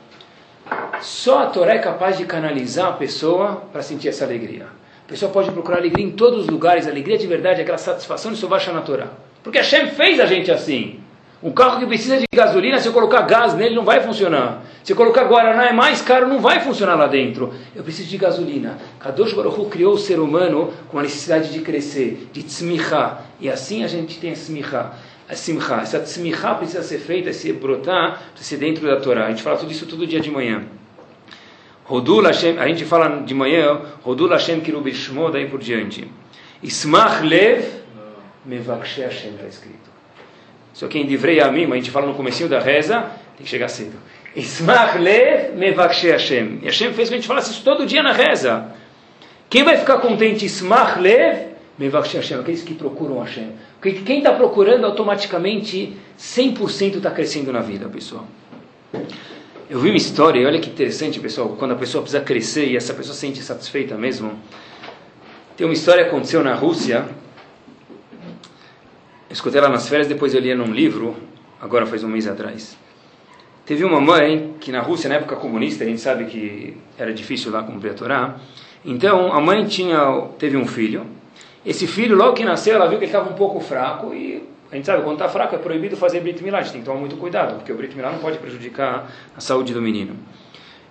Só 1.01 1.41
a 1.41 1.47
Torá 1.47 1.75
é 1.75 1.79
capaz 1.79 2.17
de 2.17 2.25
canalizar 2.25 2.89
a 2.89 2.93
pessoa 2.93 3.65
para 3.73 3.83
sentir 3.83 4.09
essa 4.09 4.25
alegria. 4.25 4.67
A 5.05 5.09
pessoa 5.09 5.31
pode 5.31 5.51
procurar 5.51 5.79
alegria 5.79 6.05
em 6.05 6.13
todos 6.13 6.41
os 6.41 6.47
lugares. 6.49 6.87
A 6.87 6.91
alegria 6.91 7.19
de 7.19 7.27
verdade 7.27 7.61
aquela 7.61 7.77
satisfação 7.77 8.33
de 8.33 8.47
baixa 8.47 8.73
na 8.73 8.81
Torá. 8.81 9.09
Porque 9.43 9.59
Hashem 9.59 9.89
fez 9.89 10.19
a 10.19 10.27
gente 10.27 10.51
assim. 10.51 11.01
Um 11.45 11.53
carro 11.53 11.79
que 11.79 11.85
precisa 11.85 12.17
de 12.17 12.25
gasolina, 12.35 12.81
se 12.81 12.89
eu 12.89 12.93
colocar 12.95 13.21
gás 13.21 13.53
nele, 13.53 13.75
não 13.75 13.85
vai 13.85 14.01
funcionar. 14.01 14.65
Se 14.83 14.93
eu 14.93 14.97
colocar 14.97 15.25
Guaraná 15.25 15.67
é 15.67 15.75
mais 15.75 16.01
caro, 16.01 16.27
não 16.27 16.41
vai 16.41 16.61
funcionar 16.61 16.95
lá 16.95 17.07
dentro. 17.07 17.53
Eu 17.77 17.83
preciso 17.83 18.09
de 18.09 18.17
gasolina. 18.17 18.79
Kadosh 18.99 19.35
Baruch 19.35 19.61
Hu 19.61 19.67
criou 19.67 19.93
o 19.93 19.99
ser 19.99 20.19
humano 20.19 20.73
com 20.89 20.99
a 20.99 21.03
necessidade 21.03 21.53
de 21.53 21.61
crescer, 21.61 22.31
de 22.33 22.43
tzmicha. 22.43 23.19
E 23.39 23.51
assim 23.51 23.85
a 23.85 23.87
gente 23.87 24.19
tem 24.19 24.31
a 24.31 24.33
tzmicha. 24.33 24.93
A 25.29 25.35
simcha. 25.35 25.75
Essa 25.83 26.01
tzmicha 26.01 26.55
precisa 26.55 26.83
ser 26.83 26.99
feita, 26.99 27.31
se 27.35 27.53
brotar, 27.53 28.23
precisa 28.33 28.49
ser 28.49 28.57
dentro 28.57 28.87
da 28.87 28.97
Torá. 28.99 29.27
A 29.27 29.29
gente 29.29 29.43
fala 29.43 29.59
tudo 29.59 29.71
isso 29.71 29.85
todo 29.85 30.07
dia 30.07 30.21
de 30.21 30.31
manhã. 30.31 30.65
Rodul 31.85 32.23
Hashem, 32.23 32.59
a 32.59 32.67
gente 32.69 32.87
fala 32.87 33.21
de 33.21 33.35
manhã, 33.35 33.83
Rodul 34.03 34.31
Hashem 34.31 34.63
Kirubishmo, 34.63 35.31
daí 35.31 35.47
por 35.47 35.61
diante. 35.61 36.11
Ismach 36.63 37.23
Lev 37.23 37.67
Mevakshe 38.47 39.03
Hashem, 39.03 39.35
está 39.35 39.47
escrito. 39.47 39.93
Só 40.75 40.89
que 40.89 40.99
em 40.99 41.07
Divrei 41.07 41.41
Amim, 41.41 41.71
a 41.73 41.77
gente 41.77 41.91
fala 41.91 42.07
no 42.07 42.15
comecinho 42.15 42.49
da 42.49 42.59
reza, 42.59 43.01
tem 43.37 43.45
que 43.45 43.49
chegar 43.49 43.69
cedo. 43.69 43.97
Ismach 44.35 44.99
Lev 44.99 45.55
Mevakshe 45.57 46.09
Hashem. 46.09 46.59
E 46.63 46.67
Hashem 46.67 46.93
fez 46.93 47.09
que 47.09 47.15
a 47.15 47.19
gente 47.19 47.29
falasse 47.29 47.53
isso 47.53 47.63
todo 47.63 47.87
dia 47.87 48.03
na 48.03 48.13
reza. 48.13 48.67
Quem 49.49 49.63
vai 49.63 49.77
ficar 49.77 49.99
contente? 49.99 50.45
Ismach 50.45 50.99
Lev 50.99 51.53
Mevakshe 51.79 52.17
Hashem. 52.17 52.41
Aqueles 52.41 52.63
que 52.63 52.75
procuram 52.75 53.21
Hashem. 53.21 53.53
Porque 53.81 54.01
quem 54.01 54.19
está 54.19 54.33
procurando, 54.33 54.85
automaticamente, 54.85 55.97
100% 56.19 56.97
está 56.97 57.11
crescendo 57.13 57.53
na 57.53 57.61
vida, 57.61 57.89
pessoal. 57.89 58.27
Eu 59.71 59.79
vi 59.79 59.91
uma 59.91 59.97
história, 59.97 60.41
e 60.41 60.47
olha 60.47 60.59
que 60.59 60.71
interessante, 60.71 61.21
pessoal, 61.21 61.51
quando 61.59 61.73
a 61.73 61.77
pessoa 61.77 62.03
precisa 62.03 62.23
crescer 62.23 62.67
e 62.67 62.77
essa 62.77 62.93
pessoa 62.93 63.15
se 63.15 63.21
sente 63.21 63.41
satisfeita 63.41 63.97
mesmo. 63.97 64.33
Tem 65.57 65.67
uma 65.67 65.73
história 65.73 66.03
que 66.03 66.11
aconteceu 66.11 66.43
na 66.43 66.55
Rússia. 66.55 67.07
Escutei 69.35 69.59
ela 69.59 69.69
nas 69.69 69.89
férias, 69.89 70.07
depois 70.07 70.33
eu 70.33 70.41
li 70.41 70.55
num 70.55 70.73
livro, 70.73 71.17
agora 71.61 71.85
faz 71.87 72.05
um 72.05 72.09
mês 72.09 72.25
atrás. 72.29 72.79
Teve 73.67 73.83
uma 73.85 74.01
mãe 74.01 74.55
que 74.61 74.71
na 74.71 74.81
Rússia, 74.81 75.09
na 75.09 75.17
época 75.17 75.35
comunista, 75.35 75.83
a 75.83 75.87
gente 75.89 76.01
sabe 76.01 76.27
que 76.27 76.77
era 76.97 77.13
difícil 77.13 77.51
lá 77.51 77.65
cumprir 77.65 77.91
a 77.91 77.95
Torá. 77.95 78.37
Então 78.85 79.33
a 79.33 79.41
mãe 79.41 79.65
tinha, 79.67 80.29
teve 80.39 80.57
um 80.57 80.65
filho. 80.69 81.05
Esse 81.67 81.85
filho, 81.89 82.15
logo 82.15 82.35
que 82.35 82.45
nasceu, 82.45 82.77
ela 82.77 82.87
viu 82.87 82.97
que 82.97 83.07
ele 83.07 83.11
estava 83.11 83.29
um 83.29 83.35
pouco 83.35 83.59
fraco 83.59 84.15
e 84.15 84.41
a 84.71 84.77
gente 84.77 84.87
sabe, 84.87 85.03
quando 85.03 85.15
está 85.15 85.29
fraco 85.29 85.57
é 85.57 85.59
proibido 85.59 85.97
fazer 85.97 86.21
Brit 86.21 86.41
Milá, 86.45 86.59
a 86.59 86.63
gente 86.63 86.71
tem 86.71 86.81
que 86.83 86.87
tomar 86.87 87.01
muito 87.01 87.17
cuidado, 87.17 87.57
porque 87.57 87.73
o 87.73 87.77
Brit 87.77 87.97
Milá 87.97 88.13
não 88.13 88.21
pode 88.21 88.39
prejudicar 88.39 89.11
a 89.37 89.41
saúde 89.41 89.75
do 89.75 89.83
menino. 89.83 90.15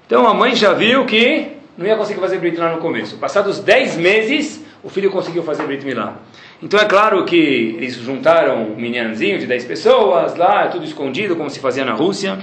Então 0.06 0.28
a 0.28 0.34
mãe 0.34 0.54
já 0.54 0.74
viu 0.74 1.06
que 1.06 1.48
não 1.78 1.86
ia 1.86 1.96
conseguir 1.96 2.20
fazer 2.20 2.40
Brit 2.40 2.58
Milá 2.58 2.74
no 2.74 2.82
começo. 2.82 3.16
Passados 3.16 3.60
10 3.60 3.96
meses, 3.96 4.63
o 4.84 4.90
filho 4.90 5.10
conseguiu 5.10 5.42
fazer 5.44 5.66
Brit 5.66 5.86
Milá. 5.86 6.18
Então 6.62 6.78
é 6.78 6.86
claro 6.86 7.24
que 7.24 7.36
eles 7.78 7.96
juntaram 7.96 8.64
um 8.64 8.76
minyanzinho 8.76 9.40
de 9.40 9.48
10 9.48 9.66
pessoas 9.66 10.36
lá, 10.36 10.68
tudo 10.68 10.84
escondido, 10.84 11.38
como 11.38 11.50
se 11.50 11.60
fazia 11.60 11.86
na 11.86 11.94
Rússia. 11.94 12.38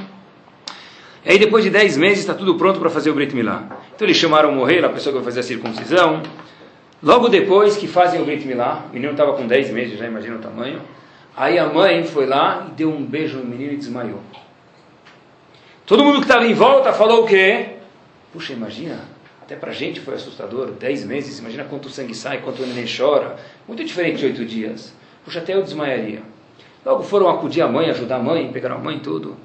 E 1.24 1.32
aí 1.32 1.38
depois 1.38 1.62
de 1.62 1.68
10 1.68 1.98
meses 1.98 2.20
está 2.20 2.32
tudo 2.32 2.54
pronto 2.54 2.80
para 2.80 2.88
fazer 2.88 3.10
o 3.10 3.14
Brit 3.14 3.36
Milá. 3.36 3.64
Então 3.94 4.06
eles 4.06 4.16
chamaram 4.16 4.50
o 4.50 4.54
Morrer, 4.54 4.82
a 4.82 4.88
pessoa 4.88 5.12
que 5.12 5.18
vai 5.18 5.24
fazer 5.24 5.40
a 5.40 5.42
circuncisão. 5.42 6.22
Logo 7.02 7.28
depois 7.28 7.76
que 7.76 7.86
fazem 7.86 8.20
o 8.22 8.24
Brit 8.24 8.46
Milá, 8.46 8.86
o 8.90 8.94
menino 8.94 9.12
estava 9.12 9.34
com 9.34 9.46
10 9.46 9.70
meses, 9.70 9.98
já 9.98 10.06
imagina 10.06 10.36
o 10.36 10.38
tamanho. 10.38 10.80
Aí 11.36 11.58
a 11.58 11.66
mãe 11.66 12.04
foi 12.04 12.24
lá 12.24 12.68
e 12.68 12.72
deu 12.72 12.90
um 12.90 13.04
beijo 13.04 13.38
no 13.38 13.44
menino 13.44 13.74
e 13.74 13.76
desmaiou. 13.76 14.20
Todo 15.84 16.04
mundo 16.04 16.18
que 16.18 16.24
estava 16.24 16.46
em 16.46 16.54
volta 16.54 16.92
falou 16.92 17.24
o 17.24 17.26
quê? 17.26 17.66
Puxa, 18.32 18.52
imagina, 18.52 19.00
até 19.50 19.58
para 19.58 19.72
a 19.72 19.74
gente 19.74 19.98
foi 19.98 20.14
assustador, 20.14 20.70
10 20.70 21.06
meses, 21.06 21.40
imagina 21.40 21.64
quanto 21.64 21.90
sangue 21.90 22.14
sai, 22.14 22.38
quanto 22.40 22.62
o 22.62 22.66
neném 22.66 22.84
chora. 22.86 23.34
Muito 23.66 23.84
diferente 23.84 24.18
de 24.18 24.26
oito 24.26 24.44
dias. 24.44 24.94
Puxa, 25.24 25.40
até 25.40 25.54
eu 25.54 25.62
desmaiaria. 25.64 26.22
Logo 26.86 27.02
foram 27.02 27.28
acudir 27.28 27.60
a 27.60 27.66
mãe, 27.66 27.90
ajudar 27.90 28.16
a 28.16 28.22
mãe, 28.22 28.48
pegaram 28.52 28.76
a 28.76 28.78
mãe 28.78 28.98
e 28.98 29.00
tudo. 29.00 29.36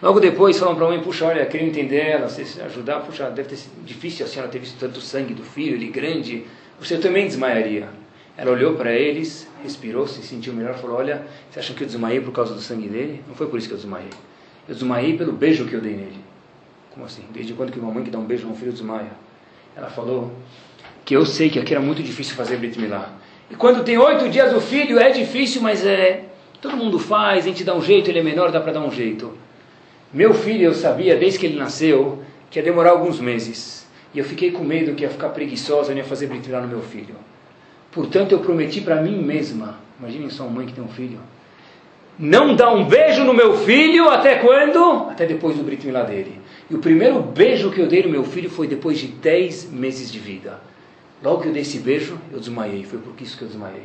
Logo 0.00 0.20
depois 0.20 0.56
falaram 0.56 0.76
para 0.76 0.86
a 0.86 0.88
mãe, 0.90 1.00
puxa, 1.00 1.26
olha, 1.26 1.44
queria 1.44 1.66
entender 1.66 1.96
ela, 1.96 2.28
se 2.28 2.62
ajudar, 2.62 3.00
puxa, 3.00 3.28
deve 3.30 3.48
ter 3.48 3.56
sido 3.56 3.84
difícil 3.84 4.24
a 4.24 4.28
senhora 4.28 4.48
ter 4.48 4.60
visto 4.60 4.78
tanto 4.78 5.00
sangue 5.00 5.34
do 5.34 5.42
filho, 5.42 5.74
ele 5.74 5.88
grande, 5.88 6.46
você 6.78 6.96
também 6.96 7.26
desmaiaria. 7.26 7.88
Ela 8.36 8.52
olhou 8.52 8.76
para 8.76 8.92
eles, 8.92 9.48
respirou, 9.64 10.06
se 10.06 10.22
sentiu 10.22 10.52
melhor, 10.52 10.74
falou: 10.74 10.98
Olha, 10.98 11.26
você 11.50 11.58
acha 11.58 11.74
que 11.74 11.82
eu 11.82 11.86
desmaiei 11.88 12.20
por 12.20 12.30
causa 12.30 12.54
do 12.54 12.60
sangue 12.60 12.86
dele? 12.86 13.24
Não 13.26 13.34
foi 13.34 13.48
por 13.48 13.58
isso 13.58 13.66
que 13.66 13.74
eu 13.74 13.78
desmaiei. 13.78 14.10
Eu 14.68 14.74
desmaiei 14.76 15.18
pelo 15.18 15.32
beijo 15.32 15.66
que 15.66 15.74
eu 15.74 15.80
dei 15.80 15.96
nele. 15.96 16.20
Como 16.92 17.04
assim? 17.04 17.24
Desde 17.32 17.54
quando 17.54 17.72
que 17.72 17.80
uma 17.80 17.90
mãe 17.90 18.04
que 18.04 18.10
dá 18.10 18.20
um 18.20 18.24
beijo 18.24 18.46
a 18.46 18.52
um 18.52 18.54
filho 18.54 18.70
desmaia? 18.70 19.10
Ela 19.78 19.88
falou 19.88 20.32
que 21.04 21.14
eu 21.14 21.24
sei 21.24 21.48
que 21.48 21.58
aqui 21.60 21.72
era 21.72 21.80
muito 21.80 22.02
difícil 22.02 22.34
fazer 22.34 22.56
Brit 22.56 22.76
Milá. 22.80 23.12
E 23.48 23.54
quando 23.54 23.84
tem 23.84 23.96
oito 23.96 24.28
dias 24.28 24.52
o 24.52 24.60
filho, 24.60 24.98
é 24.98 25.10
difícil, 25.10 25.62
mas 25.62 25.86
é. 25.86 26.24
Todo 26.60 26.76
mundo 26.76 26.98
faz, 26.98 27.44
a 27.44 27.48
gente 27.48 27.62
dá 27.62 27.76
um 27.76 27.80
jeito, 27.80 28.10
ele 28.10 28.18
é 28.18 28.22
menor, 28.22 28.50
dá 28.50 28.60
para 28.60 28.72
dar 28.72 28.80
um 28.80 28.90
jeito. 28.90 29.32
Meu 30.12 30.34
filho, 30.34 30.64
eu 30.64 30.74
sabia, 30.74 31.16
desde 31.16 31.38
que 31.38 31.46
ele 31.46 31.56
nasceu, 31.56 32.24
que 32.50 32.58
ia 32.58 32.62
demorar 32.64 32.90
alguns 32.90 33.20
meses. 33.20 33.86
E 34.12 34.18
eu 34.18 34.24
fiquei 34.24 34.50
com 34.50 34.64
medo 34.64 34.96
que 34.96 35.04
ia 35.04 35.10
ficar 35.10 35.28
preguiçosa, 35.28 35.92
não 35.92 35.98
ia 35.98 36.04
fazer 36.04 36.26
Brit 36.26 36.48
Milá 36.48 36.60
no 36.60 36.68
meu 36.68 36.82
filho. 36.82 37.14
Portanto, 37.92 38.32
eu 38.32 38.40
prometi 38.40 38.80
para 38.80 39.00
mim 39.00 39.22
mesma, 39.22 39.78
imaginem 40.00 40.28
só 40.28 40.42
uma 40.42 40.56
mãe 40.56 40.66
que 40.66 40.72
tem 40.72 40.82
um 40.82 40.88
filho, 40.88 41.20
não 42.18 42.56
dar 42.56 42.74
um 42.74 42.84
beijo 42.84 43.22
no 43.22 43.32
meu 43.32 43.56
filho 43.58 44.08
até 44.08 44.36
quando? 44.36 45.08
Até 45.08 45.24
depois 45.24 45.56
do 45.56 45.62
Brit 45.62 45.86
Milá 45.86 46.02
dele. 46.02 46.37
E 46.70 46.74
o 46.74 46.78
primeiro 46.78 47.20
beijo 47.20 47.70
que 47.70 47.80
eu 47.80 47.86
dei 47.86 48.02
no 48.02 48.10
meu 48.10 48.24
filho 48.24 48.50
foi 48.50 48.66
depois 48.66 48.98
de 48.98 49.06
10 49.08 49.70
meses 49.70 50.12
de 50.12 50.18
vida. 50.18 50.60
Logo 51.22 51.42
que 51.42 51.48
eu 51.48 51.52
dei 51.52 51.62
esse 51.62 51.78
beijo, 51.78 52.18
eu 52.30 52.38
desmaiei. 52.38 52.84
Foi 52.84 52.98
por 52.98 53.14
isso 53.20 53.36
que 53.36 53.42
eu 53.42 53.48
desmaiei. 53.48 53.84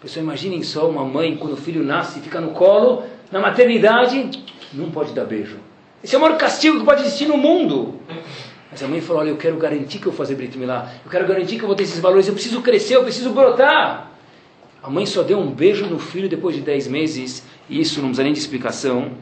Pessoal, 0.00 0.24
imaginem 0.24 0.62
só 0.62 0.88
uma 0.88 1.04
mãe, 1.04 1.36
quando 1.36 1.52
o 1.52 1.56
filho 1.56 1.84
nasce, 1.84 2.20
fica 2.20 2.40
no 2.40 2.50
colo, 2.50 3.04
na 3.30 3.38
maternidade, 3.38 4.30
não 4.72 4.90
pode 4.90 5.12
dar 5.12 5.24
beijo. 5.24 5.58
Esse 6.02 6.14
é 6.14 6.18
o 6.18 6.20
maior 6.20 6.36
castigo 6.36 6.80
que 6.80 6.84
pode 6.84 7.02
existir 7.02 7.28
no 7.28 7.36
mundo. 7.36 8.00
Mas 8.70 8.82
a 8.82 8.88
mãe 8.88 9.00
falou: 9.00 9.22
Olha, 9.22 9.28
eu 9.28 9.36
quero 9.36 9.56
garantir 9.56 9.98
que 9.98 10.06
eu 10.06 10.10
vou 10.10 10.18
fazer 10.18 10.34
Brit 10.34 10.58
Milá. 10.58 10.90
Eu 11.04 11.10
quero 11.10 11.26
garantir 11.28 11.56
que 11.56 11.62
eu 11.62 11.68
vou 11.68 11.76
ter 11.76 11.84
esses 11.84 12.00
valores. 12.00 12.26
Eu 12.26 12.34
preciso 12.34 12.60
crescer, 12.62 12.96
eu 12.96 13.04
preciso 13.04 13.30
brotar. 13.30 14.10
A 14.82 14.90
mãe 14.90 15.06
só 15.06 15.22
deu 15.22 15.38
um 15.38 15.52
beijo 15.52 15.86
no 15.86 15.98
filho 15.98 16.28
depois 16.28 16.56
de 16.56 16.62
10 16.62 16.88
meses. 16.88 17.44
E 17.68 17.80
isso 17.80 18.00
não 18.00 18.08
precisa 18.08 18.24
nem 18.24 18.32
de 18.32 18.38
explicação. 18.38 19.12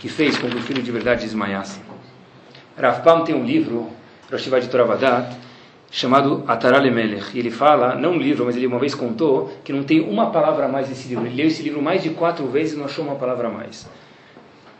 Que 0.00 0.08
fez 0.08 0.36
com 0.36 0.50
que 0.50 0.56
o 0.56 0.60
filho 0.60 0.82
de 0.82 0.92
verdade 0.92 1.22
desmaiasse. 1.22 1.85
Rav 2.78 3.02
Pam 3.02 3.24
tem 3.24 3.34
um 3.34 3.44
livro, 3.44 3.90
Rosh 4.30 4.44
de 4.44 4.68
Toravadat, 4.68 5.34
chamado 5.90 6.44
Atarale 6.46 6.90
Melech. 6.90 7.30
E 7.34 7.38
ele 7.38 7.50
fala, 7.50 7.94
não 7.94 8.12
um 8.12 8.18
livro, 8.18 8.44
mas 8.44 8.56
ele 8.56 8.66
uma 8.66 8.78
vez 8.78 8.94
contou, 8.94 9.50
que 9.64 9.72
não 9.72 9.82
tem 9.82 10.00
uma 10.00 10.30
palavra 10.30 10.66
a 10.66 10.68
mais 10.68 10.88
nesse 10.88 11.08
livro. 11.08 11.24
Ele 11.24 11.36
leu 11.36 11.46
esse 11.46 11.62
livro 11.62 11.80
mais 11.80 12.02
de 12.02 12.10
quatro 12.10 12.46
vezes 12.48 12.74
e 12.74 12.76
não 12.76 12.84
achou 12.84 13.04
uma 13.04 13.14
palavra 13.14 13.48
a 13.48 13.50
mais. 13.50 13.88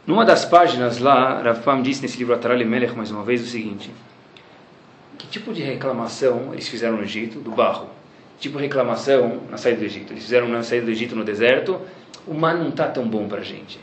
Numa 0.06 0.24
das 0.24 0.44
páginas 0.44 0.98
lá, 0.98 1.40
Rav 1.40 1.60
Pam 1.62 1.80
disse 1.80 2.02
nesse 2.02 2.18
livro 2.18 2.34
Atarali 2.34 2.64
Melech, 2.64 2.94
mais 2.94 3.10
uma 3.10 3.22
vez, 3.22 3.42
o 3.42 3.46
seguinte: 3.46 3.90
Que 5.16 5.26
tipo 5.26 5.52
de 5.52 5.62
reclamação 5.62 6.50
eles 6.52 6.68
fizeram 6.68 6.96
no 6.96 7.02
Egito, 7.02 7.40
do 7.40 7.50
barro? 7.50 7.88
Tipo 8.38 8.58
reclamação 8.58 9.40
na 9.50 9.56
saída 9.56 9.80
do 9.80 9.84
Egito. 9.86 10.12
Eles 10.12 10.24
fizeram 10.24 10.48
na 10.48 10.62
saída 10.62 10.84
do 10.84 10.92
Egito 10.92 11.16
no 11.16 11.24
deserto, 11.24 11.80
o 12.26 12.34
mar 12.34 12.54
não 12.54 12.68
está 12.68 12.86
tão 12.86 13.08
bom 13.08 13.26
para 13.26 13.40
a 13.40 13.44
gente. 13.44 13.80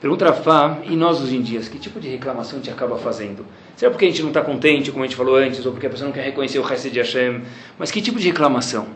Pergunta 0.00 0.24
Rav 0.26 0.42
Pam, 0.42 0.78
e 0.84 0.94
nós 0.94 1.20
hoje 1.20 1.36
em 1.36 1.42
dias, 1.42 1.68
que 1.68 1.78
tipo 1.78 1.98
de 1.98 2.08
reclamação 2.08 2.58
a 2.58 2.62
gente 2.62 2.72
acaba 2.72 2.96
fazendo? 2.98 3.44
Será 3.76 3.90
porque 3.90 4.04
a 4.04 4.08
gente 4.08 4.22
não 4.22 4.28
está 4.28 4.42
contente, 4.42 4.92
como 4.92 5.02
a 5.02 5.06
gente 5.06 5.16
falou 5.16 5.36
antes, 5.36 5.64
ou 5.66 5.72
porque 5.72 5.86
a 5.86 5.90
pessoa 5.90 6.06
não 6.06 6.14
quer 6.14 6.24
reconhecer 6.24 6.58
o 6.58 6.62
resto 6.62 6.88
de 6.88 6.98
Hashem? 6.98 7.42
Mas 7.78 7.90
que 7.90 8.00
tipo 8.00 8.18
de 8.18 8.28
reclamação? 8.28 8.86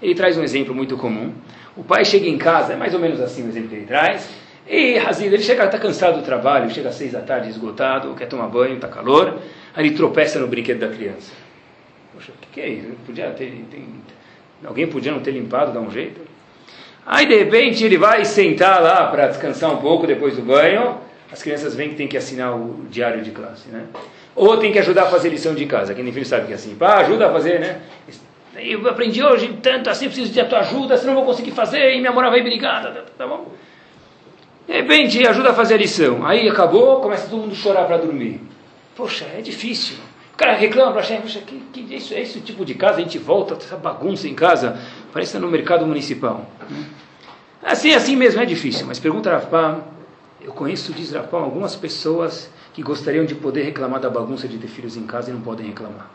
Ele 0.00 0.14
traz 0.14 0.38
um 0.38 0.42
exemplo 0.42 0.74
muito 0.74 0.96
comum. 0.96 1.32
O 1.76 1.82
pai 1.82 2.04
chega 2.04 2.28
em 2.28 2.38
casa, 2.38 2.74
é 2.74 2.76
mais 2.76 2.94
ou 2.94 3.00
menos 3.00 3.20
assim 3.20 3.44
o 3.44 3.48
exemplo 3.48 3.70
que 3.70 3.74
ele 3.74 3.86
traz 3.86 4.28
e 4.66 4.96
Hazid, 4.96 5.26
ele 5.26 5.42
chega, 5.42 5.64
está 5.64 5.78
cansado 5.78 6.20
do 6.20 6.24
trabalho, 6.24 6.70
chega 6.70 6.88
às 6.88 6.94
seis 6.94 7.12
da 7.12 7.20
tarde 7.20 7.48
esgotado, 7.48 8.14
quer 8.14 8.26
tomar 8.26 8.46
banho, 8.46 8.76
está 8.76 8.88
calor, 8.88 9.38
aí 9.74 9.86
ele 9.86 9.94
tropeça 9.94 10.38
no 10.38 10.46
brinquedo 10.46 10.78
da 10.78 10.88
criança. 10.88 11.32
Poxa, 12.14 12.32
o 12.32 12.40
que, 12.40 12.48
que, 12.52 12.60
é 12.60 12.68
isso? 12.68 12.88
Podia 13.04 13.30
ter, 13.30 13.64
tem, 13.70 13.86
alguém 14.64 14.86
podia 14.86 15.12
não 15.12 15.20
ter 15.20 15.32
limpado, 15.32 15.72
dar 15.72 15.80
um 15.80 15.90
jeito? 15.90 16.20
Aí 17.04 17.26
de 17.26 17.36
repente 17.36 17.84
ele 17.84 17.98
vai 17.98 18.24
sentar 18.24 18.80
lá 18.80 19.08
para 19.08 19.28
descansar 19.28 19.72
um 19.72 19.78
pouco 19.78 20.06
depois 20.06 20.36
do 20.36 20.42
banho, 20.42 20.98
as 21.32 21.42
crianças 21.42 21.74
veem 21.74 21.90
que 21.90 21.96
tem 21.96 22.06
que 22.06 22.16
assinar 22.16 22.54
o 22.54 22.86
diário 22.88 23.22
de 23.22 23.30
classe, 23.30 23.68
né? 23.68 23.84
Ou 24.34 24.56
tem 24.56 24.72
que 24.72 24.78
ajudar 24.78 25.04
a 25.04 25.06
fazer 25.06 25.28
lição 25.28 25.54
de 25.54 25.66
casa, 25.66 25.94
quem 25.94 26.04
tem 26.04 26.12
filho 26.12 26.26
sabe 26.26 26.46
que 26.46 26.52
é 26.52 26.54
assim, 26.54 26.74
pá, 26.74 26.98
ajuda 26.98 27.28
a 27.28 27.32
fazer, 27.32 27.58
né? 27.58 27.80
Eu 28.56 28.86
aprendi 28.88 29.22
hoje 29.22 29.58
tanto 29.62 29.88
assim, 29.88 30.06
preciso 30.06 30.32
de 30.32 30.44
tua 30.44 30.60
ajuda, 30.60 30.96
senão 30.96 31.14
não 31.14 31.20
vou 31.22 31.30
conseguir 31.30 31.52
fazer, 31.52 31.94
e 31.94 32.00
minha 32.00 32.12
mãe 32.12 32.30
vai 32.30 32.42
brigar, 32.42 32.82
tá, 32.82 32.90
tá, 32.90 33.02
tá 33.18 33.26
bom? 33.26 33.50
De 34.66 34.74
repente 34.74 35.26
ajuda 35.26 35.50
a 35.50 35.54
fazer 35.54 35.74
a 35.74 35.78
lição. 35.78 36.24
Aí 36.24 36.48
acabou, 36.48 37.00
começa 37.00 37.28
todo 37.28 37.40
mundo 37.40 37.52
a 37.52 37.56
chorar 37.56 37.84
para 37.84 37.96
dormir. 37.96 38.40
Poxa, 38.94 39.26
é 39.36 39.40
difícil. 39.40 39.96
O 40.32 40.36
cara 40.36 40.52
reclama 40.52 40.92
para 40.92 41.02
a 41.02 41.20
poxa, 41.20 41.40
que, 41.40 41.60
que 41.72 41.94
isso, 41.94 42.14
é 42.14 42.20
esse 42.20 42.40
tipo 42.40 42.64
de 42.64 42.74
casa, 42.74 42.98
a 42.98 43.02
gente 43.02 43.18
volta, 43.18 43.54
essa 43.54 43.76
bagunça 43.76 44.28
em 44.28 44.34
casa, 44.34 44.78
parece 45.12 45.38
no 45.38 45.48
mercado 45.48 45.86
municipal. 45.86 46.46
Assim, 47.62 47.94
assim 47.94 48.16
mesmo 48.16 48.40
é 48.40 48.46
difícil, 48.46 48.86
mas 48.86 48.98
pergunta 48.98 49.30
Rafam, 49.30 49.82
eu 50.40 50.52
conheço, 50.52 50.92
diz 50.92 51.12
Rafam, 51.12 51.38
algumas 51.38 51.76
pessoas 51.76 52.50
que 52.72 52.82
gostariam 52.82 53.24
de 53.24 53.34
poder 53.34 53.62
reclamar 53.62 54.00
da 54.00 54.10
bagunça 54.10 54.48
de 54.48 54.58
ter 54.58 54.66
filhos 54.66 54.96
em 54.96 55.06
casa 55.06 55.30
e 55.30 55.32
não 55.32 55.40
podem 55.40 55.66
reclamar. 55.66 56.10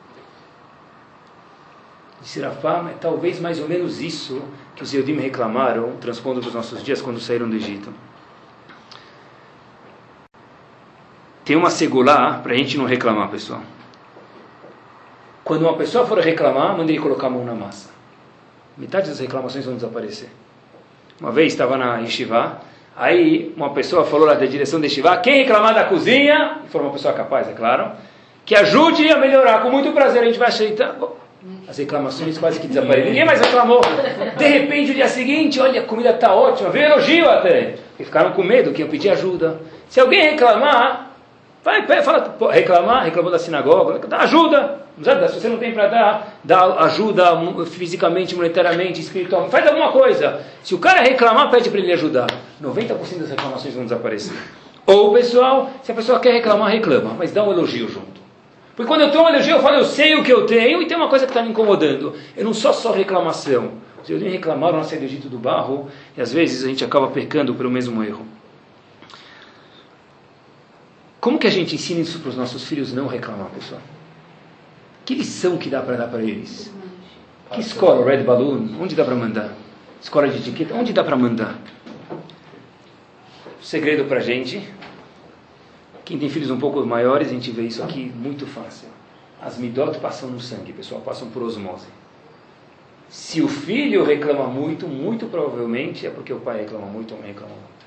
Disse 2.22 2.42
Rafam, 2.42 2.90
é 2.90 2.94
talvez 3.00 3.40
mais 3.40 3.60
ou 3.60 3.70
menos 3.70 4.02
isso 4.02 4.42
que 4.76 4.84
os 4.84 4.92
Yehudim 4.92 5.18
reclamaram, 5.20 5.96
transpondo 6.02 6.42
para 6.42 6.50
os 6.50 6.54
nossos 6.54 6.84
dias, 6.84 7.02
quando 7.02 7.20
saíram 7.20 7.48
do 7.48 7.56
Egito. 7.56 7.94
Tem 11.46 11.56
uma 11.56 11.70
segulá 11.70 12.40
para 12.44 12.54
a 12.54 12.58
gente 12.58 12.78
não 12.78 12.84
reclamar, 12.84 13.30
pessoal. 13.30 13.62
Quando 15.46 15.62
uma 15.62 15.78
pessoa 15.78 16.06
for 16.06 16.20
reclamar, 16.20 16.76
manda 16.76 16.92
ele 16.92 17.00
colocar 17.00 17.28
a 17.28 17.30
mão 17.30 17.46
na 17.46 17.56
massa. 17.56 17.97
Metade 18.78 19.10
das 19.10 19.20
reclamações 19.20 19.66
vão 19.66 19.76
desaparecer. 19.76 20.30
Uma 21.20 21.32
vez 21.32 21.54
estava 21.54 21.78
na 21.78 21.98
Yeshiva, 21.98 22.62
aí 22.96 23.52
uma 23.58 23.72
pessoa 23.72 24.06
falou 24.06 24.28
lá 24.28 24.36
da 24.36 24.46
direção 24.46 24.80
da 24.80 24.86
Yeshiva, 24.86 25.18
quem 25.18 25.40
reclamar 25.40 25.74
da 25.74 25.86
cozinha, 25.86 26.60
e 26.64 26.70
for 26.70 26.82
uma 26.82 26.92
pessoa 26.92 27.12
capaz, 27.14 27.50
é 27.50 27.54
claro, 27.54 27.92
que 28.46 28.56
ajude 28.56 29.10
a 29.10 29.18
melhorar, 29.18 29.64
com 29.64 29.72
muito 29.72 29.92
prazer 29.94 30.22
a 30.22 30.26
gente 30.26 30.38
vai 30.38 30.50
aceitar. 30.50 30.96
As 31.68 31.78
reclamações 31.78 32.38
quase 32.38 32.60
que 32.60 32.68
desapareceram. 32.68 33.08
Ninguém 33.08 33.26
mais 33.26 33.40
reclamou. 33.42 33.82
De 34.38 34.48
repente, 34.48 34.90
no 34.90 34.96
dia 34.96 35.08
seguinte, 35.08 35.60
olha, 35.60 35.82
a 35.82 35.84
comida 35.84 36.12
está 36.12 36.34
ótima, 36.34 36.70
veio 36.70 36.86
elogio 36.86 37.30
até. 37.30 37.76
E 38.00 38.04
ficaram 38.06 38.32
com 38.32 38.44
medo 38.44 38.72
que 38.72 38.82
iam 38.82 38.90
pedir 38.90 39.10
ajuda. 39.10 39.60
Se 39.90 40.00
alguém 40.00 40.32
reclamar, 40.32 41.07
vai, 41.64 42.02
fala, 42.02 42.36
reclamar, 42.52 43.04
reclamou 43.04 43.32
da 43.32 43.40
sinagoga, 43.40 44.00
dá 44.08 44.20
ajuda. 44.20 44.88
Se 45.30 45.40
você 45.40 45.48
não 45.48 45.58
tem 45.58 45.74
para 45.74 45.88
dar, 45.88 46.40
dá 46.44 46.80
ajuda 46.86 47.26
fisicamente, 47.66 48.36
monetariamente, 48.36 49.00
espiritualmente, 49.00 49.52
faz 49.52 49.68
alguma 49.68 49.92
coisa. 49.92 50.42
Se 50.64 50.74
o 50.74 50.80
cara 50.80 51.02
reclamar, 51.02 51.52
pede 51.52 51.70
para 51.70 51.80
ele 51.80 51.94
ajudar. 51.94 52.28
90% 52.62 53.20
das 53.20 53.30
reclamações 53.30 53.76
vão 53.76 53.84
desaparecer. 53.84 54.36
Ou, 54.88 55.14
pessoal, 55.14 55.70
se 55.84 55.92
a 55.92 55.96
pessoa 55.96 56.20
quer 56.20 56.32
reclamar, 56.32 56.72
reclama, 56.72 57.14
mas 57.18 57.32
dá 57.32 57.44
um 57.44 57.52
elogio 57.52 57.88
junto. 57.90 58.22
Porque 58.76 58.88
quando 58.88 59.02
eu 59.02 59.12
tenho 59.12 59.24
um 59.24 59.28
elogio, 59.28 59.58
eu 59.58 59.62
falo, 59.62 59.78
eu 59.78 59.86
sei 59.86 60.16
o 60.16 60.24
que 60.24 60.32
eu 60.32 60.46
tenho, 60.46 60.82
e 60.82 60.88
tem 60.88 60.96
uma 60.96 61.10
coisa 61.10 61.26
que 61.26 61.32
está 61.32 61.44
me 61.44 61.50
incomodando. 61.50 62.14
Eu 62.36 62.46
não 62.46 62.54
sou 62.54 62.74
só 62.74 62.92
reclamação. 62.92 63.72
Os 64.02 64.22
nem 64.22 64.32
reclamaram 64.32 64.78
na 64.78 64.84
saída 64.84 65.06
do 65.06 65.10
Egito 65.10 65.28
do 65.28 65.38
barro, 65.38 65.90
e 66.16 66.22
às 66.22 66.32
vezes 66.32 66.64
a 66.64 66.70
gente 66.70 66.86
acaba 66.86 67.08
pecando 67.08 67.54
pelo 67.54 67.70
mesmo 67.70 68.02
erro. 68.04 68.26
Como 71.20 71.40
que 71.40 71.48
a 71.48 71.52
gente 71.52 71.76
ensina 71.76 72.00
isso 72.00 72.20
para 72.20 72.30
os 72.30 72.38
nossos 72.38 72.64
filhos 72.66 72.94
não 72.94 73.08
reclamar, 73.08 73.50
pessoal? 73.50 73.82
Que 75.04 75.16
lição 75.16 75.58
que 75.58 75.70
dá 75.70 75.82
para 75.82 75.96
dar 75.96 76.08
para 76.08 76.22
eles? 76.22 76.72
Que 77.52 77.62
escola? 77.62 78.06
Red 78.06 78.24
Balloon? 78.24 78.80
Onde 78.80 78.96
dá 78.96 79.04
para 79.04 79.16
mandar? 79.16 79.54
Escola 80.02 80.28
de 80.28 80.38
etiqueta? 80.38 80.76
Onde 80.76 80.94
dá 80.94 81.04
para 81.04 81.16
mandar? 81.16 81.58
Segredo 83.62 84.06
para 84.06 84.18
a 84.18 84.22
gente. 84.22 84.62
Quem 86.06 86.18
tem 86.18 86.30
filhos 86.30 86.50
um 86.50 86.60
pouco 86.60 86.86
maiores, 86.86 87.30
a 87.30 87.32
gente 87.32 87.52
vê 87.52 87.64
isso 87.64 87.84
aqui 87.84 88.12
muito 88.16 88.46
fácil. 88.46 88.88
As 89.42 89.58
midot 89.58 89.98
passam 90.00 90.30
no 90.30 90.40
sangue, 90.40 90.72
pessoal, 90.74 91.02
passam 91.02 91.30
por 91.30 91.44
osmose. 91.44 91.88
Se 93.10 93.42
o 93.42 93.48
filho 93.48 94.04
reclama 94.04 94.46
muito, 94.48 94.88
muito 94.88 95.28
provavelmente 95.28 96.06
é 96.06 96.10
porque 96.10 96.34
o 96.34 96.40
pai 96.40 96.60
reclama 96.60 96.86
muito 96.86 97.14
ou 97.14 97.20
mãe 97.20 97.30
reclama 97.30 97.54
muito. 97.54 97.86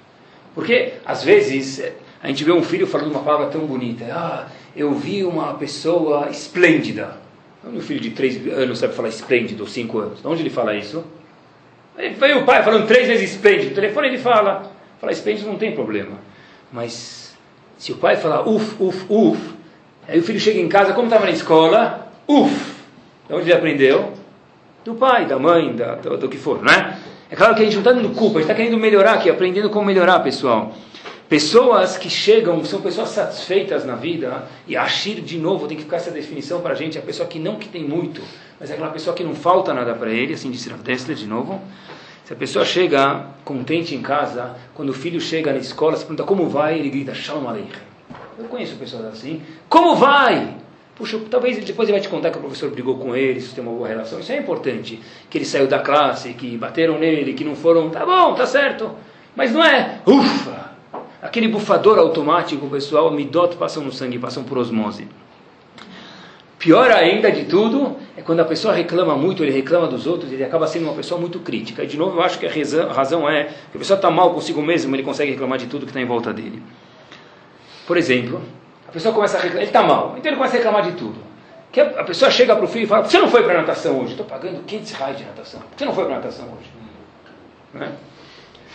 Porque, 0.54 0.94
às 1.04 1.22
vezes, 1.22 1.82
a 2.22 2.28
gente 2.28 2.44
vê 2.44 2.52
um 2.52 2.62
filho 2.62 2.86
falando 2.86 3.10
uma 3.10 3.22
palavra 3.22 3.46
tão 3.46 3.62
bonita. 3.66 4.04
Ah, 4.12 4.46
eu 4.76 4.92
vi 4.92 5.24
uma 5.24 5.54
pessoa 5.54 6.28
esplêndida. 6.28 7.16
O 7.64 7.80
filho 7.80 8.00
de 8.00 8.10
três 8.10 8.36
anos 8.52 8.78
sabe 8.78 8.94
falar 8.94 9.08
esplêndido, 9.08 9.62
ou 9.62 9.68
cinco 9.68 9.98
anos. 9.98 10.20
De 10.20 10.26
onde 10.26 10.42
ele 10.42 10.50
fala 10.50 10.74
isso? 10.76 11.04
Aí 11.96 12.10
veio 12.10 12.40
o 12.40 12.44
pai 12.44 12.62
falando 12.62 12.86
três 12.86 13.06
vezes 13.08 13.32
esplêndido. 13.32 13.72
O 13.72 13.74
telefone 13.74 14.08
ele 14.08 14.18
fala. 14.18 14.70
Falar 15.00 15.12
esplêndido 15.12 15.48
não 15.48 15.56
tem 15.56 15.72
problema. 15.72 16.18
Mas 16.70 17.34
se 17.78 17.92
o 17.92 17.96
pai 17.96 18.16
falar 18.16 18.46
uf, 18.46 18.76
uf, 18.78 19.06
uf, 19.08 19.54
aí 20.06 20.18
o 20.18 20.22
filho 20.22 20.38
chega 20.38 20.60
em 20.60 20.68
casa, 20.68 20.92
como 20.92 21.06
estava 21.06 21.24
na 21.24 21.32
escola, 21.32 22.12
uf. 22.28 22.74
De 23.26 23.34
onde 23.34 23.44
ele 23.44 23.54
aprendeu? 23.54 24.12
Do 24.84 24.94
pai, 24.94 25.24
da 25.24 25.38
mãe, 25.38 25.74
da, 25.74 25.94
do, 25.94 26.18
do 26.18 26.28
que 26.28 26.36
for, 26.36 26.62
né? 26.62 26.98
É 27.30 27.36
claro 27.36 27.54
que 27.54 27.62
a 27.62 27.64
gente 27.64 27.74
não 27.74 27.80
está 27.80 27.92
dando 27.92 28.10
culpa, 28.10 28.38
a 28.38 28.42
gente 28.42 28.50
está 28.50 28.54
querendo 28.54 28.76
melhorar 28.76 29.14
aqui, 29.14 29.30
aprendendo 29.30 29.70
como 29.70 29.86
melhorar, 29.86 30.20
pessoal. 30.20 30.74
Pessoas 31.30 31.96
que 31.96 32.10
chegam, 32.10 32.64
são 32.64 32.80
pessoas 32.80 33.10
satisfeitas 33.10 33.84
na 33.84 33.94
vida, 33.94 34.48
e 34.66 34.76
Ashir, 34.76 35.20
de 35.20 35.38
novo, 35.38 35.68
tem 35.68 35.76
que 35.76 35.84
ficar 35.84 35.98
essa 35.98 36.10
definição 36.10 36.60
para 36.60 36.72
a 36.72 36.74
gente, 36.74 36.98
a 36.98 37.00
pessoa 37.00 37.28
que 37.28 37.38
não 37.38 37.54
que 37.54 37.68
tem 37.68 37.84
muito, 37.84 38.20
mas 38.58 38.68
é 38.68 38.72
aquela 38.74 38.90
pessoa 38.90 39.14
que 39.14 39.22
não 39.22 39.32
falta 39.32 39.72
nada 39.72 39.94
para 39.94 40.10
ele, 40.10 40.34
assim 40.34 40.50
disse 40.50 40.68
Rav 40.68 40.82
Dessler, 40.82 41.16
de 41.16 41.28
novo. 41.28 41.62
Se 42.24 42.32
a 42.32 42.36
pessoa 42.36 42.64
chega 42.64 43.26
contente 43.44 43.94
em 43.94 44.02
casa, 44.02 44.56
quando 44.74 44.88
o 44.88 44.92
filho 44.92 45.20
chega 45.20 45.52
na 45.52 45.60
escola, 45.60 45.96
se 45.96 46.02
pergunta 46.02 46.24
como 46.24 46.48
vai, 46.48 46.80
ele 46.80 46.90
grita, 46.90 47.14
Shalom 47.14 47.48
Aleichem. 47.48 47.80
Eu 48.36 48.46
conheço 48.46 48.74
pessoas 48.74 49.04
assim. 49.04 49.40
Como 49.68 49.94
vai? 49.94 50.56
Puxa, 50.96 51.16
talvez 51.30 51.64
depois 51.64 51.88
ele 51.88 51.96
vai 51.96 52.00
te 52.00 52.08
contar 52.08 52.32
que 52.32 52.38
o 52.38 52.40
professor 52.40 52.72
brigou 52.72 52.98
com 52.98 53.14
ele, 53.14 53.38
isso 53.38 53.54
tem 53.54 53.62
uma 53.62 53.72
boa 53.72 53.86
relação. 53.86 54.18
Isso 54.18 54.32
é 54.32 54.36
importante. 54.36 55.00
Que 55.30 55.38
ele 55.38 55.44
saiu 55.44 55.68
da 55.68 55.78
classe, 55.78 56.34
que 56.34 56.56
bateram 56.56 56.98
nele, 56.98 57.34
que 57.34 57.44
não 57.44 57.54
foram. 57.54 57.88
Tá 57.88 58.04
bom, 58.04 58.34
tá 58.34 58.46
certo. 58.46 58.90
Mas 59.36 59.52
não 59.52 59.64
é, 59.64 60.00
ufa, 60.04 60.70
Aquele 61.22 61.48
bufador 61.48 61.98
automático, 61.98 62.66
pessoal, 62.68 63.10
midot 63.10 63.56
passam 63.56 63.84
no 63.84 63.92
sangue, 63.92 64.18
passam 64.18 64.42
por 64.42 64.56
osmose. 64.56 65.06
Pior 66.58 66.90
ainda 66.90 67.30
de 67.30 67.44
tudo 67.44 67.96
é 68.16 68.22
quando 68.22 68.40
a 68.40 68.44
pessoa 68.44 68.74
reclama 68.74 69.16
muito, 69.16 69.42
ele 69.42 69.50
reclama 69.50 69.86
dos 69.86 70.06
outros, 70.06 70.30
ele 70.30 70.44
acaba 70.44 70.66
sendo 70.66 70.84
uma 70.84 70.94
pessoa 70.94 71.20
muito 71.20 71.38
crítica. 71.40 71.82
E 71.82 71.86
de 71.86 71.96
novo, 71.96 72.18
eu 72.18 72.22
acho 72.22 72.38
que 72.38 72.46
a 72.46 72.92
razão 72.92 73.28
é 73.28 73.44
que 73.44 73.76
a 73.76 73.78
pessoa 73.78 73.96
está 73.96 74.10
mal 74.10 74.32
consigo 74.34 74.62
mesmo, 74.62 74.94
ele 74.94 75.02
consegue 75.02 75.30
reclamar 75.30 75.58
de 75.58 75.66
tudo 75.66 75.86
que 75.86 75.90
está 75.90 76.00
em 76.00 76.06
volta 76.06 76.32
dele. 76.32 76.62
Por 77.86 77.96
exemplo, 77.96 78.42
a 78.86 78.92
pessoa 78.92 79.14
começa 79.14 79.38
a 79.38 79.40
reclamar, 79.40 79.62
ele 79.62 79.70
está 79.70 79.82
mal, 79.82 80.14
então 80.18 80.30
ele 80.30 80.36
começa 80.36 80.54
a 80.54 80.58
reclamar 80.58 80.82
de 80.82 80.92
tudo. 80.92 81.16
Que 81.72 81.80
a 81.80 82.04
pessoa 82.04 82.30
chega 82.30 82.54
para 82.56 82.64
o 82.64 82.68
filho 82.68 82.84
e 82.84 82.86
fala: 82.86 83.04
Você 83.04 83.18
não 83.18 83.28
foi 83.28 83.42
para 83.42 83.54
natação 83.54 83.98
hoje? 84.00 84.12
Estou 84.12 84.26
pagando 84.26 84.62
500 84.64 84.92
reais 84.92 85.16
de 85.18 85.24
natação. 85.24 85.62
Você 85.76 85.84
não 85.84 85.94
foi 85.94 86.04
para 86.04 86.16
natação 86.16 86.46
hoje? 86.46 86.70
Né? 87.72 87.92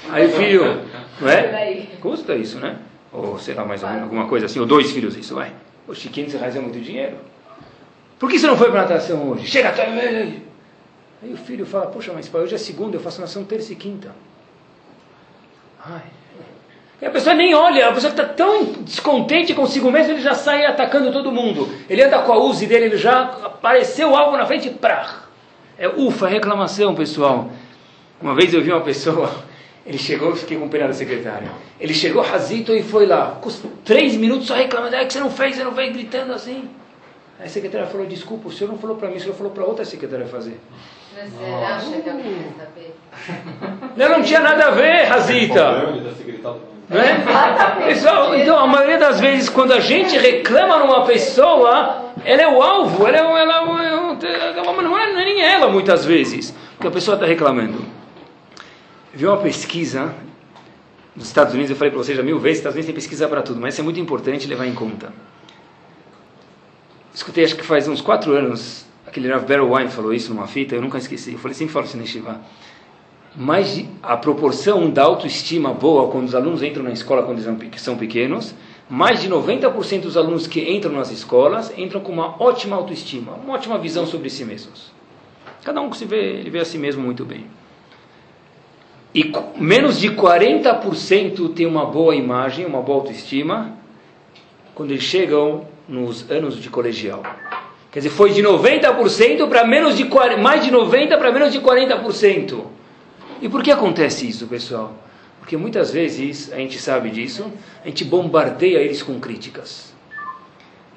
Aí 0.09 0.29
filho, 0.29 0.81
não 1.19 1.29
é? 1.29 1.87
Custa 2.01 2.35
isso, 2.35 2.59
né? 2.59 2.77
Ou 3.11 3.39
sei 3.39 3.53
lá, 3.53 3.65
mais 3.65 3.81
ou 3.81 3.89
menos, 3.89 4.03
alguma 4.03 4.27
coisa 4.27 4.45
assim, 4.45 4.59
ou 4.59 4.65
dois 4.65 4.91
filhos 4.91 5.15
isso, 5.15 5.35
vai. 5.35 5.51
Oxe, 5.87 6.09
500 6.09 6.33
reais 6.35 6.55
é 6.55 6.59
muito 6.59 6.79
dinheiro. 6.79 7.15
Por 8.19 8.29
que 8.29 8.39
você 8.39 8.47
não 8.47 8.57
foi 8.57 8.69
para 8.71 8.81
natação 8.81 9.29
hoje? 9.29 9.47
Chega 9.47 9.69
até. 9.69 9.83
Aí 9.85 11.33
o 11.33 11.37
filho 11.37 11.65
fala, 11.65 11.87
poxa, 11.87 12.11
mas 12.13 12.27
pai, 12.27 12.41
hoje 12.41 12.55
é 12.55 12.57
segunda, 12.57 12.97
eu 12.97 13.01
faço 13.01 13.19
natação 13.19 13.43
terça 13.43 13.73
e 13.73 13.75
quinta. 13.75 14.11
Ai. 15.83 16.01
E 17.01 17.05
a 17.05 17.09
pessoa 17.09 17.35
nem 17.35 17.53
olha, 17.53 17.89
a 17.89 17.91
pessoa 17.93 18.11
está 18.11 18.23
tão 18.23 18.63
descontente 18.81 19.53
consigo 19.53 19.91
mesmo, 19.91 20.13
ele 20.13 20.21
já 20.21 20.33
sai 20.33 20.65
atacando 20.65 21.11
todo 21.11 21.31
mundo. 21.31 21.69
Ele 21.89 22.01
anda 22.03 22.19
com 22.19 22.31
a 22.31 22.37
Uzi 22.37 22.65
dele, 22.65 22.85
ele 22.85 22.97
já 22.97 23.21
apareceu 23.21 24.15
algo 24.15 24.37
na 24.37 24.45
frente, 24.45 24.69
prá. 24.69 25.23
É 25.77 25.87
ufa, 25.89 26.27
reclamação, 26.27 26.95
pessoal. 26.95 27.49
Uma 28.21 28.33
vez 28.33 28.53
eu 28.53 28.61
vi 28.61 28.71
uma 28.71 28.81
pessoa 28.81 29.29
ele 29.85 29.99
chegou, 29.99 30.29
eu 30.29 30.35
fiquei 30.35 30.57
com 30.57 30.67
pena 30.67 30.87
da 30.87 30.93
secretária. 30.93 31.51
Ele 31.79 31.93
chegou, 31.93 32.23
Razito, 32.23 32.73
e 32.73 32.81
foi 32.81 33.05
lá. 33.05 33.37
Com 33.39 33.49
três 33.83 34.15
minutos 34.15 34.47
só 34.47 34.55
reclamando, 34.55 34.95
é 34.95 35.05
que 35.05 35.13
você 35.13 35.19
não 35.19 35.29
fez, 35.29 35.55
você 35.55 35.63
não 35.63 35.73
fez, 35.73 35.93
gritando 35.93 36.33
assim. 36.33 36.67
Aí 37.39 37.45
a 37.45 37.49
secretária 37.49 37.85
falou, 37.85 38.07
desculpa, 38.07 38.47
o 38.47 38.51
senhor 38.51 38.71
não 38.71 38.79
falou 38.79 38.95
para 38.95 39.09
mim, 39.09 39.17
o 39.17 39.19
senhor 39.19 39.35
falou 39.35 39.51
para 39.51 39.63
outra 39.63 39.85
secretária 39.85 40.25
fazer. 40.25 40.59
Mas 41.15 41.31
você 41.31 41.43
acha 41.63 42.01
que 42.01 42.09
Não, 43.95 44.09
não 44.09 44.23
tinha 44.23 44.39
nada 44.39 44.65
a 44.65 44.71
ver, 44.71 45.03
Razita. 45.03 45.93
Né? 46.89 47.23
Pessoal, 47.85 48.35
então 48.35 48.57
a 48.57 48.67
maioria 48.67 48.97
das 48.97 49.19
vezes 49.19 49.49
quando 49.49 49.73
a 49.73 49.79
gente 49.79 50.17
reclama 50.17 50.79
numa 50.79 51.05
pessoa, 51.05 52.11
ela 52.23 52.41
é 52.41 52.47
o 52.47 52.61
alvo, 52.61 53.07
ela, 53.07 53.17
é, 53.17 53.21
ela, 53.21 53.39
ela, 53.39 53.53
ela 53.61 54.81
não, 54.81 54.99
é, 54.99 55.11
não 55.11 55.19
é 55.19 55.25
nem 55.25 55.41
ela 55.41 55.67
muitas 55.67 56.05
vezes, 56.05 56.55
que 56.79 56.87
a 56.87 56.91
pessoa 56.91 57.15
está 57.15 57.25
reclamando 57.25 57.94
vi 59.15 59.25
uma 59.25 59.37
pesquisa 59.37 60.13
nos 61.15 61.27
Estados 61.27 61.53
Unidos, 61.53 61.71
eu 61.71 61.77
falei 61.77 61.89
para 61.89 62.03
vocês 62.03 62.17
já 62.17 62.23
mil 62.23 62.37
vezes, 62.37 62.57
Estados 62.57 62.75
Unidos 62.75 62.87
tem 62.87 62.95
pesquisa 62.95 63.27
para 63.29 63.41
tudo, 63.41 63.61
mas 63.61 63.73
isso 63.73 63.81
é 63.81 63.83
muito 63.83 63.99
importante 63.99 64.45
levar 64.45 64.67
em 64.67 64.73
conta. 64.73 65.13
Escutei, 67.13 67.45
acho 67.45 67.55
que 67.55 67.63
faz 67.63 67.87
uns 67.87 68.01
quatro 68.01 68.33
anos, 68.33 68.85
aquele 69.07 69.29
Rav 69.29 69.45
Barrow 69.47 69.73
Wine 69.73 69.89
falou 69.89 70.13
isso 70.13 70.33
numa 70.33 70.47
fita, 70.47 70.75
eu 70.75 70.81
nunca 70.81 70.97
esqueci, 70.97 71.31
eu 71.31 71.39
falei, 71.39 71.55
sempre 71.55 71.73
falo 71.73 71.85
isso 71.85 71.97
na. 72.21 72.41
Mas 73.37 73.85
a 74.03 74.17
proporção 74.17 74.89
da 74.89 75.03
autoestima 75.03 75.73
boa 75.73 76.11
quando 76.11 76.27
os 76.27 76.35
alunos 76.35 76.61
entram 76.61 76.83
na 76.83 76.91
escola 76.91 77.23
quando 77.23 77.39
eles 77.39 77.81
são 77.81 77.97
pequenos, 77.97 78.53
mais 78.89 79.21
de 79.21 79.29
90% 79.29 80.01
dos 80.01 80.17
alunos 80.17 80.45
que 80.45 80.69
entram 80.69 80.91
nas 80.91 81.09
escolas 81.09 81.71
entram 81.77 82.01
com 82.01 82.11
uma 82.11 82.41
ótima 82.41 82.75
autoestima, 82.75 83.31
uma 83.33 83.53
ótima 83.53 83.77
visão 83.77 84.05
sobre 84.05 84.29
si 84.29 84.43
mesmos. 84.43 84.91
Cada 85.63 85.79
um 85.79 85.91
se 85.93 86.03
vê, 86.03 86.17
ele 86.17 86.49
vê 86.49 86.59
a 86.59 86.65
si 86.65 86.77
mesmo 86.77 87.01
muito 87.01 87.23
bem 87.23 87.45
e 89.15 89.31
menos 89.55 89.97
de 89.97 90.09
40% 90.11 91.53
tem 91.53 91.65
uma 91.65 91.85
boa 91.85 92.13
imagem, 92.13 92.65
uma 92.65 92.81
boa 92.81 92.97
autoestima, 92.99 93.73
quando 94.73 94.91
eles 94.91 95.05
chegam 95.05 95.65
nos 95.87 96.29
anos 96.29 96.61
de 96.61 96.69
colegial. 96.69 97.23
Quer 97.93 97.99
dizer, 97.99 98.09
foi 98.09 98.33
de 98.33 98.43
90% 98.43 99.47
para 99.47 99.65
menos 99.65 99.95
de 99.95 100.03
mais 100.37 100.65
de 100.65 100.69
90 100.69 101.17
para 101.17 101.31
menos 101.31 101.53
de 101.53 101.61
40%. 101.61 102.65
E 103.41 103.47
por 103.47 103.63
que 103.63 103.71
acontece 103.71 104.27
isso, 104.27 104.47
pessoal? 104.47 104.93
Porque 105.39 105.55
muitas 105.55 105.91
vezes, 105.91 106.51
a 106.51 106.57
gente 106.57 106.77
sabe 106.77 107.09
disso, 107.09 107.49
a 107.85 107.87
gente 107.87 108.03
bombardeia 108.03 108.79
eles 108.79 109.01
com 109.01 109.17
críticas. 109.17 109.93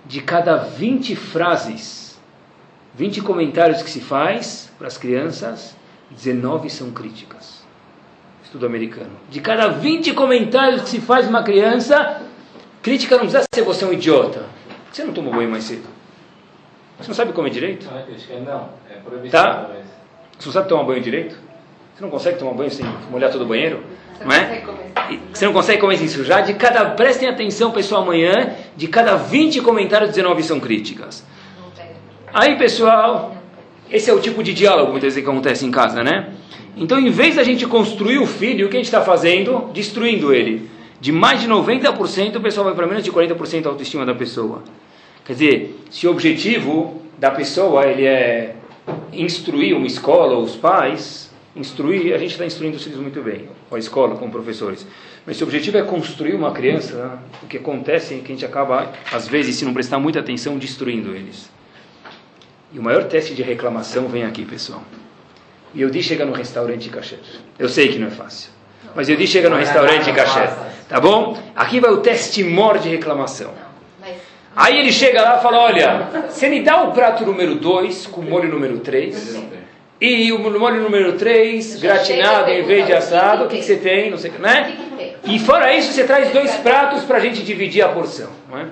De 0.04 0.20
cada 0.20 0.56
20 0.56 1.14
frases, 1.14 2.18
20 2.96 3.20
comentários 3.20 3.80
que 3.80 3.90
se 3.90 4.00
faz 4.00 4.72
para 4.76 4.88
as 4.88 4.98
crianças, 4.98 5.76
19 6.10 6.68
são 6.68 6.90
críticas. 6.90 7.57
Estudo 8.48 8.64
americano. 8.64 9.10
De 9.28 9.42
cada 9.42 9.68
20 9.68 10.14
comentários 10.14 10.80
que 10.80 10.88
se 10.88 11.00
faz 11.02 11.28
uma 11.28 11.42
criança, 11.42 12.22
crítica 12.80 13.16
não 13.16 13.24
precisa 13.24 13.44
ser 13.54 13.60
você 13.60 13.84
um 13.84 13.92
idiota. 13.92 14.46
Você 14.90 15.04
não 15.04 15.12
tomou 15.12 15.34
banho 15.34 15.50
mais 15.50 15.64
cedo. 15.64 15.84
Você 16.98 17.08
não 17.08 17.14
sabe 17.14 17.34
comer 17.34 17.50
direito? 17.50 17.86
Não 17.90 17.98
é 17.98 18.02
crítica, 18.04 18.34
não. 18.40 18.70
É 18.90 18.94
proibição. 19.04 19.44
Tá? 19.44 19.68
Mas... 19.68 19.86
Você 20.38 20.46
não 20.46 20.52
sabe 20.54 20.66
tomar 20.66 20.84
banho 20.84 21.02
direito? 21.02 21.36
Você 21.94 22.02
não 22.02 22.08
consegue 22.08 22.38
tomar 22.38 22.54
banho 22.54 22.70
sem 22.70 22.86
molhar 23.10 23.30
todo 23.30 23.42
o 23.42 23.46
banheiro? 23.46 23.84
Não 24.24 24.34
é? 24.34 24.64
Você 25.30 25.44
não 25.44 25.52
consegue 25.52 25.78
comer 25.78 25.98
sem 25.98 26.08
sujar? 26.08 26.42
De 26.42 26.54
cada, 26.54 26.86
prestem 26.86 27.28
atenção, 27.28 27.70
pessoal, 27.70 28.00
amanhã, 28.00 28.54
de 28.74 28.88
cada 28.88 29.14
20 29.14 29.60
comentários, 29.60 30.08
19 30.08 30.42
são 30.42 30.58
críticas. 30.58 31.22
Aí, 32.32 32.56
pessoal, 32.56 33.36
esse 33.90 34.10
é 34.10 34.12
o 34.12 34.20
tipo 34.20 34.42
de 34.42 34.52
diálogo 34.52 34.92
muitas 34.92 35.14
vezes 35.14 35.24
que 35.24 35.30
acontece 35.30 35.64
em 35.64 35.70
casa, 35.70 36.02
né? 36.02 36.32
Então, 36.76 36.98
em 36.98 37.10
vez 37.10 37.36
da 37.36 37.42
gente 37.42 37.66
construir 37.66 38.18
o 38.18 38.26
filho, 38.26 38.66
o 38.66 38.70
que 38.70 38.76
a 38.76 38.78
gente 38.78 38.86
está 38.86 39.00
fazendo? 39.00 39.70
Destruindo 39.72 40.32
ele. 40.32 40.68
De 41.00 41.10
mais 41.10 41.40
de 41.40 41.48
90%, 41.48 42.36
o 42.36 42.40
pessoal 42.40 42.66
vai 42.66 42.74
para 42.74 42.86
menos 42.86 43.02
de 43.02 43.10
40% 43.10 43.66
a 43.66 43.68
autoestima 43.68 44.04
da 44.04 44.14
pessoa. 44.14 44.62
Quer 45.24 45.32
dizer, 45.32 45.80
se 45.90 46.06
o 46.06 46.10
objetivo 46.10 47.02
da 47.18 47.30
pessoa 47.30 47.86
ele 47.86 48.04
é 48.04 48.54
instruir 49.12 49.76
uma 49.76 49.86
escola 49.86 50.34
ou 50.34 50.42
os 50.42 50.56
pais, 50.56 51.30
instruir, 51.54 52.14
a 52.14 52.18
gente 52.18 52.32
está 52.32 52.46
instruindo 52.46 52.76
os 52.76 52.84
filhos 52.84 53.00
muito 53.00 53.20
bem, 53.22 53.48
ou 53.70 53.76
a 53.76 53.78
escola 53.78 54.16
com 54.16 54.30
professores. 54.30 54.86
Mas 55.26 55.36
se 55.36 55.44
o 55.44 55.46
objetivo 55.46 55.78
é 55.78 55.82
construir 55.82 56.34
uma 56.34 56.52
criança, 56.52 57.18
o 57.42 57.46
que 57.46 57.58
acontece 57.58 58.14
é 58.14 58.18
que 58.18 58.32
a 58.32 58.34
gente 58.34 58.44
acaba, 58.44 58.92
às 59.12 59.28
vezes, 59.28 59.56
se 59.56 59.64
não 59.64 59.74
prestar 59.74 59.98
muita 59.98 60.20
atenção, 60.20 60.56
destruindo 60.56 61.14
eles. 61.14 61.50
E 62.72 62.78
o 62.78 62.82
maior 62.82 63.04
teste 63.04 63.34
de 63.34 63.42
reclamação 63.42 64.08
vem 64.08 64.24
aqui, 64.24 64.44
pessoal. 64.44 64.82
E 65.74 65.82
eu 65.82 65.92
chega 66.02 66.24
no 66.24 66.32
restaurante 66.32 66.88
kasher. 66.88 67.18
Eu 67.58 67.68
sei 67.68 67.88
que 67.88 67.98
não 67.98 68.08
é 68.08 68.10
fácil. 68.10 68.50
Mas 68.94 69.08
eu 69.08 69.26
chega 69.26 69.48
no 69.48 69.56
restaurante 69.56 70.12
kasher. 70.12 70.50
Tá 70.88 71.00
bom? 71.00 71.38
Aqui 71.54 71.80
vai 71.80 71.90
o 71.90 71.98
teste 71.98 72.42
mor 72.42 72.78
de 72.78 72.88
reclamação. 72.88 73.52
Aí 74.56 74.78
ele 74.78 74.90
chega 74.90 75.22
lá 75.22 75.38
e 75.38 75.42
fala: 75.42 75.58
Olha, 75.58 76.08
você 76.28 76.48
me 76.48 76.62
dá 76.62 76.82
o 76.82 76.92
prato 76.92 77.24
número 77.24 77.54
2 77.54 78.06
com 78.08 78.22
molho 78.22 78.48
número 78.48 78.80
3 78.80 79.38
e 80.00 80.32
o 80.32 80.38
molho 80.38 80.80
número 80.80 81.12
3 81.14 81.80
gratinado 81.80 82.50
em 82.50 82.64
vez 82.64 82.86
de 82.86 82.92
assado. 82.92 83.44
O 83.44 83.48
que, 83.48 83.58
que 83.58 83.64
você 83.64 83.76
tem? 83.76 84.10
Não 84.10 84.18
sei, 84.18 84.32
né? 84.38 84.76
E 85.24 85.38
fora 85.38 85.74
isso, 85.74 85.92
você 85.92 86.04
traz 86.04 86.32
dois 86.32 86.52
pratos 86.56 87.04
para 87.04 87.18
a 87.18 87.20
gente 87.20 87.42
dividir 87.42 87.82
a 87.82 87.88
porção. 87.88 88.30
Não 88.50 88.58
é? 88.58 88.66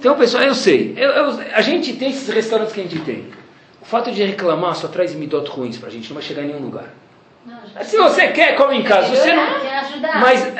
Então, 0.00 0.16
pessoal, 0.16 0.42
eu 0.44 0.54
sei. 0.54 0.94
Eu, 0.96 1.10
eu, 1.10 1.40
a 1.52 1.60
gente 1.60 1.92
tem 1.92 2.08
esses 2.08 2.26
restaurantes 2.30 2.72
que 2.72 2.80
a 2.80 2.84
gente 2.84 3.00
tem. 3.00 3.26
O 3.82 3.84
fato 3.84 4.10
de 4.10 4.24
reclamar 4.24 4.74
só 4.74 4.88
traz 4.88 5.12
imidot 5.12 5.46
ruins 5.50 5.76
para 5.76 5.88
a 5.88 5.92
gente, 5.92 6.08
não 6.08 6.14
vai 6.14 6.22
chegar 6.22 6.42
em 6.42 6.46
nenhum 6.46 6.62
lugar. 6.62 6.86
Se 7.82 7.98
você 7.98 8.28
quer, 8.28 8.56
come 8.56 8.78
em 8.78 8.82
casa. 8.82 9.14
Se 9.14 9.16
você 9.16 9.34
não, 9.34 9.44
mas 10.20 10.52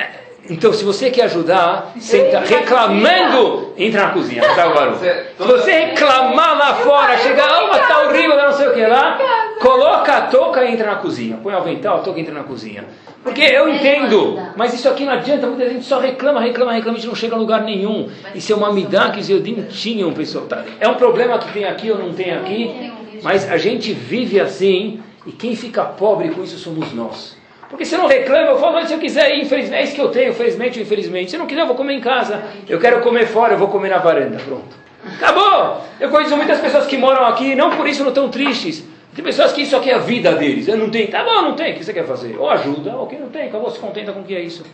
então, 0.49 0.73
se 0.73 0.85
você 0.85 1.11
quer 1.11 1.25
ajudar, 1.25 1.93
senta 1.99 2.41
reclamando, 2.41 3.73
entra 3.77 4.07
na 4.07 4.13
cozinha. 4.13 4.43
Tá, 4.43 4.65
agora. 4.65 4.97
Se 4.97 5.47
você 5.47 5.73
reclamar 5.73 6.59
lá 6.59 6.75
fora, 6.77 7.17
chegar, 7.19 7.65
oh, 7.65 7.71
tá 7.71 8.03
horrível, 8.05 8.37
não 8.37 8.53
sei 8.53 8.69
o 8.69 8.75
que 8.75 8.85
lá, 8.85 9.19
coloca 9.61 10.17
a 10.17 10.23
touca 10.23 10.65
e 10.65 10.73
entra 10.73 10.87
na 10.87 10.97
cozinha. 10.97 11.39
Põe 11.43 11.55
o 11.55 11.57
avental, 11.57 11.99
a 11.99 12.01
touca 12.01 12.19
e 12.19 12.23
entra 12.23 12.35
na 12.35 12.43
cozinha. 12.43 12.85
Porque 13.23 13.43
eu 13.43 13.69
entendo, 13.69 14.41
mas 14.57 14.73
isso 14.73 14.89
aqui 14.89 15.05
não 15.05 15.13
adianta, 15.13 15.47
muita 15.47 15.69
gente 15.69 15.85
só 15.85 16.01
reclama, 16.01 16.41
reclama, 16.41 16.73
reclama, 16.73 16.97
a 16.97 17.01
gente 17.01 17.09
não 17.09 17.15
chega 17.15 17.37
a 17.37 17.39
lugar 17.39 17.63
nenhum. 17.63 18.09
Isso 18.35 18.53
é 18.53 18.57
uma 18.57 18.73
midá 18.73 19.11
que 19.11 19.21
os 19.21 19.29
Yodim 19.29 19.63
tinham, 19.69 20.13
pessoal. 20.13 20.47
Tá? 20.47 20.65
É 20.81 20.89
um 20.89 20.95
problema 20.95 21.39
que 21.39 21.53
tem 21.53 21.65
aqui 21.65 21.91
ou 21.91 21.99
não 21.99 22.15
tem 22.15 22.33
aqui, 22.33 22.91
mas 23.23 23.49
a 23.51 23.59
gente 23.59 23.93
vive 23.93 24.41
assim, 24.41 25.01
e 25.27 25.33
quem 25.33 25.55
fica 25.55 25.85
pobre 25.85 26.31
com 26.31 26.43
isso 26.43 26.57
somos 26.59 26.93
nós. 26.95 27.40
Porque 27.71 27.85
se 27.85 27.95
eu 27.95 28.01
não 28.01 28.09
reclama, 28.09 28.51
eu 28.51 28.59
falo, 28.59 28.85
se 28.85 28.93
eu 28.93 28.99
quiser 28.99 29.39
infelizmente, 29.39 29.81
é 29.81 29.85
isso 29.85 29.95
que 29.95 30.01
eu 30.01 30.09
tenho, 30.09 30.35
felizmente 30.35 30.81
ou 30.81 30.85
infelizmente. 30.85 31.31
Se 31.31 31.37
eu 31.37 31.41
não 31.41 31.47
quiser, 31.47 31.63
eu 31.63 31.67
vou 31.69 31.77
comer 31.77 31.95
em 31.95 32.01
casa. 32.01 32.43
Eu 32.69 32.81
quero 32.81 33.01
comer 33.01 33.27
fora, 33.29 33.55
eu 33.55 33.59
vou 33.59 33.69
comer 33.69 33.91
na 33.91 33.99
varanda. 33.99 34.39
Pronto. 34.39 34.77
Acabou! 35.17 35.81
Eu 36.01 36.11
conheço 36.11 36.37
muitas 36.37 36.61
pessoas 36.61 36.87
que 36.87 36.99
moram 36.99 37.25
aqui, 37.25 37.55
não 37.55 37.71
por 37.77 37.87
isso 37.87 38.03
não 38.03 38.09
estão 38.09 38.29
tristes. 38.29 38.85
Tem 39.15 39.25
pessoas 39.25 39.53
que 39.53 39.63
isso 39.63 39.77
aqui 39.77 39.89
é 39.89 39.95
a 39.95 39.99
vida 39.99 40.35
deles. 40.35 40.67
Eu 40.67 40.77
não 40.77 40.91
tenho. 40.91 41.09
Tá 41.09 41.25
bom, 41.25 41.43
não 41.43 41.55
tem. 41.55 41.73
O 41.73 41.77
que 41.77 41.85
você 41.85 41.93
quer 41.93 42.05
fazer? 42.05 42.37
Ou 42.37 42.51
ajuda, 42.51 42.97
ou 42.97 43.07
que 43.07 43.17
não 43.17 43.29
tem. 43.29 43.47
Acabou, 43.47 43.71
se 43.71 43.79
contenta 43.79 44.13
com 44.13 44.21
o 44.21 44.25
que 44.25 44.35
é 44.35 44.41
isso. 44.41 44.65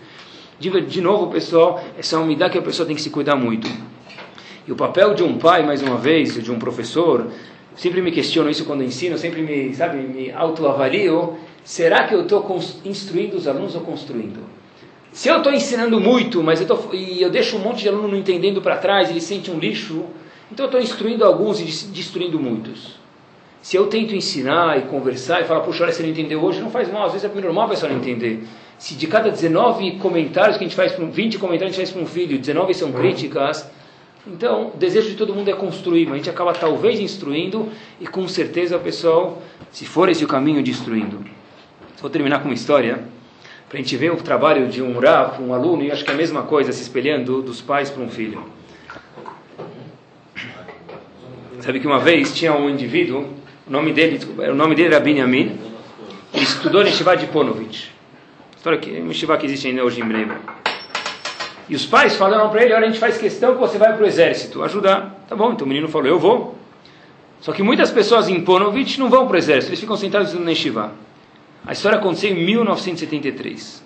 De, 0.59 0.81
de 0.81 1.01
novo, 1.03 1.27
pessoal, 1.29 1.83
essa 1.99 2.17
é 2.17 2.19
uma 2.19 2.25
umidade 2.25 2.53
que 2.53 2.59
a 2.59 2.63
pessoa 2.63 2.87
tem 2.87 2.97
que 2.97 3.03
se 3.03 3.11
cuidar 3.11 3.37
muito. 3.37 3.69
E 4.67 4.73
o 4.73 4.77
papel 4.77 5.15
de 5.15 5.23
um 5.23 5.37
pai, 5.37 5.63
mais 5.63 5.83
uma 5.83 5.97
vez, 5.97 6.43
de 6.43 6.51
um 6.51 6.59
professor, 6.59 7.27
sempre 7.77 8.01
me 8.01 8.11
questiono 8.11 8.49
isso 8.49 8.65
quando 8.65 8.83
ensino, 8.83 9.19
sempre 9.19 9.43
me, 9.43 9.75
sabe, 9.75 9.99
me 9.99 10.33
autoavalio 10.33 11.39
Será 11.67 12.05
que 12.07 12.15
eu 12.15 12.23
estou 12.23 12.61
instruindo 12.85 13.37
os 13.37 13.49
alunos 13.49 13.75
ou 13.75 13.81
construindo? 13.81 14.39
Se 15.11 15.29
eu 15.29 15.39
estou 15.39 15.53
ensinando 15.53 15.99
muito, 15.99 16.41
mas 16.41 16.61
eu 16.61 16.67
tô, 16.69 16.95
e 16.95 17.21
eu 17.21 17.29
deixo 17.29 17.57
um 17.57 17.59
monte 17.59 17.83
de 17.83 17.89
aluno 17.89 18.07
não 18.07 18.17
entendendo 18.17 18.63
para 18.63 18.77
trás, 18.77 19.11
ele 19.11 19.21
sente 19.21 19.51
um 19.51 19.59
lixo, 19.59 20.05
então 20.53 20.67
eu 20.67 20.69
estou 20.69 20.81
instruindo 20.81 21.25
alguns 21.25 21.61
e 21.61 21.89
destruindo 21.89 22.39
muitos. 22.39 22.95
Se 23.61 23.77
eu 23.77 23.89
tento 23.89 24.15
ensinar 24.15 24.79
e 24.79 24.83
conversar 24.83 25.41
e 25.41 25.45
falar, 25.45 25.63
puxa, 25.63 25.83
olha, 25.83 25.93
você 25.93 26.05
não 26.05 26.11
entendeu 26.11 26.41
hoje, 26.41 26.61
não 26.61 26.71
faz 26.71 26.89
mal, 26.89 27.07
às 27.07 27.15
vezes 27.15 27.29
é 27.29 27.41
normal 27.41 27.65
a 27.65 27.71
pessoa 27.71 27.91
não 27.91 27.99
entender. 27.99 28.45
Se 28.79 28.95
de 28.95 29.09
cada 29.09 29.29
19 29.29 29.99
comentários 29.99 30.57
que 30.57 30.63
a 30.63 30.69
gente 30.69 30.77
faz, 30.77 30.95
20 30.97 31.37
comentários 31.37 31.75
que 31.75 31.83
a 31.83 31.85
gente 31.85 31.91
faz 31.91 31.91
para 31.91 32.01
um 32.01 32.07
filho, 32.07 32.39
19 32.39 32.75
são 32.75 32.93
críticas, 32.93 33.69
então 34.25 34.71
o 34.73 34.77
desejo 34.77 35.09
de 35.09 35.17
todo 35.17 35.35
mundo 35.35 35.51
é 35.51 35.55
construir, 35.55 36.05
mas 36.05 36.15
a 36.15 36.17
gente 36.19 36.31
acaba 36.31 36.53
talvez 36.53 37.01
instruindo 37.01 37.69
e 38.01 38.07
com 38.07 38.29
certeza 38.29 38.77
o 38.77 38.81
pessoal, 38.81 39.43
se 39.73 39.85
for 39.85 40.09
esse 40.09 40.25
o 40.25 40.29
caminho, 40.29 40.63
destruindo. 40.63 41.25
Vou 42.01 42.11
terminar 42.11 42.41
com 42.41 42.45
uma 42.45 42.55
história, 42.55 43.05
para 43.69 43.79
a 43.79 43.83
gente 43.83 43.97
ver 43.97 44.13
o 44.13 44.17
trabalho 44.17 44.69
de 44.69 44.83
um 44.83 44.99
Rav, 44.99 45.41
um 45.43 45.55
aluno, 45.55 45.83
e 45.83 45.91
acho 45.91 46.05
que 46.05 46.11
é 46.11 46.15
a 46.15 46.17
mesma 46.17 46.43
coisa, 46.43 46.71
se 46.71 46.83
espelhando 46.83 47.41
dos 47.41 47.63
pais 47.63 47.89
para 47.89 48.03
um 48.03 48.11
filho. 48.11 48.45
Sabe 51.61 51.81
que 51.81 51.87
uma 51.87 51.99
vez 51.99 52.35
tinha 52.35 52.53
um 52.53 52.69
indivíduo, 52.69 53.27
o 53.67 53.71
nome 53.71 53.93
dele, 53.93 54.21
o 54.39 54.55
nome 54.55 54.75
dele 54.75 54.95
era 54.95 55.01
Binyamin, 55.01 55.59
ele 56.35 56.45
estudou 56.45 56.83
em 56.83 56.93
Shiva 56.93 57.17
de 57.17 57.27
Ponovich. 57.29 57.91
História 58.55 58.79
que, 58.79 58.91
um 59.01 59.13
Shiva 59.13 59.39
que 59.39 59.47
existe 59.47 59.69
ainda 59.69 59.83
hoje 59.83 60.03
em 60.03 60.05
breve. 60.05 60.33
E 61.67 61.75
os 61.75 61.87
pais 61.87 62.15
falaram 62.15 62.51
para 62.51 62.63
ele, 62.63 62.75
olha, 62.75 62.85
a 62.85 62.89
gente 62.89 63.01
faz 63.01 63.17
questão 63.17 63.55
que 63.55 63.61
você 63.61 63.79
vai 63.79 63.95
para 63.95 64.05
o 64.05 64.07
exército 64.07 64.63
ajudar. 64.63 65.25
Tá 65.27 65.35
bom, 65.35 65.53
então 65.53 65.65
o 65.65 65.69
menino 65.69 65.89
falou, 65.89 66.07
eu 66.07 66.19
vou. 66.19 66.59
Só 67.41 67.53
que 67.53 67.63
muitas 67.63 67.91
pessoas 67.91 68.29
em 68.29 68.41
Ponovich 68.43 69.01
não 69.01 69.09
vão 69.09 69.27
para 69.27 69.35
o 69.35 69.39
exército, 69.39 69.71
eles 69.71 69.81
ficam 69.81 69.97
sentados 69.97 70.35
no 70.35 70.49
Yeshiva. 70.49 71.06
A 71.67 71.73
história 71.73 71.99
aconteceu 71.99 72.31
em 72.31 72.45
1973. 72.45 73.85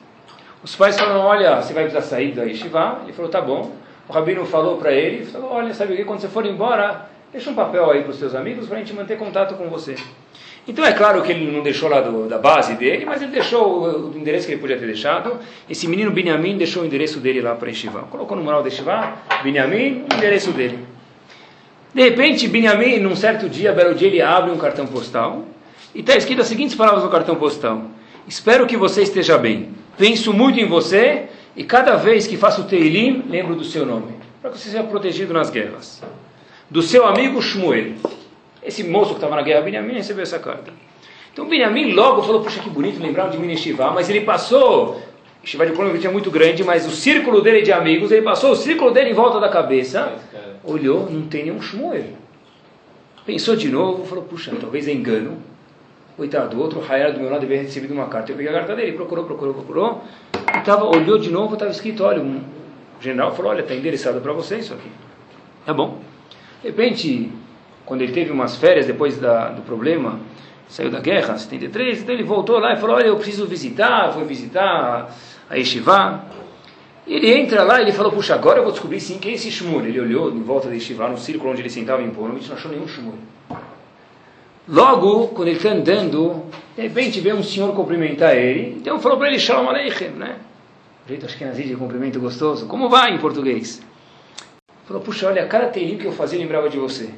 Os 0.62 0.76
pais 0.76 0.98
falaram, 0.98 1.20
olha, 1.20 1.62
você 1.62 1.72
vai 1.72 1.84
precisar 1.84 2.06
sair 2.06 2.32
da 2.32 2.42
Yeshiva. 2.42 3.00
Ele 3.04 3.14
falou, 3.14 3.30
tá 3.30 3.40
bom. 3.40 3.72
O 4.06 4.12
rabino 4.12 4.44
falou 4.44 4.76
para 4.76 4.92
ele, 4.92 5.24
falou, 5.24 5.50
olha, 5.50 5.72
sabe 5.72 5.94
o 5.94 5.96
que? 5.96 6.04
Quando 6.04 6.20
você 6.20 6.28
for 6.28 6.44
embora, 6.44 7.08
deixa 7.32 7.48
um 7.48 7.54
papel 7.54 7.90
aí 7.90 8.02
para 8.02 8.10
os 8.10 8.18
seus 8.18 8.34
amigos 8.34 8.66
para 8.66 8.76
a 8.76 8.80
gente 8.80 8.92
manter 8.92 9.16
contato 9.16 9.54
com 9.54 9.70
você. 9.70 9.96
Então 10.68 10.84
é 10.84 10.92
claro 10.92 11.22
que 11.22 11.32
ele 11.32 11.50
não 11.50 11.62
deixou 11.62 11.88
lá 11.88 12.02
do, 12.02 12.28
da 12.28 12.36
base 12.36 12.74
dele, 12.74 13.06
mas 13.06 13.22
ele 13.22 13.32
deixou 13.32 13.82
o, 13.82 14.10
o, 14.10 14.18
endereço 14.18 14.46
que 14.46 14.52
ele 14.52 14.60
podia 14.60 14.76
ter 14.76 14.84
deixado. 14.84 15.38
Esse 15.68 15.88
menino 15.88 16.10
Binyamin 16.10 16.58
deixou 16.58 16.82
o 16.82 16.86
endereço 16.86 17.18
dele 17.18 17.40
lá 17.40 17.54
para 17.54 17.68
a 17.68 17.70
Yeshiva. 17.70 18.02
Colocou 18.10 18.36
no 18.36 18.44
mural 18.44 18.62
da 18.62 18.68
Yeshiva, 18.68 19.14
Binyamin, 19.42 20.04
o 20.12 20.14
endereço 20.14 20.52
dele. 20.52 20.80
De 21.94 22.02
repente, 22.02 22.46
Binyamin, 22.46 22.98
num 22.98 23.16
certo 23.16 23.48
dia, 23.48 23.72
belo 23.72 23.94
dia, 23.94 24.08
ele 24.08 24.20
abre 24.20 24.50
um 24.50 24.58
cartão 24.58 24.86
postal 24.86 25.46
e 25.94 26.00
está 26.00 26.16
escrito 26.16 26.40
as 26.40 26.48
seguintes 26.48 26.74
palavras 26.74 27.04
no 27.04 27.10
cartão 27.10 27.36
postal: 27.36 27.82
Espero 28.26 28.66
que 28.66 28.76
você 28.76 29.02
esteja 29.02 29.36
bem. 29.36 29.70
Penso 29.98 30.32
muito 30.32 30.58
em 30.58 30.66
você 30.66 31.28
e 31.56 31.64
cada 31.64 31.96
vez 31.96 32.26
que 32.26 32.36
faço 32.36 32.64
Teilim, 32.64 33.24
lembro 33.28 33.54
do 33.54 33.64
seu 33.64 33.84
nome, 33.84 34.14
para 34.40 34.50
que 34.50 34.58
você 34.58 34.70
seja 34.70 34.84
protegido 34.84 35.34
nas 35.34 35.50
guerras. 35.50 36.02
Do 36.70 36.80
seu 36.80 37.06
amigo 37.06 37.42
Shmuel. 37.42 37.94
Esse 38.62 38.84
moço 38.84 39.10
que 39.10 39.16
estava 39.16 39.36
na 39.36 39.42
guerra, 39.42 39.62
Benjamin, 39.62 39.94
recebeu 39.94 40.22
essa 40.22 40.38
carta. 40.38 40.72
Então 41.32 41.48
Benjamin 41.48 41.92
logo 41.92 42.22
falou: 42.22 42.42
Puxa, 42.42 42.60
que 42.60 42.70
bonito 42.70 43.02
lembrar 43.02 43.28
de 43.28 43.38
mim 43.38 43.56
Shivá, 43.56 43.90
mas 43.90 44.08
ele 44.08 44.20
passou. 44.20 45.00
Shivá 45.42 45.64
de 45.64 45.72
Ponovitch 45.72 46.04
é 46.04 46.10
muito 46.10 46.30
grande, 46.30 46.62
mas 46.62 46.86
o 46.86 46.90
círculo 46.90 47.40
dele 47.40 47.62
de 47.62 47.72
amigos, 47.72 48.12
ele 48.12 48.22
passou 48.22 48.52
o 48.52 48.56
círculo 48.56 48.90
dele 48.90 49.10
em 49.10 49.14
volta 49.14 49.40
da 49.40 49.48
cabeça, 49.48 50.12
olhou, 50.62 51.08
não 51.10 51.22
tem 51.22 51.44
nenhum 51.44 51.62
Shmuel. 51.62 52.04
Pensou 53.24 53.56
de 53.56 53.68
novo, 53.68 54.04
falou: 54.04 54.24
Puxa, 54.24 54.52
talvez 54.60 54.86
é 54.86 54.92
engano. 54.92 55.38
Coitado, 56.20 56.54
o 56.54 56.60
outro 56.60 56.84
Hayar 56.86 57.14
do 57.14 57.20
meu 57.20 57.30
lado 57.30 57.46
ter 57.46 57.56
recebido 57.62 57.94
uma 57.94 58.04
carta. 58.04 58.30
Eu 58.30 58.36
peguei 58.36 58.52
a 58.52 58.54
carta 58.54 58.76
dele, 58.76 58.92
procurou, 58.92 59.24
procurou, 59.24 59.54
procurou. 59.54 60.04
E 60.54 60.60
tava, 60.60 60.84
olhou 60.84 61.16
de 61.16 61.30
novo, 61.30 61.54
estava 61.54 61.70
escrito: 61.70 62.04
olha, 62.04 62.20
um 62.20 62.42
general 63.00 63.34
falou: 63.34 63.52
olha, 63.52 63.62
está 63.62 63.74
endereçado 63.74 64.20
para 64.20 64.30
você 64.34 64.58
isso 64.58 64.74
aqui. 64.74 64.90
Tá 65.64 65.72
bom. 65.72 65.98
De 66.60 66.68
repente, 66.68 67.32
quando 67.86 68.02
ele 68.02 68.12
teve 68.12 68.30
umas 68.30 68.54
férias 68.54 68.84
depois 68.84 69.16
da, 69.16 69.48
do 69.48 69.62
problema, 69.62 70.20
saiu 70.68 70.90
da 70.90 71.00
guerra, 71.00 71.38
73, 71.38 72.02
então 72.02 72.14
ele 72.14 72.22
voltou 72.22 72.58
lá 72.58 72.74
e 72.74 72.76
falou: 72.76 72.96
olha, 72.96 73.06
eu 73.06 73.16
preciso 73.16 73.46
visitar. 73.46 74.12
Foi 74.12 74.24
visitar 74.24 75.16
a 75.48 75.54
Yeshiva. 75.54 76.22
Ele 77.06 77.32
entra 77.32 77.62
lá 77.62 77.78
e 77.78 77.84
ele 77.84 77.92
falou, 77.92 78.12
puxa, 78.12 78.34
agora 78.34 78.58
eu 78.58 78.64
vou 78.64 78.72
descobrir 78.72 79.00
sim 79.00 79.18
quem 79.18 79.32
é 79.32 79.34
esse 79.36 79.50
Shmuel. 79.50 79.86
Ele 79.86 80.00
olhou 80.00 80.30
em 80.30 80.42
volta 80.42 80.68
da 80.68 80.74
Yeshiva, 80.74 81.08
no 81.08 81.16
círculo 81.16 81.50
onde 81.50 81.62
ele 81.62 81.70
sentava 81.70 82.02
em 82.02 82.10
Ponovitch, 82.10 82.48
não 82.48 82.56
achou 82.56 82.70
nenhum 82.70 82.86
Shmuel. 82.86 83.16
Logo, 84.68 85.28
quando 85.28 85.48
ele 85.48 85.56
está 85.56 85.70
andando, 85.70 86.44
de 86.76 86.82
repente 86.82 87.20
vê 87.20 87.32
um 87.32 87.42
senhor 87.42 87.74
cumprimentar 87.74 88.36
ele, 88.36 88.76
então 88.78 89.00
falou 89.00 89.18
para 89.18 89.28
ele, 89.28 89.38
Shalom 89.38 89.68
Aleichem, 89.68 90.10
né? 90.10 90.38
jeito 91.10 91.26
acho 91.26 91.36
que 91.36 91.44
é 91.44 91.50
de 91.50 91.74
cumprimento 91.74 92.20
gostoso. 92.20 92.66
Como 92.66 92.88
vai 92.88 93.12
em 93.12 93.18
português? 93.18 93.82
Falou, 94.86 95.02
puxa, 95.02 95.26
olha, 95.26 95.46
cada 95.46 95.68
teirinho 95.68 95.98
que 95.98 96.06
eu 96.06 96.12
fazia 96.12 96.38
lembrava 96.38 96.68
de 96.68 96.78
você. 96.78 97.12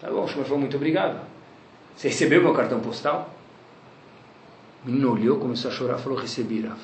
Tá 0.00 0.08
bom, 0.08 0.24
o 0.24 0.28
Shmuel 0.28 0.44
falou, 0.44 0.60
muito 0.60 0.76
obrigado. 0.76 1.20
Você 1.96 2.08
recebeu 2.08 2.42
meu 2.42 2.54
cartão 2.54 2.80
postal? 2.80 3.34
O 4.84 4.88
menino 4.88 5.12
olhou, 5.12 5.38
começou 5.38 5.70
a 5.70 5.74
chorar, 5.74 5.98
falou, 5.98 6.18
recebi, 6.18 6.62
Rav. 6.62 6.78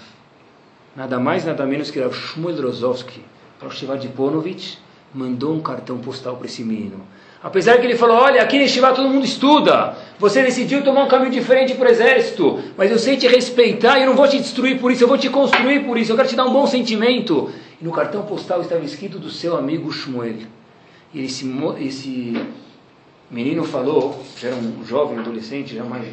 Nada 0.95 1.19
mais, 1.19 1.45
nada 1.45 1.65
menos 1.65 1.91
que 1.91 2.01
Rav 2.01 2.13
Shmuel 2.13 2.57
Drozovsky, 2.57 3.23
Rosh 3.63 3.85
de 4.01 4.09
Ponovitch, 4.09 4.77
mandou 5.15 5.55
um 5.55 5.61
cartão 5.61 5.99
postal 5.99 6.37
para 6.37 6.47
esse 6.47 6.63
menino. 6.63 7.01
Apesar 7.43 7.79
que 7.79 7.87
ele 7.87 7.97
falou, 7.97 8.17
olha, 8.17 8.43
aqui 8.43 8.57
em 8.57 8.67
Shiva 8.67 8.93
todo 8.93 9.09
mundo 9.09 9.25
estuda, 9.25 9.97
você 10.19 10.43
decidiu 10.43 10.83
tomar 10.83 11.05
um 11.05 11.09
caminho 11.09 11.31
diferente 11.31 11.75
para 11.75 11.89
o 11.89 11.91
exército, 11.91 12.61
mas 12.77 12.91
eu 12.91 12.99
sei 12.99 13.17
te 13.17 13.29
respeitar 13.29 13.99
e 13.99 14.03
eu 14.03 14.07
não 14.09 14.17
vou 14.17 14.27
te 14.27 14.39
destruir 14.39 14.81
por 14.81 14.91
isso, 14.91 15.05
eu 15.05 15.09
vou 15.09 15.19
te 15.19 15.29
construir 15.29 15.85
por 15.85 15.99
isso, 15.99 16.13
eu 16.13 16.17
quero 16.17 16.29
te 16.29 16.35
dar 16.35 16.47
um 16.47 16.53
bom 16.53 16.67
sentimento. 16.67 17.51
E 17.81 17.85
no 17.85 17.93
cartão 17.93 18.23
postal 18.23 18.63
estava 18.63 18.85
escrito 18.85 19.19
do 19.19 19.31
seu 19.31 19.57
amigo 19.57 19.93
Shmuel. 19.93 20.39
E 21.13 21.25
esse, 21.25 21.47
esse 21.81 22.47
menino 23.31 23.65
falou, 23.65 24.23
já 24.39 24.49
era 24.49 24.57
um 24.57 24.85
jovem, 24.85 25.19
adolescente, 25.19 25.75
já 25.75 25.85
mais... 25.85 26.05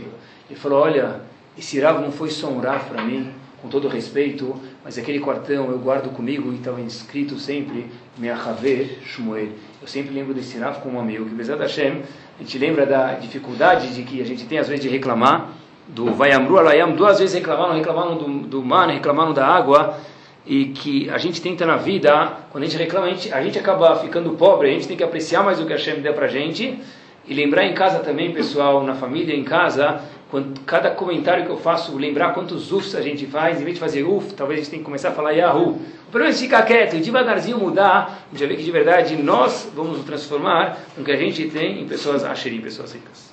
Ele 0.49 0.59
falou, 0.59 0.82
olha, 0.82 1.21
esse 1.57 1.80
Rav 1.80 2.01
não 2.01 2.11
foi 2.11 2.30
só 2.30 2.47
um 2.47 2.59
Rav 2.59 2.84
para 2.89 3.03
mim, 3.03 3.32
com 3.61 3.69
todo 3.69 3.88
respeito, 3.88 4.55
mas 4.84 4.98
aquele 4.98 5.20
cartão 5.20 5.72
eu 5.72 5.80
guardo 5.80 6.10
comigo 6.14 6.52
e 6.52 6.56
estava 6.56 6.82
inscrito 6.82 7.40
sempre 7.40 7.88
Meachaver 8.18 9.00
Shmuel. 9.06 9.50
Eu 9.82 9.88
sempre 9.88 10.14
lembro 10.14 10.34
desse 10.34 10.58
Rav 10.58 10.80
como 10.82 11.00
amigo, 11.00 11.26
que 11.26 11.34
Bezat 11.34 11.60
Hashem, 11.60 12.02
a 12.40 12.44
gente 12.44 12.58
lembra 12.58 12.86
da 12.86 13.14
dificuldade 13.14 13.94
de 13.94 14.04
que 14.04 14.22
a 14.22 14.26
gente 14.26 14.46
tem 14.46 14.58
às 14.58 14.68
vezes 14.68 14.84
de 14.84 14.90
reclamar, 14.90 15.50
do 15.88 16.14
Vayamru 16.14 16.58
Alayam, 16.58 16.94
duas 16.94 17.20
vezes 17.20 17.36
reclamaram, 17.36 17.76
reclamaram 17.76 18.18
do, 18.18 18.48
do 18.48 18.64
man, 18.64 18.88
reclamaram 18.88 19.34
da 19.34 19.46
água, 19.46 19.98
e 20.46 20.66
que 20.66 21.10
a 21.10 21.18
gente 21.18 21.42
tenta 21.42 21.66
na 21.66 21.78
vida, 21.78 22.38
quando 22.52 22.64
a 22.64 22.68
gente 22.68 22.78
reclama, 22.78 23.08
a 23.08 23.10
gente, 23.10 23.34
a 23.34 23.42
gente 23.42 23.58
acaba 23.58 23.96
ficando 23.98 24.32
pobre, 24.32 24.70
a 24.70 24.74
gente 24.74 24.88
tem 24.88 24.98
que 24.98 25.04
apreciar 25.04 25.44
mais 25.44 25.60
o 25.60 25.66
que 25.66 25.72
Hashem 25.72 26.02
deu 26.02 26.14
para 26.14 26.26
a 26.26 26.30
gente, 26.30 26.80
e 27.26 27.34
lembrar 27.34 27.66
em 27.66 27.74
casa 27.74 28.00
também, 28.00 28.34
pessoal, 28.34 28.84
na 28.84 28.96
família, 28.96 29.34
em 29.34 29.44
casa, 29.44 30.02
quando, 30.34 30.60
cada 30.62 30.90
comentário 30.90 31.46
que 31.46 31.52
eu 31.52 31.58
faço, 31.58 31.96
lembrar 31.96 32.34
quantos 32.34 32.72
ufs 32.72 32.96
a 32.96 33.02
gente 33.02 33.28
faz, 33.28 33.62
em 33.62 33.64
vez 33.64 33.76
de 33.76 33.80
fazer 33.80 34.04
uf, 34.04 34.34
talvez 34.34 34.60
a 34.60 34.64
gente 34.64 34.72
tenha 34.72 34.80
que 34.80 34.86
começar 34.86 35.10
a 35.10 35.12
falar 35.12 35.34
Yahoo. 35.34 35.80
Pelo 36.12 36.24
menos 36.24 36.40
ficar 36.40 36.64
quieto 36.64 36.96
e 36.96 37.02
devagarzinho 37.02 37.60
mudar, 37.60 38.26
já 38.34 38.48
vê 38.48 38.56
que 38.56 38.64
de 38.64 38.72
verdade 38.72 39.16
nós 39.16 39.70
vamos 39.76 40.04
transformar 40.04 40.80
o 40.98 41.04
que 41.04 41.12
a 41.12 41.18
gente 41.18 41.48
tem 41.50 41.84
em 41.84 41.88
pessoas 41.88 42.24
asherim, 42.24 42.62
pessoas 42.62 42.94
ricas. 42.94 43.32